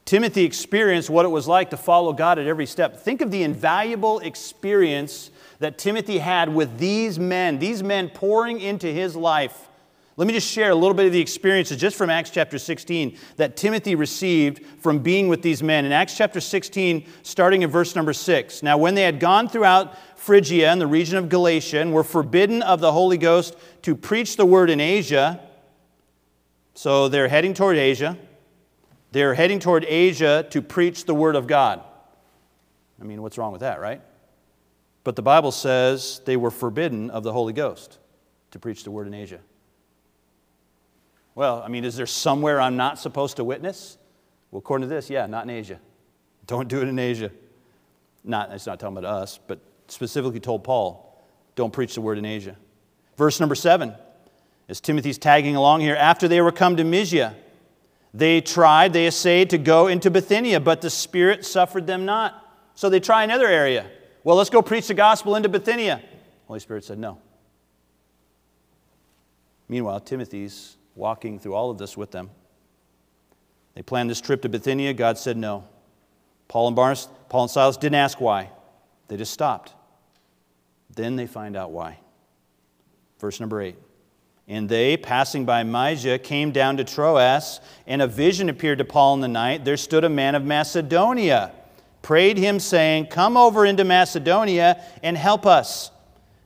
Timothy 0.06 0.44
experienced 0.44 1.10
what 1.10 1.26
it 1.26 1.30
was 1.30 1.48
like 1.48 1.72
to 1.72 1.78
follow 1.78 2.14
God 2.14 2.38
at 2.38 2.46
every 2.46 2.68
step. 2.68 3.00
Think 3.00 3.22
of 3.22 3.32
the 3.32 3.42
invaluable 3.42 4.20
experience 4.20 5.32
that 5.60 5.78
Timothy 5.78 6.18
had 6.18 6.54
with 6.54 6.78
these 6.78 7.20
men, 7.20 7.60
these 7.60 7.84
men 7.84 8.10
pouring 8.10 8.60
into 8.60 8.88
his 8.88 9.16
life. 9.16 9.68
Let 10.16 10.28
me 10.28 10.34
just 10.34 10.50
share 10.52 10.72
a 10.72 10.76
little 10.76 10.94
bit 10.94 11.06
of 11.06 11.14
the 11.14 11.22
experiences 11.22 11.78
just 11.78 11.96
from 11.96 12.10
Acts 12.10 12.30
chapter 12.30 12.58
16 12.58 13.18
that 13.38 13.56
Timothy 13.56 13.96
received 13.96 14.66
from 14.82 15.00
being 15.00 15.30
with 15.30 15.42
these 15.42 15.64
men. 15.64 15.86
In 15.86 15.94
Acts 15.94 16.18
chapter 16.18 16.42
16, 16.42 17.06
starting 17.24 17.62
in 17.62 17.70
verse 17.70 17.96
number 17.96 18.12
6. 18.12 18.62
Now, 18.62 18.78
when 18.78 18.96
they 18.96 19.04
had 19.04 19.22
gone 19.22 19.48
throughout 19.48 19.98
Phrygia 20.20 20.70
and 20.70 20.82
the 20.82 20.88
region 20.88 21.18
of 21.18 21.30
Galatia 21.30 21.80
and 21.80 21.94
were 21.94 22.04
forbidden 22.04 22.62
of 22.62 22.82
the 22.82 22.92
Holy 22.92 23.18
Ghost 23.18 23.56
to 23.84 23.96
preach 23.96 24.36
the 24.36 24.46
word 24.46 24.70
in 24.70 24.82
Asia, 24.82 25.40
so 26.74 27.08
they're 27.08 27.30
heading 27.30 27.54
toward 27.54 27.78
Asia. 27.78 28.18
They're 29.12 29.34
heading 29.34 29.60
toward 29.60 29.86
Asia 29.86 30.46
to 30.52 30.62
preach 30.62 31.06
the 31.06 31.16
Word 31.16 31.36
of 31.36 31.48
God. 31.48 31.84
I 33.02 33.04
mean, 33.04 33.22
what's 33.22 33.38
wrong 33.38 33.52
with 33.52 33.62
that, 33.62 33.80
right? 33.80 34.02
But 35.04 35.16
the 35.16 35.22
Bible 35.22 35.52
says 35.52 36.22
they 36.26 36.38
were 36.38 36.52
forbidden 36.52 37.10
of 37.10 37.24
the 37.24 37.32
Holy 37.32 37.54
Ghost 37.54 38.00
to 38.52 38.60
preach 38.60 38.84
the 38.84 38.92
Word 38.92 39.08
in 39.08 39.14
Asia. 39.14 39.40
Well, 41.36 41.62
I 41.64 41.70
mean, 41.70 41.86
is 41.86 41.96
there 41.96 42.06
somewhere 42.06 42.60
I'm 42.60 42.76
not 42.76 43.00
supposed 43.00 43.38
to 43.38 43.44
witness? 43.44 43.98
Well, 44.52 44.60
according 44.60 44.90
to 44.90 44.94
this, 44.94 45.10
yeah, 45.10 45.26
not 45.26 45.44
in 45.44 45.50
Asia. 45.52 45.80
Don't 46.48 46.68
do 46.68 46.82
it 46.82 46.88
in 46.88 47.00
Asia. 47.00 47.32
Not, 48.24 48.52
it's 48.52 48.66
not 48.66 48.80
talking 48.80 48.98
about 48.98 49.10
us, 49.10 49.40
but 49.48 49.60
specifically 49.88 50.40
told 50.40 50.64
Paul, 50.64 51.24
don't 51.56 51.72
preach 51.72 51.96
the 51.96 52.02
word 52.02 52.18
in 52.18 52.26
Asia. 52.26 52.58
Verse 53.18 53.40
number 53.40 53.56
seven, 53.56 53.94
as 54.68 54.82
Timothy's 54.82 55.18
tagging 55.18 55.56
along 55.56 55.82
here, 55.82 55.96
after 55.96 56.28
they 56.28 56.42
were 56.42 56.52
come 56.52 56.76
to 56.78 56.84
Mysia, 56.84 57.36
they 58.14 58.42
tried, 58.42 58.94
they 58.94 59.08
essayed 59.08 59.52
to 59.52 59.58
go 59.58 59.88
into 59.88 60.10
Bithynia, 60.10 60.60
but 60.60 60.82
the 60.82 60.90
Spirit 60.90 61.46
suffered 61.46 61.86
them 61.86 62.06
not. 62.06 62.46
So 62.76 62.90
they 62.90 63.00
try 63.00 63.24
another 63.24 63.48
area. 63.48 63.86
Well, 64.30 64.38
let's 64.38 64.52
go 64.52 64.62
preach 64.62 64.86
the 64.86 64.94
gospel 64.94 65.36
into 65.36 65.50
Bithynia. 65.50 66.04
Holy 66.46 66.60
Spirit 66.60 66.84
said 66.84 67.00
no. 67.00 67.18
Meanwhile, 69.68 70.02
Timothy's 70.02 70.78
walking 70.94 71.40
through 71.40 71.56
all 71.56 71.72
of 71.72 71.80
this 71.80 71.98
with 71.98 72.12
them. 72.12 72.30
They 73.74 73.82
planned 73.82 74.08
this 74.08 74.22
trip 74.22 74.44
to 74.44 74.50
Bithynia. 74.50 74.94
God 74.94 75.18
said 75.18 75.36
no. 75.36 75.68
Paul 76.48 76.68
and 76.68 76.76
Barnabas, 76.76 77.08
Paul 77.28 77.46
and 77.46 77.50
Silas 77.50 77.76
didn't 77.76 77.96
ask 77.96 78.22
why. 78.22 78.52
They 79.08 79.18
just 79.18 79.34
stopped. 79.34 79.74
Then 80.96 81.16
they 81.16 81.26
find 81.26 81.58
out 81.58 81.72
why. 81.72 81.98
Verse 83.18 83.40
number 83.40 83.60
8. 83.60 83.76
And 84.48 84.70
they, 84.70 84.96
passing 84.96 85.46
by 85.46 85.64
Mysia, 85.64 86.20
came 86.20 86.52
down 86.52 86.78
to 86.78 86.84
Troas, 86.84 87.62
and 87.88 88.00
a 88.00 88.06
vision 88.06 88.48
appeared 88.48 88.78
to 88.78 88.86
Paul 88.86 89.16
in 89.16 89.22
the 89.22 89.28
night. 89.28 89.66
There 89.66 89.76
stood 89.76 90.04
a 90.04 90.10
man 90.10 90.36
of 90.36 90.46
Macedonia, 90.46 91.52
prayed 92.02 92.38
him, 92.38 92.60
saying, 92.60 93.08
Come 93.08 93.38
over 93.38 93.66
into 93.66 93.84
Macedonia 93.84 94.84
and 95.04 95.18
help 95.18 95.46
us. 95.46 95.92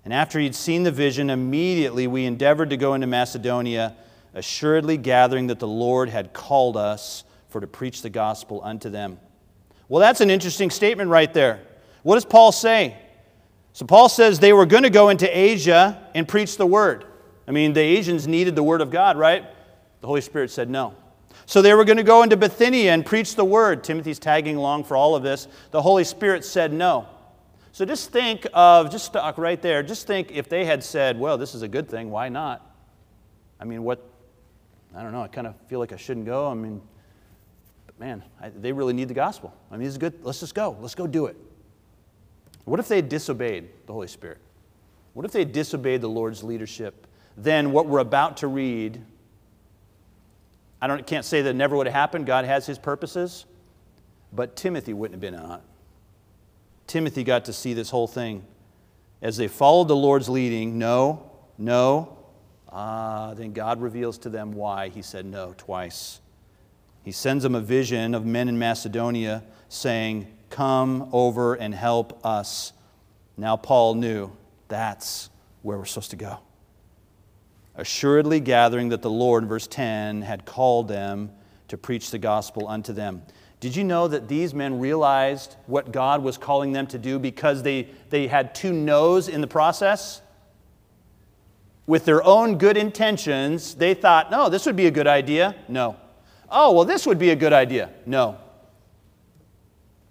And 0.06 0.14
after 0.14 0.40
he'd 0.40 0.56
seen 0.56 0.84
the 0.84 0.92
vision, 0.92 1.30
immediately 1.30 2.08
we 2.08 2.26
endeavored 2.26 2.70
to 2.72 2.78
go 2.78 2.94
into 2.94 3.08
Macedonia, 3.08 3.96
assuredly 4.34 4.98
gathering 4.98 5.48
that 5.48 5.60
the 5.60 5.68
Lord 5.68 6.10
had 6.10 6.34
called 6.34 6.76
us 6.76 7.24
for 7.50 7.62
to 7.62 7.68
preach 7.68 8.02
the 8.02 8.10
gospel 8.10 8.62
unto 8.64 8.90
them. 8.90 9.20
Well, 9.88 10.02
that's 10.02 10.22
an 10.22 10.30
interesting 10.30 10.70
statement 10.70 11.10
right 11.10 11.34
there. 11.34 11.62
What 12.02 12.16
does 12.16 12.26
Paul 12.26 12.52
say? 12.52 12.98
So, 13.74 13.86
Paul 13.86 14.10
says 14.10 14.40
they 14.40 14.54
were 14.54 14.66
going 14.66 14.84
to 14.84 14.90
go 14.90 15.10
into 15.10 15.28
Asia 15.36 16.10
and 16.14 16.28
preach 16.28 16.58
the 16.58 16.66
word. 16.66 17.06
I 17.48 17.52
mean, 17.52 17.74
the 17.74 17.82
Asians 17.82 18.28
needed 18.28 18.56
the 18.56 18.64
Word 18.64 18.82
of 18.82 18.92
God, 18.92 19.18
right? 19.18 19.46
The 20.02 20.08
Holy 20.08 20.22
Spirit 20.22 20.52
said 20.52 20.70
no. 20.70 20.96
So 21.54 21.62
they 21.62 21.76
were 21.76 21.86
going 21.86 21.98
to 21.98 22.04
go 22.04 22.24
into 22.24 22.36
Bithynia 22.36 22.92
and 22.92 23.06
preach 23.06 23.36
the 23.36 23.46
Word. 23.46 23.84
Timothy's 23.84 24.18
tagging 24.18 24.56
along 24.56 24.86
for 24.86 24.98
all 24.98 25.16
of 25.16 25.22
this. 25.22 25.48
The 25.70 25.84
Holy 25.84 26.04
Spirit 26.04 26.44
said 26.44 26.74
no. 26.74 27.08
So 27.74 27.86
just 27.86 28.10
think 28.10 28.48
of, 28.56 28.90
just 28.90 29.06
stop 29.06 29.38
right 29.38 29.62
there, 29.62 29.84
just 29.84 30.08
think 30.08 30.32
if 30.32 30.50
they 30.50 30.66
had 30.66 30.84
said, 30.84 31.20
well, 31.20 31.38
this 31.38 31.54
is 31.54 31.62
a 31.62 31.68
good 31.68 31.88
thing, 31.88 32.10
why 32.10 32.28
not? 32.28 32.76
I 33.60 33.66
mean, 33.66 33.84
what, 33.84 34.04
I 34.96 35.04
don't 35.04 35.12
know, 35.12 35.22
I 35.22 35.28
kind 35.28 35.46
of 35.46 35.54
feel 35.68 35.78
like 35.78 35.94
I 35.94 35.96
shouldn't 35.96 36.26
go. 36.26 36.50
I 36.50 36.56
mean, 36.56 36.82
but 37.86 38.00
man, 38.00 38.24
I, 38.42 38.50
they 38.50 38.72
really 38.72 38.94
need 38.94 39.10
the 39.10 39.14
gospel. 39.14 39.54
I 39.70 39.76
mean, 39.76 39.84
this 39.84 39.92
is 39.92 40.00
good. 40.00 40.26
Let's 40.26 40.40
just 40.40 40.56
go. 40.56 40.76
Let's 40.82 40.96
go 40.96 41.06
do 41.06 41.28
it. 41.28 41.38
What 42.66 42.80
if 42.80 42.88
they 42.88 43.04
disobeyed 43.04 43.70
the 43.86 43.94
Holy 43.94 44.08
Spirit? 44.08 44.40
What 45.14 45.24
if 45.24 45.32
they 45.32 45.46
disobeyed 45.46 46.02
the 46.02 46.10
Lord's 46.10 46.44
leadership 46.44 47.06
then 47.38 47.72
what 47.72 47.88
we're 47.88 48.00
about 48.00 48.38
to 48.38 48.48
read, 48.48 49.04
I 50.84 50.88
don't, 50.88 51.08
can't 51.08 51.24
say 51.24 51.44
that 51.44 51.54
never 51.54 51.78
would 51.78 51.88
have 51.88 51.94
happened. 51.94 52.26
God 52.26 52.44
has 52.44 52.66
his 52.66 52.78
purposes. 52.78 53.46
But 54.34 54.58
Timothy 54.58 54.92
wouldn't 54.92 55.14
have 55.14 55.22
been 55.22 55.40
on 55.40 55.60
it. 55.60 55.66
Timothy 56.88 57.24
got 57.24 57.46
to 57.46 57.54
see 57.54 57.74
this 57.74 57.90
whole 57.90 58.06
thing. 58.06 58.46
As 59.22 59.38
they 59.38 59.48
followed 59.48 59.88
the 59.88 59.96
Lord's 59.96 60.28
leading, 60.28 60.78
no, 60.78 61.32
no, 61.58 62.18
ah, 62.70 63.34
then 63.34 63.54
God 63.54 63.82
reveals 63.82 64.18
to 64.20 64.30
them 64.30 64.52
why 64.52 64.90
he 64.90 65.02
said 65.02 65.26
no 65.26 65.56
twice. 65.58 66.20
He 67.04 67.14
sends 67.14 67.44
them 67.44 67.56
a 67.56 67.62
vision 67.62 68.14
of 68.14 68.26
men 68.26 68.50
in 68.50 68.60
Macedonia 68.60 69.42
saying, 69.70 70.28
Come 70.50 71.08
over 71.14 71.54
and 71.54 71.74
help 71.74 72.26
us. 72.26 72.74
Now, 73.38 73.56
Paul 73.56 73.96
knew 73.96 74.34
that's 74.68 75.30
where 75.62 75.78
we're 75.78 75.86
supposed 75.86 76.12
to 76.12 76.18
go 76.18 76.40
assuredly 77.76 78.40
gathering 78.40 78.90
that 78.90 79.02
the 79.02 79.10
Lord, 79.10 79.48
verse 79.48 79.68
10, 79.68 80.22
had 80.22 80.46
called 80.46 80.88
them 80.88 81.32
to 81.68 81.78
preach 81.78 82.12
the 82.12 82.20
gospel 82.20 82.68
unto 82.68 82.94
them. 82.94 83.24
Did 83.60 83.76
you 83.76 83.84
know 83.84 84.08
that 84.10 84.28
these 84.28 84.54
men 84.54 84.80
realized 84.80 85.56
what 85.68 85.92
God 85.92 86.22
was 86.22 86.38
calling 86.38 86.74
them 86.74 86.86
to 86.88 86.98
do 86.98 87.18
because 87.18 87.64
they, 87.64 87.88
they 88.10 88.28
had 88.28 88.54
two 88.54 88.74
no's 88.74 89.30
in 89.30 89.42
the 89.42 89.48
process? 89.48 90.22
With 91.88 92.06
their 92.06 92.24
own 92.24 92.58
good 92.58 92.78
intentions, 92.78 93.76
they 93.76 93.94
thought, 93.94 94.30
no, 94.30 94.50
this 94.50 94.66
would 94.66 94.76
be 94.76 94.88
a 94.88 94.92
good 94.92 95.08
idea. 95.08 95.56
No. 95.68 95.96
Oh, 96.50 96.74
well, 96.74 96.86
this 96.86 97.08
would 97.08 97.18
be 97.18 97.30
a 97.30 97.36
good 97.36 97.54
idea. 97.54 97.90
No. 98.06 98.38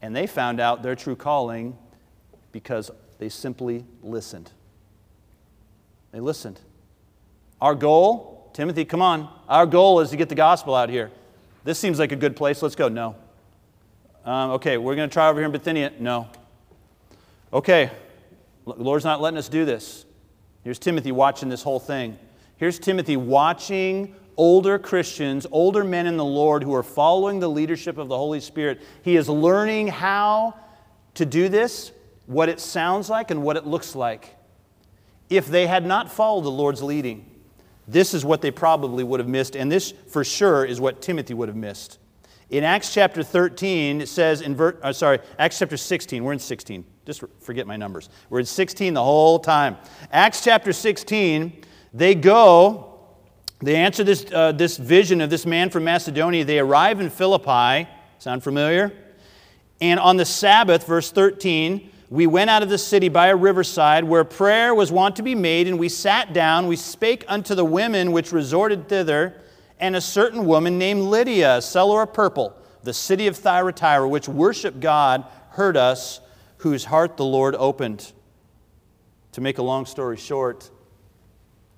And 0.00 0.16
they 0.16 0.26
found 0.26 0.58
out 0.58 0.82
their 0.82 0.96
true 0.96 1.14
calling 1.14 1.76
because 2.50 2.90
they 3.18 3.28
simply 3.28 3.84
listened. 4.02 4.50
They 6.10 6.20
listened. 6.20 6.58
Our 7.62 7.76
goal, 7.76 8.50
Timothy, 8.54 8.84
come 8.84 9.00
on. 9.00 9.28
Our 9.48 9.66
goal 9.66 10.00
is 10.00 10.10
to 10.10 10.16
get 10.16 10.28
the 10.28 10.34
gospel 10.34 10.74
out 10.74 10.90
here. 10.90 11.12
This 11.62 11.78
seems 11.78 12.00
like 12.00 12.10
a 12.10 12.16
good 12.16 12.34
place. 12.34 12.60
Let's 12.60 12.74
go. 12.74 12.88
No. 12.88 13.14
Um, 14.24 14.50
okay, 14.50 14.78
we're 14.78 14.96
going 14.96 15.08
to 15.08 15.12
try 15.12 15.28
over 15.28 15.38
here 15.38 15.46
in 15.46 15.52
Bithynia. 15.52 15.92
No. 16.00 16.26
Okay, 17.52 17.92
the 18.66 18.72
Lord's 18.72 19.04
not 19.04 19.20
letting 19.20 19.38
us 19.38 19.48
do 19.48 19.64
this. 19.64 20.06
Here's 20.64 20.80
Timothy 20.80 21.12
watching 21.12 21.48
this 21.48 21.62
whole 21.62 21.78
thing. 21.78 22.18
Here's 22.56 22.80
Timothy 22.80 23.16
watching 23.16 24.16
older 24.36 24.76
Christians, 24.76 25.46
older 25.52 25.84
men 25.84 26.08
in 26.08 26.16
the 26.16 26.24
Lord 26.24 26.64
who 26.64 26.74
are 26.74 26.82
following 26.82 27.38
the 27.38 27.48
leadership 27.48 27.96
of 27.96 28.08
the 28.08 28.16
Holy 28.16 28.40
Spirit. 28.40 28.82
He 29.02 29.14
is 29.14 29.28
learning 29.28 29.86
how 29.86 30.56
to 31.14 31.24
do 31.24 31.48
this, 31.48 31.92
what 32.26 32.48
it 32.48 32.58
sounds 32.58 33.08
like, 33.08 33.30
and 33.30 33.40
what 33.44 33.56
it 33.56 33.68
looks 33.68 33.94
like. 33.94 34.36
If 35.30 35.46
they 35.46 35.68
had 35.68 35.86
not 35.86 36.10
followed 36.10 36.42
the 36.42 36.50
Lord's 36.50 36.82
leading, 36.82 37.28
this 37.88 38.14
is 38.14 38.24
what 38.24 38.42
they 38.42 38.50
probably 38.50 39.04
would 39.04 39.20
have 39.20 39.28
missed, 39.28 39.56
and 39.56 39.70
this 39.70 39.92
for 40.08 40.24
sure 40.24 40.64
is 40.64 40.80
what 40.80 41.02
Timothy 41.02 41.34
would 41.34 41.48
have 41.48 41.56
missed. 41.56 41.98
In 42.50 42.64
Acts 42.64 42.92
chapter 42.92 43.22
13, 43.22 44.02
it 44.02 44.08
says 44.08 44.42
in 44.42 44.54
ver- 44.54 44.78
uh, 44.82 44.92
sorry, 44.92 45.20
Acts 45.38 45.58
chapter 45.58 45.76
16. 45.76 46.22
We're 46.22 46.34
in 46.34 46.38
16. 46.38 46.84
Just 47.06 47.24
forget 47.40 47.66
my 47.66 47.76
numbers. 47.76 48.10
We're 48.28 48.40
in 48.40 48.46
16 48.46 48.94
the 48.94 49.02
whole 49.02 49.38
time. 49.38 49.76
Acts 50.12 50.44
chapter 50.44 50.72
16, 50.72 51.64
they 51.94 52.14
go, 52.14 52.92
they 53.60 53.76
answer 53.76 54.04
this, 54.04 54.26
uh, 54.32 54.52
this 54.52 54.76
vision 54.76 55.20
of 55.20 55.30
this 55.30 55.46
man 55.46 55.70
from 55.70 55.84
Macedonia. 55.84 56.44
They 56.44 56.58
arrive 56.58 57.00
in 57.00 57.10
Philippi. 57.10 57.88
Sound 58.18 58.42
familiar? 58.42 58.92
And 59.80 59.98
on 59.98 60.16
the 60.16 60.24
Sabbath, 60.24 60.86
verse 60.86 61.10
13, 61.10 61.90
we 62.12 62.26
went 62.26 62.50
out 62.50 62.62
of 62.62 62.68
the 62.68 62.76
city 62.76 63.08
by 63.08 63.28
a 63.28 63.36
riverside 63.36 64.04
where 64.04 64.22
prayer 64.22 64.74
was 64.74 64.92
wont 64.92 65.16
to 65.16 65.22
be 65.22 65.34
made, 65.34 65.66
and 65.66 65.78
we 65.78 65.88
sat 65.88 66.34
down. 66.34 66.66
We 66.66 66.76
spake 66.76 67.24
unto 67.26 67.54
the 67.54 67.64
women 67.64 68.12
which 68.12 68.32
resorted 68.32 68.86
thither 68.86 69.40
and 69.80 69.96
a 69.96 70.00
certain 70.02 70.44
woman 70.44 70.76
named 70.76 71.04
Lydia, 71.04 71.56
a 71.56 71.62
seller 71.62 72.02
of 72.02 72.12
purple, 72.12 72.54
the 72.82 72.92
city 72.92 73.28
of 73.28 73.38
Thyatira, 73.38 74.06
which 74.06 74.28
worshiped 74.28 74.78
God, 74.78 75.24
heard 75.52 75.74
us, 75.74 76.20
whose 76.58 76.84
heart 76.84 77.16
the 77.16 77.24
Lord 77.24 77.54
opened. 77.54 78.12
To 79.32 79.40
make 79.40 79.56
a 79.56 79.62
long 79.62 79.86
story 79.86 80.18
short, 80.18 80.70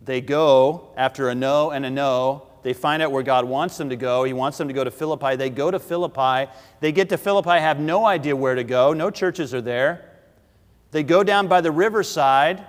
they 0.02 0.20
go 0.20 0.88
after 0.96 1.28
a 1.28 1.34
no 1.36 1.70
and 1.70 1.86
a 1.86 1.90
no. 1.90 2.48
They 2.64 2.72
find 2.72 3.04
out 3.04 3.12
where 3.12 3.22
God 3.22 3.44
wants 3.44 3.76
them 3.76 3.88
to 3.90 3.96
go. 3.96 4.24
He 4.24 4.32
wants 4.32 4.58
them 4.58 4.66
to 4.66 4.74
go 4.74 4.82
to 4.82 4.90
Philippi. 4.90 5.36
They 5.36 5.48
go 5.48 5.70
to 5.70 5.78
Philippi. 5.78 6.50
They 6.80 6.90
get 6.90 7.08
to 7.10 7.18
Philippi, 7.18 7.50
have 7.50 7.78
no 7.78 8.04
idea 8.04 8.34
where 8.34 8.56
to 8.56 8.64
go. 8.64 8.92
No 8.92 9.12
churches 9.12 9.54
are 9.54 9.62
there. 9.62 10.10
They 10.94 11.02
go 11.02 11.24
down 11.24 11.48
by 11.48 11.60
the 11.60 11.72
riverside. 11.72 12.64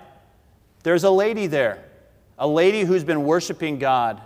There's 0.82 1.04
a 1.04 1.12
lady 1.12 1.46
there, 1.46 1.86
a 2.40 2.48
lady 2.48 2.82
who's 2.82 3.04
been 3.04 3.24
worshiping 3.24 3.78
God 3.78 4.20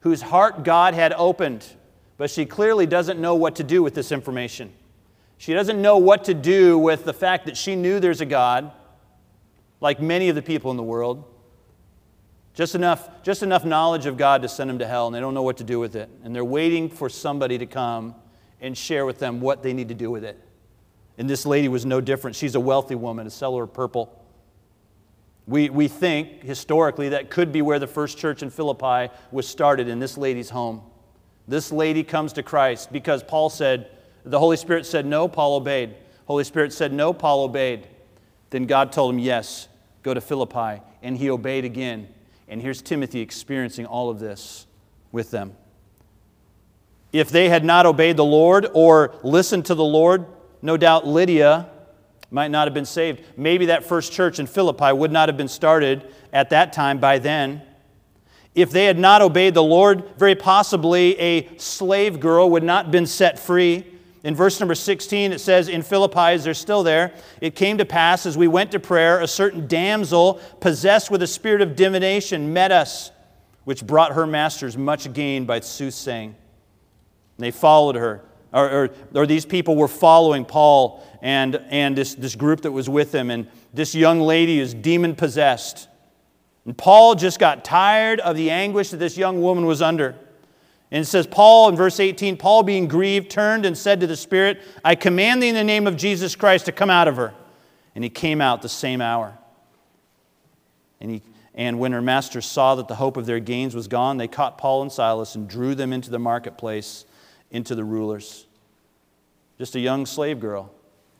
whose 0.00 0.22
heart 0.22 0.64
God 0.64 0.94
had 0.94 1.12
opened, 1.12 1.66
but 2.16 2.30
she 2.30 2.46
clearly 2.46 2.86
doesn't 2.86 3.20
know 3.20 3.34
what 3.34 3.56
to 3.56 3.62
do 3.62 3.82
with 3.82 3.92
this 3.92 4.10
information. 4.10 4.72
She 5.36 5.52
doesn't 5.52 5.82
know 5.82 5.98
what 5.98 6.24
to 6.24 6.32
do 6.32 6.78
with 6.78 7.04
the 7.04 7.12
fact 7.12 7.44
that 7.44 7.58
she 7.58 7.76
knew 7.76 8.00
there's 8.00 8.22
a 8.22 8.26
God, 8.26 8.72
like 9.82 10.00
many 10.00 10.30
of 10.30 10.34
the 10.34 10.40
people 10.40 10.70
in 10.70 10.78
the 10.78 10.82
world. 10.82 11.22
Just 12.54 12.74
enough, 12.74 13.22
just 13.22 13.42
enough 13.42 13.66
knowledge 13.66 14.06
of 14.06 14.16
God 14.16 14.40
to 14.40 14.48
send 14.48 14.70
them 14.70 14.78
to 14.78 14.86
hell, 14.86 15.08
and 15.08 15.14
they 15.14 15.20
don't 15.20 15.34
know 15.34 15.42
what 15.42 15.58
to 15.58 15.64
do 15.64 15.78
with 15.78 15.94
it. 15.94 16.08
And 16.24 16.34
they're 16.34 16.42
waiting 16.42 16.88
for 16.88 17.10
somebody 17.10 17.58
to 17.58 17.66
come 17.66 18.14
and 18.62 18.74
share 18.74 19.04
with 19.04 19.18
them 19.18 19.42
what 19.42 19.62
they 19.62 19.74
need 19.74 19.88
to 19.88 19.94
do 19.94 20.10
with 20.10 20.24
it. 20.24 20.42
And 21.18 21.28
this 21.28 21.44
lady 21.44 21.68
was 21.68 21.84
no 21.84 22.00
different. 22.00 22.36
She's 22.36 22.54
a 22.54 22.60
wealthy 22.60 22.94
woman, 22.94 23.26
a 23.26 23.30
seller 23.30 23.64
of 23.64 23.74
purple. 23.74 24.16
We, 25.46 25.68
we 25.68 25.88
think 25.88 26.42
historically 26.42 27.10
that 27.10 27.30
could 27.30 27.52
be 27.52 27.60
where 27.60 27.78
the 27.78 27.86
first 27.86 28.18
church 28.18 28.42
in 28.42 28.50
Philippi 28.50 29.12
was 29.30 29.48
started 29.48 29.88
in 29.88 29.98
this 29.98 30.16
lady's 30.16 30.50
home. 30.50 30.82
This 31.48 31.72
lady 31.72 32.04
comes 32.04 32.32
to 32.34 32.42
Christ 32.42 32.92
because 32.92 33.22
Paul 33.22 33.50
said, 33.50 33.90
the 34.24 34.38
Holy 34.38 34.56
Spirit 34.56 34.86
said 34.86 35.06
no, 35.06 35.26
Paul 35.26 35.56
obeyed. 35.56 35.96
Holy 36.26 36.44
Spirit 36.44 36.72
said 36.72 36.92
no, 36.92 37.12
Paul 37.12 37.44
obeyed. 37.44 37.88
Then 38.50 38.66
God 38.66 38.92
told 38.92 39.12
him, 39.12 39.18
yes, 39.18 39.68
go 40.02 40.14
to 40.14 40.20
Philippi. 40.20 40.82
And 41.02 41.16
he 41.16 41.30
obeyed 41.30 41.64
again. 41.64 42.08
And 42.48 42.60
here's 42.62 42.82
Timothy 42.82 43.20
experiencing 43.20 43.86
all 43.86 44.10
of 44.10 44.20
this 44.20 44.66
with 45.10 45.30
them. 45.30 45.56
If 47.12 47.30
they 47.30 47.48
had 47.48 47.64
not 47.64 47.86
obeyed 47.86 48.16
the 48.16 48.24
Lord 48.24 48.68
or 48.72 49.14
listened 49.22 49.66
to 49.66 49.74
the 49.74 49.84
Lord, 49.84 50.26
no 50.62 50.76
doubt 50.76 51.06
Lydia 51.06 51.68
might 52.30 52.50
not 52.50 52.66
have 52.66 52.74
been 52.74 52.84
saved. 52.84 53.22
Maybe 53.36 53.66
that 53.66 53.84
first 53.84 54.12
church 54.12 54.38
in 54.38 54.46
Philippi 54.46 54.92
would 54.92 55.10
not 55.10 55.28
have 55.28 55.36
been 55.36 55.48
started 55.48 56.12
at 56.32 56.50
that 56.50 56.72
time 56.72 56.98
by 56.98 57.18
then. 57.18 57.62
If 58.54 58.70
they 58.70 58.84
had 58.84 58.98
not 58.98 59.22
obeyed 59.22 59.54
the 59.54 59.62
Lord, 59.62 60.04
very 60.16 60.34
possibly 60.34 61.18
a 61.20 61.56
slave 61.58 62.20
girl 62.20 62.50
would 62.50 62.62
not 62.62 62.86
have 62.86 62.92
been 62.92 63.06
set 63.06 63.38
free. 63.38 63.86
In 64.22 64.34
verse 64.34 64.60
number 64.60 64.74
16, 64.74 65.32
it 65.32 65.38
says, 65.40 65.68
In 65.68 65.82
Philippi, 65.82 66.36
they're 66.38 66.52
still 66.52 66.82
there, 66.82 67.14
it 67.40 67.54
came 67.54 67.78
to 67.78 67.84
pass 67.84 68.26
as 68.26 68.36
we 68.36 68.48
went 68.48 68.72
to 68.72 68.80
prayer, 68.80 69.20
a 69.20 69.26
certain 69.26 69.66
damsel 69.66 70.40
possessed 70.60 71.10
with 71.10 71.22
a 71.22 71.26
spirit 71.26 71.62
of 71.62 71.74
divination 71.74 72.52
met 72.52 72.70
us, 72.70 73.12
which 73.64 73.86
brought 73.86 74.12
her 74.12 74.26
masters 74.26 74.76
much 74.76 75.10
gain 75.12 75.46
by 75.46 75.60
soothsaying. 75.60 76.34
And 77.38 77.44
they 77.44 77.50
followed 77.50 77.96
her 77.96 78.22
or, 78.52 78.70
or, 78.70 78.90
or, 79.14 79.26
these 79.26 79.46
people 79.46 79.76
were 79.76 79.88
following 79.88 80.44
Paul 80.44 81.06
and, 81.22 81.62
and 81.68 81.96
this, 81.96 82.14
this 82.14 82.34
group 82.34 82.62
that 82.62 82.72
was 82.72 82.88
with 82.88 83.14
him. 83.14 83.30
And 83.30 83.46
this 83.72 83.94
young 83.94 84.20
lady 84.20 84.58
is 84.58 84.74
demon 84.74 85.14
possessed. 85.14 85.88
And 86.64 86.76
Paul 86.76 87.14
just 87.14 87.38
got 87.38 87.64
tired 87.64 88.20
of 88.20 88.36
the 88.36 88.50
anguish 88.50 88.90
that 88.90 88.96
this 88.96 89.16
young 89.16 89.40
woman 89.40 89.66
was 89.66 89.80
under. 89.80 90.16
And 90.90 91.02
it 91.02 91.06
says, 91.06 91.26
Paul 91.26 91.68
in 91.68 91.76
verse 91.76 92.00
18, 92.00 92.36
Paul 92.36 92.64
being 92.64 92.88
grieved 92.88 93.30
turned 93.30 93.64
and 93.64 93.78
said 93.78 94.00
to 94.00 94.06
the 94.06 94.16
Spirit, 94.16 94.60
I 94.84 94.96
command 94.96 95.42
thee 95.42 95.48
in 95.48 95.54
the 95.54 95.64
name 95.64 95.86
of 95.86 95.96
Jesus 95.96 96.34
Christ 96.34 96.66
to 96.66 96.72
come 96.72 96.90
out 96.90 97.06
of 97.06 97.16
her. 97.16 97.32
And 97.94 98.02
he 98.02 98.10
came 98.10 98.40
out 98.40 98.62
the 98.62 98.68
same 98.68 99.00
hour. 99.00 99.38
And, 101.00 101.10
he, 101.12 101.22
and 101.54 101.78
when 101.78 101.92
her 101.92 102.02
masters 102.02 102.46
saw 102.46 102.74
that 102.74 102.88
the 102.88 102.96
hope 102.96 103.16
of 103.16 103.26
their 103.26 103.40
gains 103.40 103.74
was 103.74 103.86
gone, 103.86 104.16
they 104.16 104.28
caught 104.28 104.58
Paul 104.58 104.82
and 104.82 104.90
Silas 104.90 105.36
and 105.36 105.48
drew 105.48 105.74
them 105.76 105.92
into 105.92 106.10
the 106.10 106.18
marketplace 106.18 107.04
into 107.50 107.74
the 107.74 107.84
rulers. 107.84 108.46
Just 109.58 109.74
a 109.74 109.80
young 109.80 110.06
slave 110.06 110.40
girl, 110.40 110.72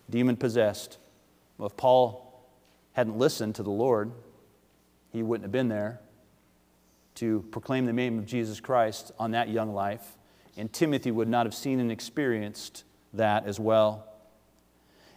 demon 0.09 0.37
possessed. 0.37 0.99
Well, 1.59 1.67
if 1.67 1.77
Paul 1.77 2.49
hadn't 2.93 3.19
listened 3.19 3.55
to 3.57 3.63
the 3.63 3.71
Lord, 3.71 4.13
he 5.13 5.23
wouldn't 5.23 5.45
have 5.45 5.53
been 5.53 5.69
there 5.69 6.01
to 7.17 7.45
proclaim 7.51 7.87
the 7.87 7.93
name 7.93 8.19
of 8.19 8.27
Jesus 8.27 8.61
Christ 8.61 9.13
on 9.19 9.33
that 9.33 9.49
young 9.49 9.75
life. 9.75 10.17
And 10.57 10.73
Timothy 10.73 11.11
would 11.11 11.29
not 11.29 11.47
have 11.47 11.55
seen 11.55 11.81
and 11.81 11.91
experienced 11.91 12.85
that 13.13 13.47
as 13.47 13.61
well. 13.61 14.07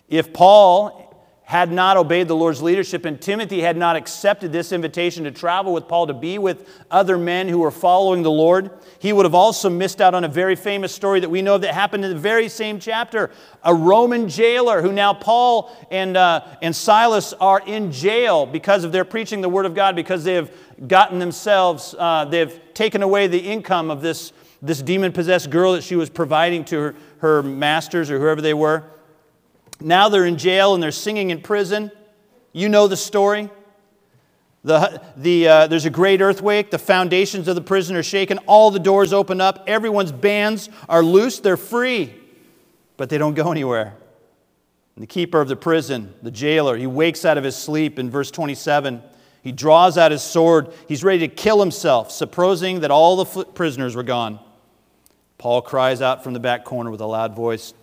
If 0.10 0.34
Paul 0.34 1.13
had 1.44 1.72
not 1.72 1.98
obeyed 1.98 2.28
the 2.30 2.36
Lord's 2.36 2.62
leadership 2.62 3.04
and 3.04 3.22
Timothy 3.22 3.60
had 3.60 3.76
not 3.76 3.98
accepted 3.98 4.54
this 4.54 4.72
invitation 4.72 5.26
to 5.26 5.32
travel 5.32 5.74
with 5.74 5.90
Paul 5.90 6.08
to 6.08 6.14
be 6.14 6.38
with 6.38 6.68
other 6.90 7.18
men 7.18 7.50
who 7.50 7.60
were 7.60 7.72
following 7.72 8.24
the 8.24 8.32
Lord, 8.32 8.72
he 9.00 9.12
would 9.12 9.26
have 9.26 9.36
also 9.36 9.70
missed 9.70 10.00
out 10.00 10.16
on 10.16 10.24
a 10.24 10.30
very 10.30 10.56
famous 10.56 10.96
story 10.96 11.20
that 11.20 11.30
we 11.30 11.42
know 11.42 11.58
that 11.58 11.74
happened 11.74 12.06
in 12.06 12.12
the 12.12 12.20
very 12.20 12.48
same 12.48 12.80
chapter. 12.80 13.30
A 13.64 13.76
Roman 13.76 14.30
jailer 14.30 14.82
who 14.82 14.94
now 14.94 15.14
Paul 15.14 15.76
and, 15.92 16.16
uh, 16.16 16.46
and 16.62 16.74
Silas 16.74 17.34
are 17.34 17.62
in 17.66 17.92
jail 17.92 18.46
because 18.46 18.86
of 18.86 18.94
their 18.94 19.06
preaching 19.06 19.42
the 19.42 19.50
Word 19.50 19.66
of 19.66 19.76
God, 19.76 19.98
because 19.98 20.24
they 20.24 20.36
have 20.36 20.50
gotten 20.88 21.20
themselves, 21.20 21.94
uh, 22.00 22.24
they've 22.24 22.58
taken 22.74 23.04
away 23.04 23.28
the 23.28 23.38
income 23.38 23.92
of 23.92 24.02
this, 24.02 24.32
this 24.62 24.82
demon 24.82 25.12
possessed 25.12 25.50
girl 25.50 25.74
that 25.74 25.84
she 25.84 25.98
was 25.98 26.10
providing 26.10 26.64
to 26.66 26.78
her, 26.78 26.96
her 27.18 27.44
masters 27.44 28.10
or 28.10 28.18
whoever 28.18 28.40
they 28.40 28.54
were. 28.54 28.86
Now 29.84 30.10
they're 30.10 30.26
in 30.26 30.38
jail 30.38 30.74
and 30.74 30.82
they're 30.82 30.92
singing 30.92 31.30
in 31.30 31.42
prison. 31.42 31.92
You 32.54 32.70
know 32.70 32.88
the 32.88 32.98
story. 32.98 33.50
The, 34.64 35.02
the, 35.18 35.48
uh, 35.48 35.68
there's 35.68 35.86
a 35.86 35.90
great 35.90 36.22
earthquake. 36.22 36.72
The 36.72 36.80
foundations 36.80 37.50
of 37.50 37.56
the 37.56 37.62
prison 37.62 37.98
are 37.98 38.04
shaken. 38.04 38.38
All 38.40 38.72
the 38.72 38.80
doors 38.80 39.12
open 39.12 39.42
up. 39.42 39.66
Everyone's 39.68 40.14
bands 40.14 40.70
are 40.88 41.04
loose. 41.04 41.40
They're 41.40 41.58
free, 41.58 42.14
but 42.96 43.10
they 43.10 43.18
don't 43.18 43.34
go 43.34 43.52
anywhere. 43.52 43.98
And 44.96 45.04
the 45.04 45.08
keeper 45.08 45.42
of 45.42 45.50
the 45.50 45.58
prison, 45.58 46.14
the 46.22 46.32
jailer, 46.32 46.78
he 46.78 46.88
wakes 46.88 47.26
out 47.26 47.38
of 47.38 47.44
his 47.44 47.58
sleep 47.58 48.00
in 48.00 48.10
verse 48.10 48.32
27. 48.32 49.02
He 49.42 49.52
draws 49.52 49.98
out 49.98 50.12
his 50.12 50.24
sword. 50.24 50.72
He's 50.88 51.04
ready 51.04 51.28
to 51.28 51.36
kill 51.36 51.60
himself, 51.60 52.10
supposing 52.12 52.82
that 52.82 52.92
all 52.92 53.22
the 53.22 53.44
prisoners 53.44 53.96
were 53.96 54.04
gone. 54.04 54.40
Paul 55.38 55.62
cries 55.62 56.02
out 56.02 56.24
from 56.24 56.32
the 56.32 56.40
back 56.40 56.64
corner 56.64 56.90
with 56.90 57.02
a 57.02 57.06
loud 57.06 57.36
voice 57.36 57.74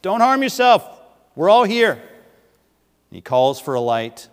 Don't 0.00 0.20
harm 0.20 0.42
yourself. 0.42 0.95
We're 1.36 1.50
all 1.50 1.64
here. 1.64 2.02
He 3.10 3.20
calls 3.20 3.60
for 3.60 3.74
a 3.74 3.80
light. 3.80 4.28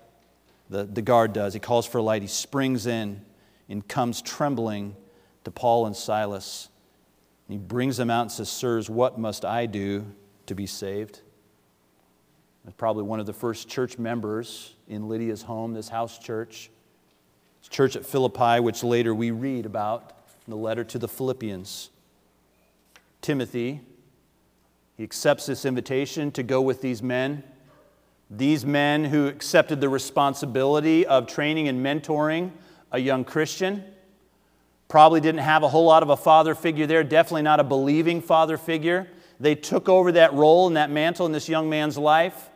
The, 0.70 0.86
the 0.86 1.02
guard 1.02 1.34
does. 1.34 1.54
He 1.54 1.60
calls 1.60 1.86
for 1.86 1.98
a 1.98 2.02
light. 2.02 2.22
He 2.22 2.28
springs 2.30 2.88
in 2.88 3.22
and 3.70 3.86
comes 3.88 4.22
trembling 4.22 4.96
to 5.44 5.52
Paul 5.52 5.86
and 5.86 5.96
Silas. 5.96 6.70
he 7.50 7.58
brings 7.58 7.98
them 7.98 8.10
out 8.10 8.22
and 8.22 8.32
says, 8.32 8.50
Sirs, 8.50 8.90
what 8.90 9.20
must 9.20 9.44
I 9.44 9.66
do 9.66 10.06
to 10.46 10.56
be 10.56 10.66
saved? 10.66 11.20
Probably 12.78 13.04
one 13.04 13.20
of 13.20 13.26
the 13.26 13.34
first 13.34 13.68
church 13.68 14.00
members 14.00 14.74
in 14.88 15.10
Lydia's 15.10 15.42
home, 15.42 15.74
this 15.74 15.90
house 15.90 16.18
church. 16.18 16.72
Church 17.70 17.96
at 17.96 18.06
Philippi, 18.06 18.62
which 18.62 18.84
later 18.84 19.14
we 19.14 19.32
read 19.32 19.66
about 19.66 20.14
in 20.48 20.52
the 20.52 20.58
letter 20.58 20.84
to 20.86 20.98
the 20.98 21.08
Philippians. 21.08 21.90
Timothy, 23.22 23.82
he 24.98 25.04
accepts 25.04 25.46
this 25.46 25.66
invitation 25.66 26.32
to 26.32 26.44
go 26.44 26.62
with 26.62 26.82
these 26.82 27.02
men. 27.02 27.44
These 28.30 28.66
men 28.66 29.06
who 29.06 29.28
accepted 29.28 29.82
the 29.82 29.90
responsibility 29.90 31.06
of 31.06 31.28
training 31.28 31.68
and 31.68 31.86
mentoring 31.86 32.52
a 32.92 33.00
young 33.00 33.24
Christian. 33.24 33.84
Probably 34.88 35.20
didn't 35.20 35.42
have 35.42 35.64
a 35.64 35.68
whole 35.68 35.86
lot 35.86 36.04
of 36.04 36.10
a 36.10 36.18
father 36.18 36.56
figure 36.56 36.86
there, 36.86 37.04
definitely 37.04 37.42
not 37.42 37.60
a 37.60 37.64
believing 37.64 38.22
father 38.22 38.58
figure. 38.58 39.08
They 39.40 39.56
took 39.56 39.90
over 39.90 40.12
that 40.12 40.34
role 40.34 40.68
and 40.68 40.78
that 40.78 40.92
mantle 40.92 41.26
in 41.26 41.32
this 41.32 41.50
young 41.50 41.70
man's 41.70 41.98
life 41.98 42.50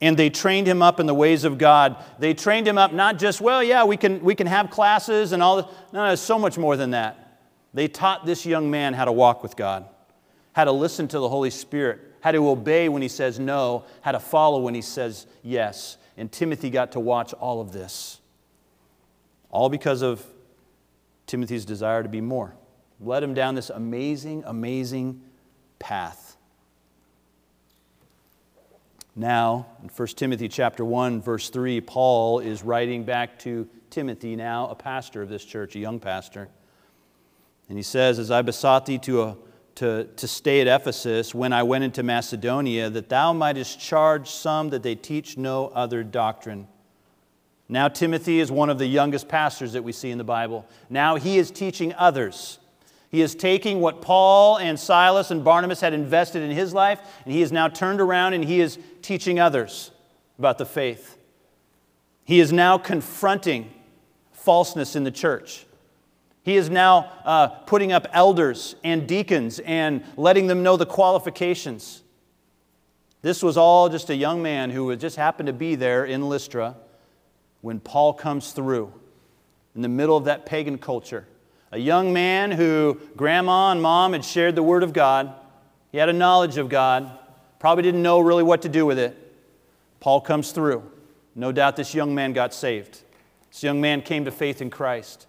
and 0.00 0.16
they 0.16 0.30
trained 0.30 0.66
him 0.66 0.80
up 0.80 0.98
in 0.98 1.06
the 1.06 1.14
ways 1.14 1.44
of 1.44 1.58
God. 1.58 2.02
They 2.18 2.32
trained 2.32 2.66
him 2.66 2.78
up 2.78 2.92
not 2.92 3.18
just, 3.18 3.40
well, 3.40 3.62
yeah, 3.62 3.84
we 3.84 3.96
can, 3.96 4.20
we 4.22 4.34
can 4.34 4.46
have 4.46 4.70
classes 4.70 5.32
and 5.32 5.42
all. 5.42 5.70
No, 5.92 6.06
no, 6.06 6.14
so 6.14 6.38
much 6.38 6.56
more 6.56 6.76
than 6.76 6.92
that. 6.92 7.38
They 7.74 7.86
taught 7.86 8.24
this 8.24 8.46
young 8.46 8.70
man 8.70 8.94
how 8.94 9.04
to 9.04 9.12
walk 9.12 9.42
with 9.42 9.56
God. 9.56 9.86
How 10.52 10.64
to 10.64 10.72
listen 10.72 11.08
to 11.08 11.18
the 11.18 11.28
Holy 11.28 11.50
Spirit, 11.50 12.00
how 12.20 12.32
to 12.32 12.48
obey 12.48 12.88
when 12.88 13.02
he 13.02 13.08
says 13.08 13.38
no, 13.38 13.84
how 14.00 14.12
to 14.12 14.20
follow 14.20 14.60
when 14.60 14.74
he 14.74 14.82
says 14.82 15.26
yes. 15.42 15.96
And 16.16 16.30
Timothy 16.30 16.70
got 16.70 16.92
to 16.92 17.00
watch 17.00 17.32
all 17.34 17.60
of 17.60 17.72
this. 17.72 18.20
All 19.50 19.68
because 19.68 20.02
of 20.02 20.24
Timothy's 21.26 21.64
desire 21.64 22.02
to 22.02 22.08
be 22.08 22.20
more. 22.20 22.54
Led 23.00 23.22
him 23.22 23.34
down 23.34 23.54
this 23.54 23.70
amazing, 23.70 24.42
amazing 24.46 25.22
path. 25.78 26.36
Now, 29.16 29.66
in 29.82 29.88
1 29.88 30.08
Timothy 30.08 30.48
chapter 30.48 30.84
1, 30.84 31.20
verse 31.20 31.50
3, 31.50 31.80
Paul 31.80 32.40
is 32.40 32.62
writing 32.62 33.04
back 33.04 33.38
to 33.40 33.68
Timothy, 33.90 34.36
now 34.36 34.68
a 34.68 34.74
pastor 34.74 35.22
of 35.22 35.28
this 35.28 35.44
church, 35.44 35.74
a 35.74 35.78
young 35.78 35.98
pastor. 35.98 36.48
And 37.68 37.76
he 37.76 37.82
says, 37.82 38.18
As 38.18 38.30
I 38.30 38.42
besought 38.42 38.86
thee 38.86 38.98
to, 38.98 39.22
uh, 39.22 39.34
to, 39.80 40.04
to 40.04 40.28
stay 40.28 40.60
at 40.60 40.66
Ephesus 40.66 41.34
when 41.34 41.54
I 41.54 41.62
went 41.62 41.84
into 41.84 42.02
Macedonia, 42.02 42.90
that 42.90 43.08
thou 43.08 43.32
mightest 43.32 43.80
charge 43.80 44.28
some 44.28 44.68
that 44.70 44.82
they 44.82 44.94
teach 44.94 45.38
no 45.38 45.68
other 45.68 46.04
doctrine. 46.04 46.68
Now, 47.66 47.88
Timothy 47.88 48.40
is 48.40 48.52
one 48.52 48.68
of 48.68 48.78
the 48.78 48.86
youngest 48.86 49.26
pastors 49.26 49.72
that 49.72 49.82
we 49.82 49.92
see 49.92 50.10
in 50.10 50.18
the 50.18 50.24
Bible. 50.24 50.66
Now 50.90 51.16
he 51.16 51.38
is 51.38 51.50
teaching 51.50 51.94
others. 51.94 52.58
He 53.08 53.22
is 53.22 53.34
taking 53.34 53.80
what 53.80 54.02
Paul 54.02 54.58
and 54.58 54.78
Silas 54.78 55.30
and 55.30 55.42
Barnabas 55.42 55.80
had 55.80 55.94
invested 55.94 56.42
in 56.42 56.50
his 56.50 56.74
life, 56.74 57.00
and 57.24 57.32
he 57.32 57.40
has 57.40 57.50
now 57.50 57.68
turned 57.68 58.02
around 58.02 58.34
and 58.34 58.44
he 58.44 58.60
is 58.60 58.78
teaching 59.00 59.40
others 59.40 59.92
about 60.38 60.58
the 60.58 60.66
faith. 60.66 61.16
He 62.24 62.38
is 62.38 62.52
now 62.52 62.76
confronting 62.76 63.70
falseness 64.32 64.94
in 64.94 65.04
the 65.04 65.10
church. 65.10 65.64
He 66.42 66.56
is 66.56 66.70
now 66.70 67.10
uh, 67.24 67.48
putting 67.48 67.92
up 67.92 68.06
elders 68.12 68.74
and 68.82 69.06
deacons 69.06 69.58
and 69.60 70.04
letting 70.16 70.46
them 70.46 70.62
know 70.62 70.76
the 70.76 70.86
qualifications. 70.86 72.02
This 73.22 73.42
was 73.42 73.56
all 73.56 73.88
just 73.88 74.08
a 74.08 74.16
young 74.16 74.42
man 74.42 74.70
who 74.70 74.94
just 74.96 75.16
happened 75.16 75.48
to 75.48 75.52
be 75.52 75.74
there 75.74 76.04
in 76.04 76.28
Lystra 76.28 76.76
when 77.60 77.78
Paul 77.78 78.14
comes 78.14 78.52
through 78.52 78.92
in 79.74 79.82
the 79.82 79.88
middle 79.88 80.16
of 80.16 80.24
that 80.24 80.46
pagan 80.46 80.78
culture 80.78 81.26
a 81.72 81.78
young 81.78 82.12
man 82.12 82.50
who 82.50 83.00
grandma 83.16 83.70
and 83.70 83.80
mom 83.80 84.12
had 84.12 84.24
shared 84.24 84.56
the 84.56 84.62
Word 84.62 84.82
of 84.82 84.92
God. 84.92 85.32
He 85.92 85.98
had 85.98 86.08
a 86.08 86.12
knowledge 86.12 86.56
of 86.56 86.68
God, 86.68 87.10
probably 87.58 87.82
didn't 87.82 88.02
know 88.02 88.20
really 88.20 88.42
what 88.42 88.62
to 88.62 88.68
do 88.68 88.86
with 88.86 88.98
it. 88.98 89.16
Paul 90.00 90.20
comes 90.20 90.52
through. 90.52 90.90
No 91.34 91.52
doubt 91.52 91.76
this 91.76 91.94
young 91.94 92.14
man 92.14 92.32
got 92.32 92.52
saved. 92.52 93.02
This 93.50 93.62
young 93.62 93.80
man 93.80 94.02
came 94.02 94.24
to 94.24 94.30
faith 94.30 94.60
in 94.60 94.70
Christ. 94.70 95.26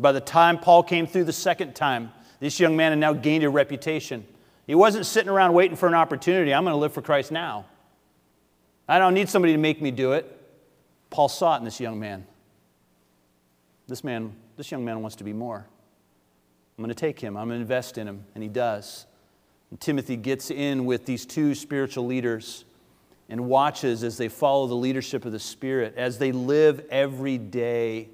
By 0.00 0.12
the 0.12 0.20
time 0.20 0.58
Paul 0.58 0.82
came 0.82 1.06
through 1.06 1.24
the 1.24 1.32
second 1.32 1.74
time, 1.74 2.12
this 2.40 2.58
young 2.58 2.74
man 2.74 2.92
had 2.92 2.98
now 2.98 3.12
gained 3.12 3.44
a 3.44 3.50
reputation. 3.50 4.26
He 4.66 4.74
wasn't 4.74 5.04
sitting 5.04 5.28
around 5.28 5.52
waiting 5.52 5.76
for 5.76 5.88
an 5.88 5.94
opportunity. 5.94 6.54
I'm 6.54 6.64
going 6.64 6.72
to 6.72 6.78
live 6.78 6.94
for 6.94 7.02
Christ 7.02 7.30
now. 7.30 7.66
I 8.88 8.98
don't 8.98 9.14
need 9.14 9.28
somebody 9.28 9.52
to 9.52 9.58
make 9.58 9.82
me 9.82 9.90
do 9.90 10.12
it. 10.12 10.36
Paul 11.10 11.28
saw 11.28 11.54
it 11.54 11.58
in 11.58 11.64
this 11.64 11.80
young 11.80 12.00
man. 12.00 12.26
This 13.88 14.02
man, 14.02 14.34
this 14.56 14.70
young 14.70 14.84
man 14.84 15.02
wants 15.02 15.16
to 15.16 15.24
be 15.24 15.32
more. 15.32 15.66
I'm 16.78 16.84
going 16.84 16.88
to 16.88 16.94
take 16.94 17.20
him, 17.20 17.36
I'm 17.36 17.48
going 17.48 17.58
to 17.58 17.62
invest 17.62 17.98
in 17.98 18.08
him. 18.08 18.24
And 18.34 18.42
he 18.42 18.48
does. 18.48 19.04
And 19.70 19.78
Timothy 19.78 20.16
gets 20.16 20.50
in 20.50 20.86
with 20.86 21.04
these 21.04 21.26
two 21.26 21.54
spiritual 21.54 22.06
leaders 22.06 22.64
and 23.28 23.48
watches 23.48 24.02
as 24.02 24.16
they 24.16 24.28
follow 24.28 24.66
the 24.66 24.74
leadership 24.74 25.24
of 25.24 25.32
the 25.32 25.38
Spirit, 25.38 25.94
as 25.96 26.18
they 26.18 26.32
live 26.32 26.86
every 26.90 27.36
day 27.36 28.08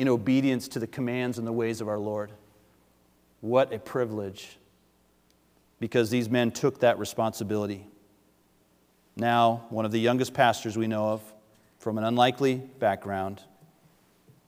in 0.00 0.08
obedience 0.08 0.66
to 0.66 0.78
the 0.78 0.86
commands 0.86 1.36
and 1.36 1.46
the 1.46 1.52
ways 1.52 1.82
of 1.82 1.88
our 1.88 1.98
Lord. 1.98 2.32
What 3.42 3.70
a 3.70 3.78
privilege, 3.78 4.56
because 5.78 6.08
these 6.08 6.30
men 6.30 6.52
took 6.52 6.80
that 6.80 6.98
responsibility. 6.98 7.86
Now, 9.14 9.66
one 9.68 9.84
of 9.84 9.92
the 9.92 10.00
youngest 10.00 10.32
pastors 10.32 10.78
we 10.78 10.86
know 10.86 11.10
of, 11.10 11.34
from 11.78 11.98
an 11.98 12.04
unlikely 12.04 12.54
background, 12.78 13.42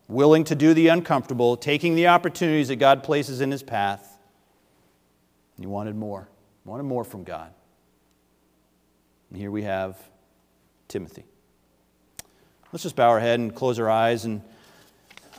willing 0.09 0.45
to 0.45 0.55
do 0.55 0.73
the 0.73 0.89
uncomfortable, 0.89 1.59
taking 1.59 1.97
the 1.97 2.07
opportunities 2.07 2.69
that 2.69 2.77
God 2.77 3.03
places 3.03 3.43
in 3.43 3.51
his 3.51 3.63
path. 3.63 4.17
He 5.61 5.67
wanted 5.67 5.97
more, 5.97 6.29
wanted 6.65 6.85
more 6.85 7.05
from 7.05 7.25
God. 7.25 7.53
And 9.29 9.39
here 9.39 9.51
we 9.51 9.65
have 9.65 9.99
Timothy. 10.89 11.25
Let's 12.73 12.85
just 12.85 12.97
bow 12.97 13.11
our 13.11 13.21
head 13.21 13.39
and 13.39 13.55
close 13.55 13.79
our 13.79 13.91
eyes. 13.91 14.25
And 14.25 14.41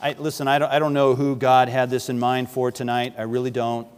I, 0.04 0.14
listen, 0.18 0.48
I 0.48 0.58
don't, 0.58 0.70
I 0.70 0.78
don't 0.78 0.92
know 0.92 1.14
who 1.14 1.34
God 1.34 1.70
had 1.70 1.88
this 1.88 2.10
in 2.10 2.18
mind 2.18 2.50
for 2.50 2.70
tonight. 2.70 3.14
I 3.16 3.22
really 3.22 3.50
don't. 3.50 3.88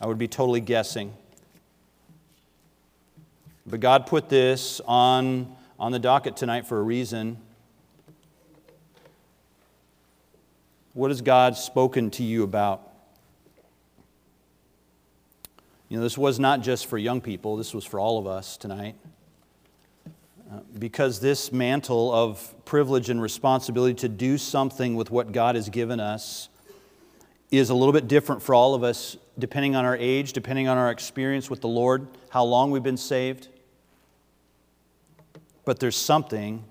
I 0.00 0.06
would 0.08 0.18
be 0.18 0.26
totally 0.26 0.60
guessing. 0.60 1.14
But 3.64 3.78
God 3.78 4.08
put 4.08 4.28
this 4.28 4.80
on, 4.88 5.54
on 5.78 5.92
the 5.92 6.00
docket 6.00 6.36
tonight 6.36 6.66
for 6.66 6.76
a 6.76 6.82
reason. 6.82 7.36
What 10.92 11.12
has 11.12 11.20
God 11.20 11.56
spoken 11.56 12.10
to 12.10 12.24
you 12.24 12.42
about? 12.42 12.82
You 15.88 15.98
know, 15.98 16.02
this 16.02 16.18
was 16.18 16.40
not 16.40 16.62
just 16.62 16.86
for 16.86 16.98
young 16.98 17.20
people, 17.20 17.56
this 17.56 17.72
was 17.72 17.84
for 17.84 18.00
all 18.00 18.18
of 18.18 18.26
us 18.26 18.56
tonight. 18.56 18.96
Because 20.78 21.20
this 21.20 21.52
mantle 21.52 22.12
of 22.12 22.54
privilege 22.64 23.10
and 23.10 23.22
responsibility 23.22 23.94
to 23.94 24.08
do 24.08 24.38
something 24.38 24.96
with 24.96 25.10
what 25.10 25.32
God 25.32 25.54
has 25.54 25.68
given 25.68 26.00
us 26.00 26.48
is 27.50 27.70
a 27.70 27.74
little 27.74 27.92
bit 27.92 28.08
different 28.08 28.42
for 28.42 28.54
all 28.54 28.74
of 28.74 28.82
us, 28.82 29.16
depending 29.38 29.76
on 29.76 29.84
our 29.84 29.96
age, 29.96 30.32
depending 30.32 30.68
on 30.68 30.76
our 30.78 30.90
experience 30.90 31.50
with 31.50 31.60
the 31.60 31.68
Lord, 31.68 32.06
how 32.30 32.44
long 32.44 32.70
we've 32.70 32.82
been 32.82 32.96
saved. 32.96 33.48
But 35.64 35.78
there's 35.78 35.96
something 35.96 36.64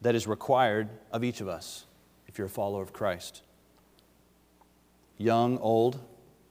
that 0.00 0.14
is 0.14 0.26
required 0.26 0.88
of 1.12 1.22
each 1.24 1.40
of 1.40 1.48
us 1.48 1.84
if 2.26 2.38
you're 2.38 2.46
a 2.46 2.50
follower 2.50 2.82
of 2.82 2.92
Christ 2.92 3.42
young, 5.20 5.58
old, 5.58 6.00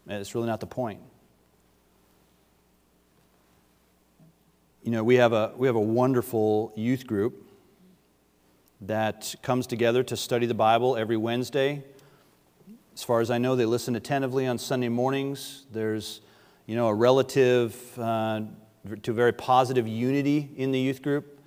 it's 0.07 0.35
really 0.35 0.47
not 0.47 0.59
the 0.59 0.67
point. 0.67 1.01
You 4.89 4.95
know, 4.95 5.03
we 5.03 5.17
have 5.17 5.33
a, 5.33 5.53
we 5.55 5.67
have 5.67 5.75
a 5.75 5.79
wonderful 5.79 6.73
youth 6.75 7.05
group 7.05 7.47
that 8.81 9.35
comes 9.43 9.67
together 9.67 10.01
to 10.01 10.17
study 10.17 10.47
the 10.47 10.55
Bible 10.55 10.97
every 10.97 11.15
Wednesday. 11.15 11.83
As 12.95 13.03
far 13.03 13.21
as 13.21 13.29
I 13.29 13.37
know, 13.37 13.55
they 13.55 13.67
listen 13.67 13.95
attentively 13.95 14.47
on 14.47 14.57
Sunday 14.57 14.89
mornings. 14.89 15.67
There's, 15.71 16.21
you 16.65 16.75
know, 16.75 16.87
a 16.87 16.93
relative 16.95 17.99
uh, 17.99 18.41
to 19.03 19.13
very 19.13 19.31
positive 19.31 19.87
unity 19.87 20.49
in 20.57 20.71
the 20.71 20.79
youth 20.79 21.03
group. 21.03 21.39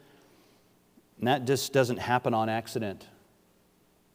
And 1.18 1.26
that 1.26 1.45
just 1.45 1.72
doesn't 1.72 1.99
happen 1.99 2.34
on 2.34 2.49
accident 2.49 3.09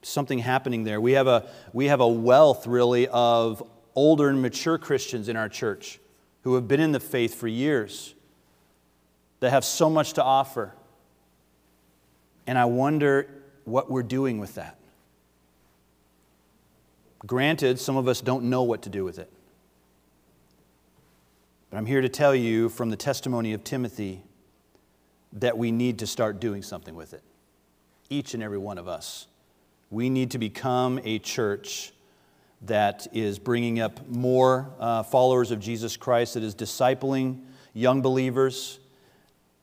something 0.04 0.40
happening 0.40 0.86
there. 0.86 1.02
We 1.02 1.12
have 1.12 1.28
a, 1.28 1.50
we 1.74 1.88
have 1.88 2.00
a 2.00 2.08
wealth, 2.08 2.66
really, 2.66 3.10
of 3.10 3.62
older 3.94 4.30
and 4.30 4.42
mature 4.42 4.78
Christians 4.78 5.28
in 5.28 5.36
our 5.36 5.50
church 5.50 6.00
who 6.44 6.56
have 6.56 6.66
been 6.66 6.80
in 6.80 6.94
the 6.94 7.02
faith 7.02 7.36
for 7.36 7.50
years 7.50 8.14
that 9.40 9.52
have 9.52 9.64
so 9.64 9.90
much 9.90 10.14
to 10.14 10.24
offer. 10.24 10.74
And 12.46 12.58
I 12.58 12.66
wonder 12.66 13.30
what 13.66 13.92
we're 13.92 14.04
doing 14.04 14.40
with 14.40 14.56
that. 14.56 14.78
Granted, 17.26 17.80
some 17.80 17.98
of 17.98 18.08
us 18.08 18.22
don't 18.22 18.46
know 18.46 18.64
what 18.64 18.84
to 18.84 18.90
do 18.90 19.04
with 19.04 19.20
it. 19.20 19.32
But 21.70 21.78
I'm 21.78 21.86
here 21.86 22.02
to 22.02 22.10
tell 22.10 22.34
you 22.34 22.70
from 22.70 22.90
the 22.90 22.96
testimony 22.96 23.54
of 23.54 23.64
Timothy 23.64 24.24
that 25.34 25.58
we 25.58 25.72
need 25.72 26.00
to 26.00 26.08
start 26.08 26.40
doing 26.40 26.64
something 26.64 26.96
with 26.96 27.14
it. 27.14 27.22
Each 28.10 28.34
and 28.34 28.42
every 28.42 28.58
one 28.58 28.78
of 28.78 28.88
us. 28.88 29.28
We 29.90 30.10
need 30.10 30.32
to 30.32 30.38
become 30.38 31.00
a 31.04 31.20
church 31.20 31.92
that 32.62 33.08
is 33.12 33.38
bringing 33.38 33.80
up 33.80 34.08
more 34.08 34.72
uh, 34.80 35.04
followers 35.04 35.52
of 35.52 35.60
Jesus 35.60 35.98
Christ, 35.98 36.34
that 36.36 36.44
is 36.44 36.56
discipling 36.56 37.42
young 37.74 38.02
believers. 38.02 38.80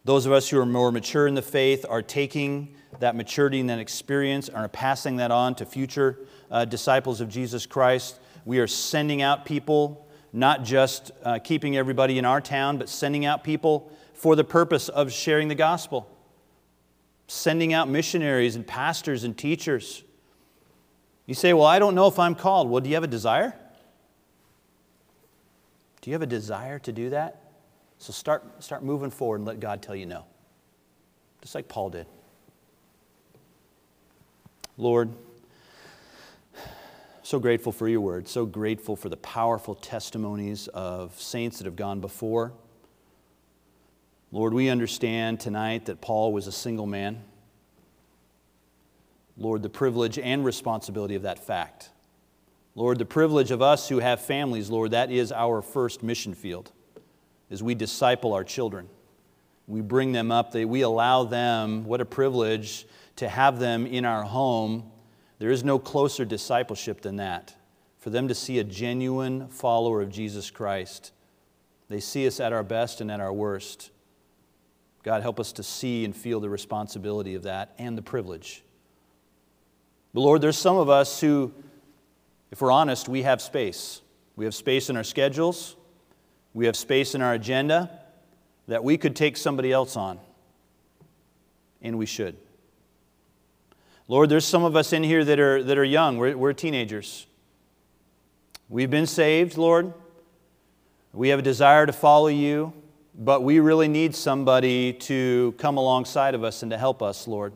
Those 0.04 0.26
of 0.26 0.32
us 0.32 0.48
who 0.48 0.58
are 0.58 0.66
more 0.66 0.92
mature 0.92 1.26
in 1.26 1.34
the 1.34 1.42
faith 1.42 1.86
are 1.88 2.02
taking 2.02 2.74
that 3.00 3.16
maturity 3.16 3.60
and 3.60 3.70
that 3.70 3.78
experience 3.78 4.48
and 4.48 4.58
are 4.58 4.68
passing 4.68 5.16
that 5.16 5.30
on 5.30 5.54
to 5.56 5.66
future 5.66 6.18
uh, 6.50 6.64
disciples 6.64 7.20
of 7.20 7.28
Jesus 7.28 7.66
Christ. 7.66 8.20
We 8.44 8.58
are 8.58 8.66
sending 8.66 9.22
out 9.22 9.44
people, 9.44 10.06
not 10.32 10.62
just 10.62 11.10
uh, 11.22 11.38
keeping 11.38 11.76
everybody 11.76 12.18
in 12.18 12.24
our 12.24 12.40
town, 12.40 12.78
but 12.78 12.88
sending 12.88 13.24
out 13.24 13.42
people 13.42 13.90
for 14.12 14.36
the 14.36 14.44
purpose 14.44 14.88
of 14.88 15.10
sharing 15.10 15.48
the 15.48 15.54
gospel, 15.54 16.08
sending 17.26 17.72
out 17.72 17.88
missionaries 17.88 18.54
and 18.56 18.66
pastors 18.66 19.24
and 19.24 19.36
teachers 19.36 20.04
you 21.26 21.34
say, 21.34 21.52
Well, 21.52 21.66
I 21.66 21.78
don't 21.78 21.94
know 21.94 22.06
if 22.06 22.18
I'm 22.18 22.34
called. 22.34 22.68
Well, 22.68 22.80
do 22.80 22.88
you 22.88 22.96
have 22.96 23.04
a 23.04 23.08
desire? 23.08 23.54
Do 26.00 26.10
you 26.10 26.14
have 26.14 26.22
a 26.22 26.26
desire 26.26 26.78
to 26.80 26.92
do 26.92 27.10
that? 27.10 27.40
So 27.98 28.12
start, 28.12 28.62
start 28.62 28.82
moving 28.82 29.10
forward 29.10 29.36
and 29.36 29.46
let 29.46 29.60
God 29.60 29.82
tell 29.82 29.96
you 29.96 30.06
no. 30.06 30.24
Just 31.40 31.54
like 31.54 31.68
Paul 31.68 31.90
did. 31.90 32.06
Lord, 34.76 35.10
so 37.22 37.38
grateful 37.38 37.72
for 37.72 37.88
your 37.88 38.00
word, 38.00 38.28
so 38.28 38.44
grateful 38.44 38.96
for 38.96 39.08
the 39.08 39.16
powerful 39.16 39.74
testimonies 39.74 40.68
of 40.68 41.18
saints 41.20 41.58
that 41.58 41.64
have 41.64 41.76
gone 41.76 42.00
before. 42.00 42.52
Lord, 44.32 44.52
we 44.52 44.68
understand 44.68 45.38
tonight 45.38 45.86
that 45.86 46.00
Paul 46.00 46.32
was 46.32 46.46
a 46.46 46.52
single 46.52 46.86
man. 46.86 47.22
Lord, 49.36 49.62
the 49.62 49.68
privilege 49.68 50.18
and 50.18 50.44
responsibility 50.44 51.14
of 51.14 51.22
that 51.22 51.38
fact. 51.38 51.90
Lord, 52.74 52.98
the 52.98 53.04
privilege 53.04 53.52
of 53.52 53.62
us 53.62 53.88
who 53.88 54.00
have 54.00 54.20
families, 54.20 54.70
Lord, 54.70 54.90
that 54.90 55.10
is 55.12 55.30
our 55.30 55.62
first 55.62 56.02
mission 56.02 56.34
field 56.34 56.72
as 57.50 57.62
we 57.62 57.74
disciple 57.74 58.32
our 58.32 58.44
children. 58.44 58.88
We 59.66 59.80
bring 59.80 60.12
them 60.12 60.30
up, 60.30 60.52
they, 60.52 60.64
we 60.64 60.82
allow 60.82 61.24
them, 61.24 61.84
what 61.84 62.00
a 62.00 62.04
privilege 62.04 62.86
to 63.16 63.28
have 63.28 63.58
them 63.58 63.86
in 63.86 64.04
our 64.04 64.22
home. 64.22 64.90
There 65.38 65.50
is 65.50 65.64
no 65.64 65.78
closer 65.78 66.24
discipleship 66.24 67.00
than 67.00 67.16
that. 67.16 67.54
For 67.98 68.10
them 68.10 68.28
to 68.28 68.34
see 68.34 68.58
a 68.58 68.64
genuine 68.64 69.48
follower 69.48 70.02
of 70.02 70.10
Jesus 70.10 70.50
Christ, 70.50 71.12
they 71.88 72.00
see 72.00 72.26
us 72.26 72.40
at 72.40 72.52
our 72.52 72.62
best 72.62 73.00
and 73.00 73.10
at 73.10 73.20
our 73.20 73.32
worst. 73.32 73.90
God, 75.02 75.22
help 75.22 75.40
us 75.40 75.52
to 75.52 75.62
see 75.62 76.04
and 76.04 76.14
feel 76.14 76.40
the 76.40 76.50
responsibility 76.50 77.34
of 77.34 77.44
that 77.44 77.74
and 77.78 77.96
the 77.96 78.02
privilege. 78.02 78.62
But 80.12 80.20
Lord, 80.20 80.40
there's 80.40 80.58
some 80.58 80.76
of 80.76 80.88
us 80.88 81.20
who, 81.20 81.52
if 82.50 82.60
we're 82.60 82.70
honest, 82.70 83.08
we 83.08 83.22
have 83.22 83.40
space. 83.42 84.00
We 84.36 84.44
have 84.44 84.54
space 84.54 84.90
in 84.90 84.96
our 84.96 85.04
schedules, 85.04 85.76
we 86.54 86.66
have 86.66 86.76
space 86.76 87.14
in 87.14 87.20
our 87.20 87.34
agenda 87.34 87.90
that 88.68 88.82
we 88.82 88.96
could 88.96 89.14
take 89.14 89.36
somebody 89.36 89.72
else 89.72 89.96
on, 89.96 90.18
and 91.82 91.98
we 91.98 92.06
should. 92.06 92.36
Lord, 94.08 94.28
there's 94.28 94.46
some 94.46 94.64
of 94.64 94.76
us 94.76 94.92
in 94.92 95.02
here 95.02 95.24
that 95.24 95.40
are, 95.40 95.62
that 95.62 95.76
are 95.76 95.84
young, 95.84 96.16
we're, 96.16 96.36
we're 96.36 96.52
teenagers. 96.52 97.26
We've 98.68 98.90
been 98.90 99.06
saved, 99.06 99.58
Lord. 99.58 99.92
We 101.12 101.28
have 101.28 101.40
a 101.40 101.42
desire 101.42 101.84
to 101.84 101.92
follow 101.92 102.28
you, 102.28 102.72
but 103.14 103.42
we 103.42 103.60
really 103.60 103.88
need 103.88 104.14
somebody 104.14 104.92
to 104.92 105.54
come 105.58 105.76
alongside 105.76 106.34
of 106.34 106.44
us 106.44 106.62
and 106.62 106.70
to 106.70 106.78
help 106.78 107.02
us, 107.02 107.28
Lord. 107.28 107.52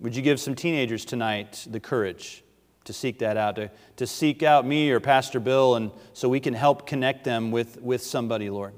Would 0.00 0.14
you 0.14 0.22
give 0.22 0.38
some 0.38 0.54
teenagers 0.54 1.04
tonight 1.04 1.66
the 1.68 1.80
courage 1.80 2.43
to 2.84 2.92
seek 2.92 3.18
that 3.20 3.36
out, 3.36 3.56
to, 3.56 3.70
to 3.96 4.06
seek 4.06 4.42
out 4.42 4.66
me 4.66 4.90
or 4.90 5.00
Pastor 5.00 5.40
Bill, 5.40 5.74
and 5.76 5.90
so 6.12 6.28
we 6.28 6.40
can 6.40 6.54
help 6.54 6.86
connect 6.86 7.24
them 7.24 7.50
with, 7.50 7.80
with 7.80 8.02
somebody, 8.02 8.50
Lord? 8.50 8.74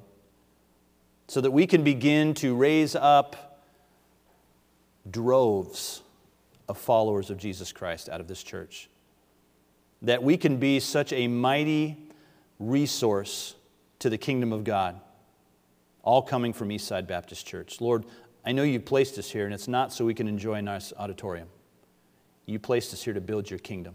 So 1.29 1.41
that 1.41 1.51
we 1.51 1.67
can 1.67 1.83
begin 1.83 2.35
to 2.35 2.55
raise 2.55 2.95
up 2.95 3.63
droves 5.11 6.03
of 6.69 6.79
followers 6.79 7.31
of 7.31 7.39
Jesus 7.39 7.73
Christ 7.73 8.09
out 8.09 8.21
of 8.21 8.29
this 8.29 8.43
church. 8.43 8.89
That 10.03 10.23
we 10.23 10.37
can 10.37 10.59
be 10.59 10.81
such 10.81 11.13
a 11.13 11.27
mighty 11.27 11.97
resource 12.59 13.55
to 13.99 14.11
the 14.11 14.19
kingdom 14.19 14.53
of 14.53 14.65
God, 14.65 15.01
all 16.03 16.23
coming 16.23 16.53
from 16.53 16.69
Eastside 16.69 17.07
Baptist 17.07 17.47
Church. 17.47 17.81
Lord, 17.81 18.05
I 18.45 18.53
know 18.53 18.63
you 18.63 18.79
placed 18.79 19.19
us 19.19 19.31
here, 19.31 19.45
and 19.45 19.55
it's 19.55 19.69
not 19.69 19.93
so 19.93 20.05
we 20.05 20.15
can 20.15 20.29
enjoy 20.29 20.55
a 20.55 20.63
nice 20.63 20.93
auditorium. 20.97 21.49
You 22.47 22.59
placed 22.59 22.92
us 22.92 23.03
here 23.03 23.14
to 23.14 23.20
build 23.20 23.51
your 23.51 23.59
kingdom. 23.59 23.94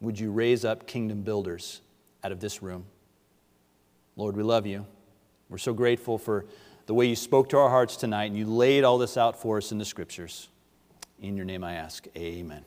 Would 0.00 0.18
you 0.18 0.30
raise 0.30 0.64
up 0.64 0.86
kingdom 0.86 1.22
builders 1.22 1.80
out 2.22 2.32
of 2.32 2.40
this 2.40 2.62
room? 2.62 2.84
Lord, 4.16 4.36
we 4.36 4.42
love 4.42 4.66
you. 4.66 4.84
We're 5.48 5.58
so 5.58 5.72
grateful 5.72 6.18
for 6.18 6.44
the 6.86 6.94
way 6.94 7.06
you 7.06 7.16
spoke 7.16 7.48
to 7.50 7.58
our 7.58 7.70
hearts 7.70 7.96
tonight 7.96 8.24
and 8.24 8.36
you 8.36 8.46
laid 8.46 8.84
all 8.84 8.98
this 8.98 9.16
out 9.16 9.40
for 9.40 9.58
us 9.58 9.72
in 9.72 9.78
the 9.78 9.84
scriptures. 9.84 10.48
In 11.20 11.36
your 11.36 11.46
name 11.46 11.64
I 11.64 11.74
ask, 11.74 12.06
amen. 12.16 12.64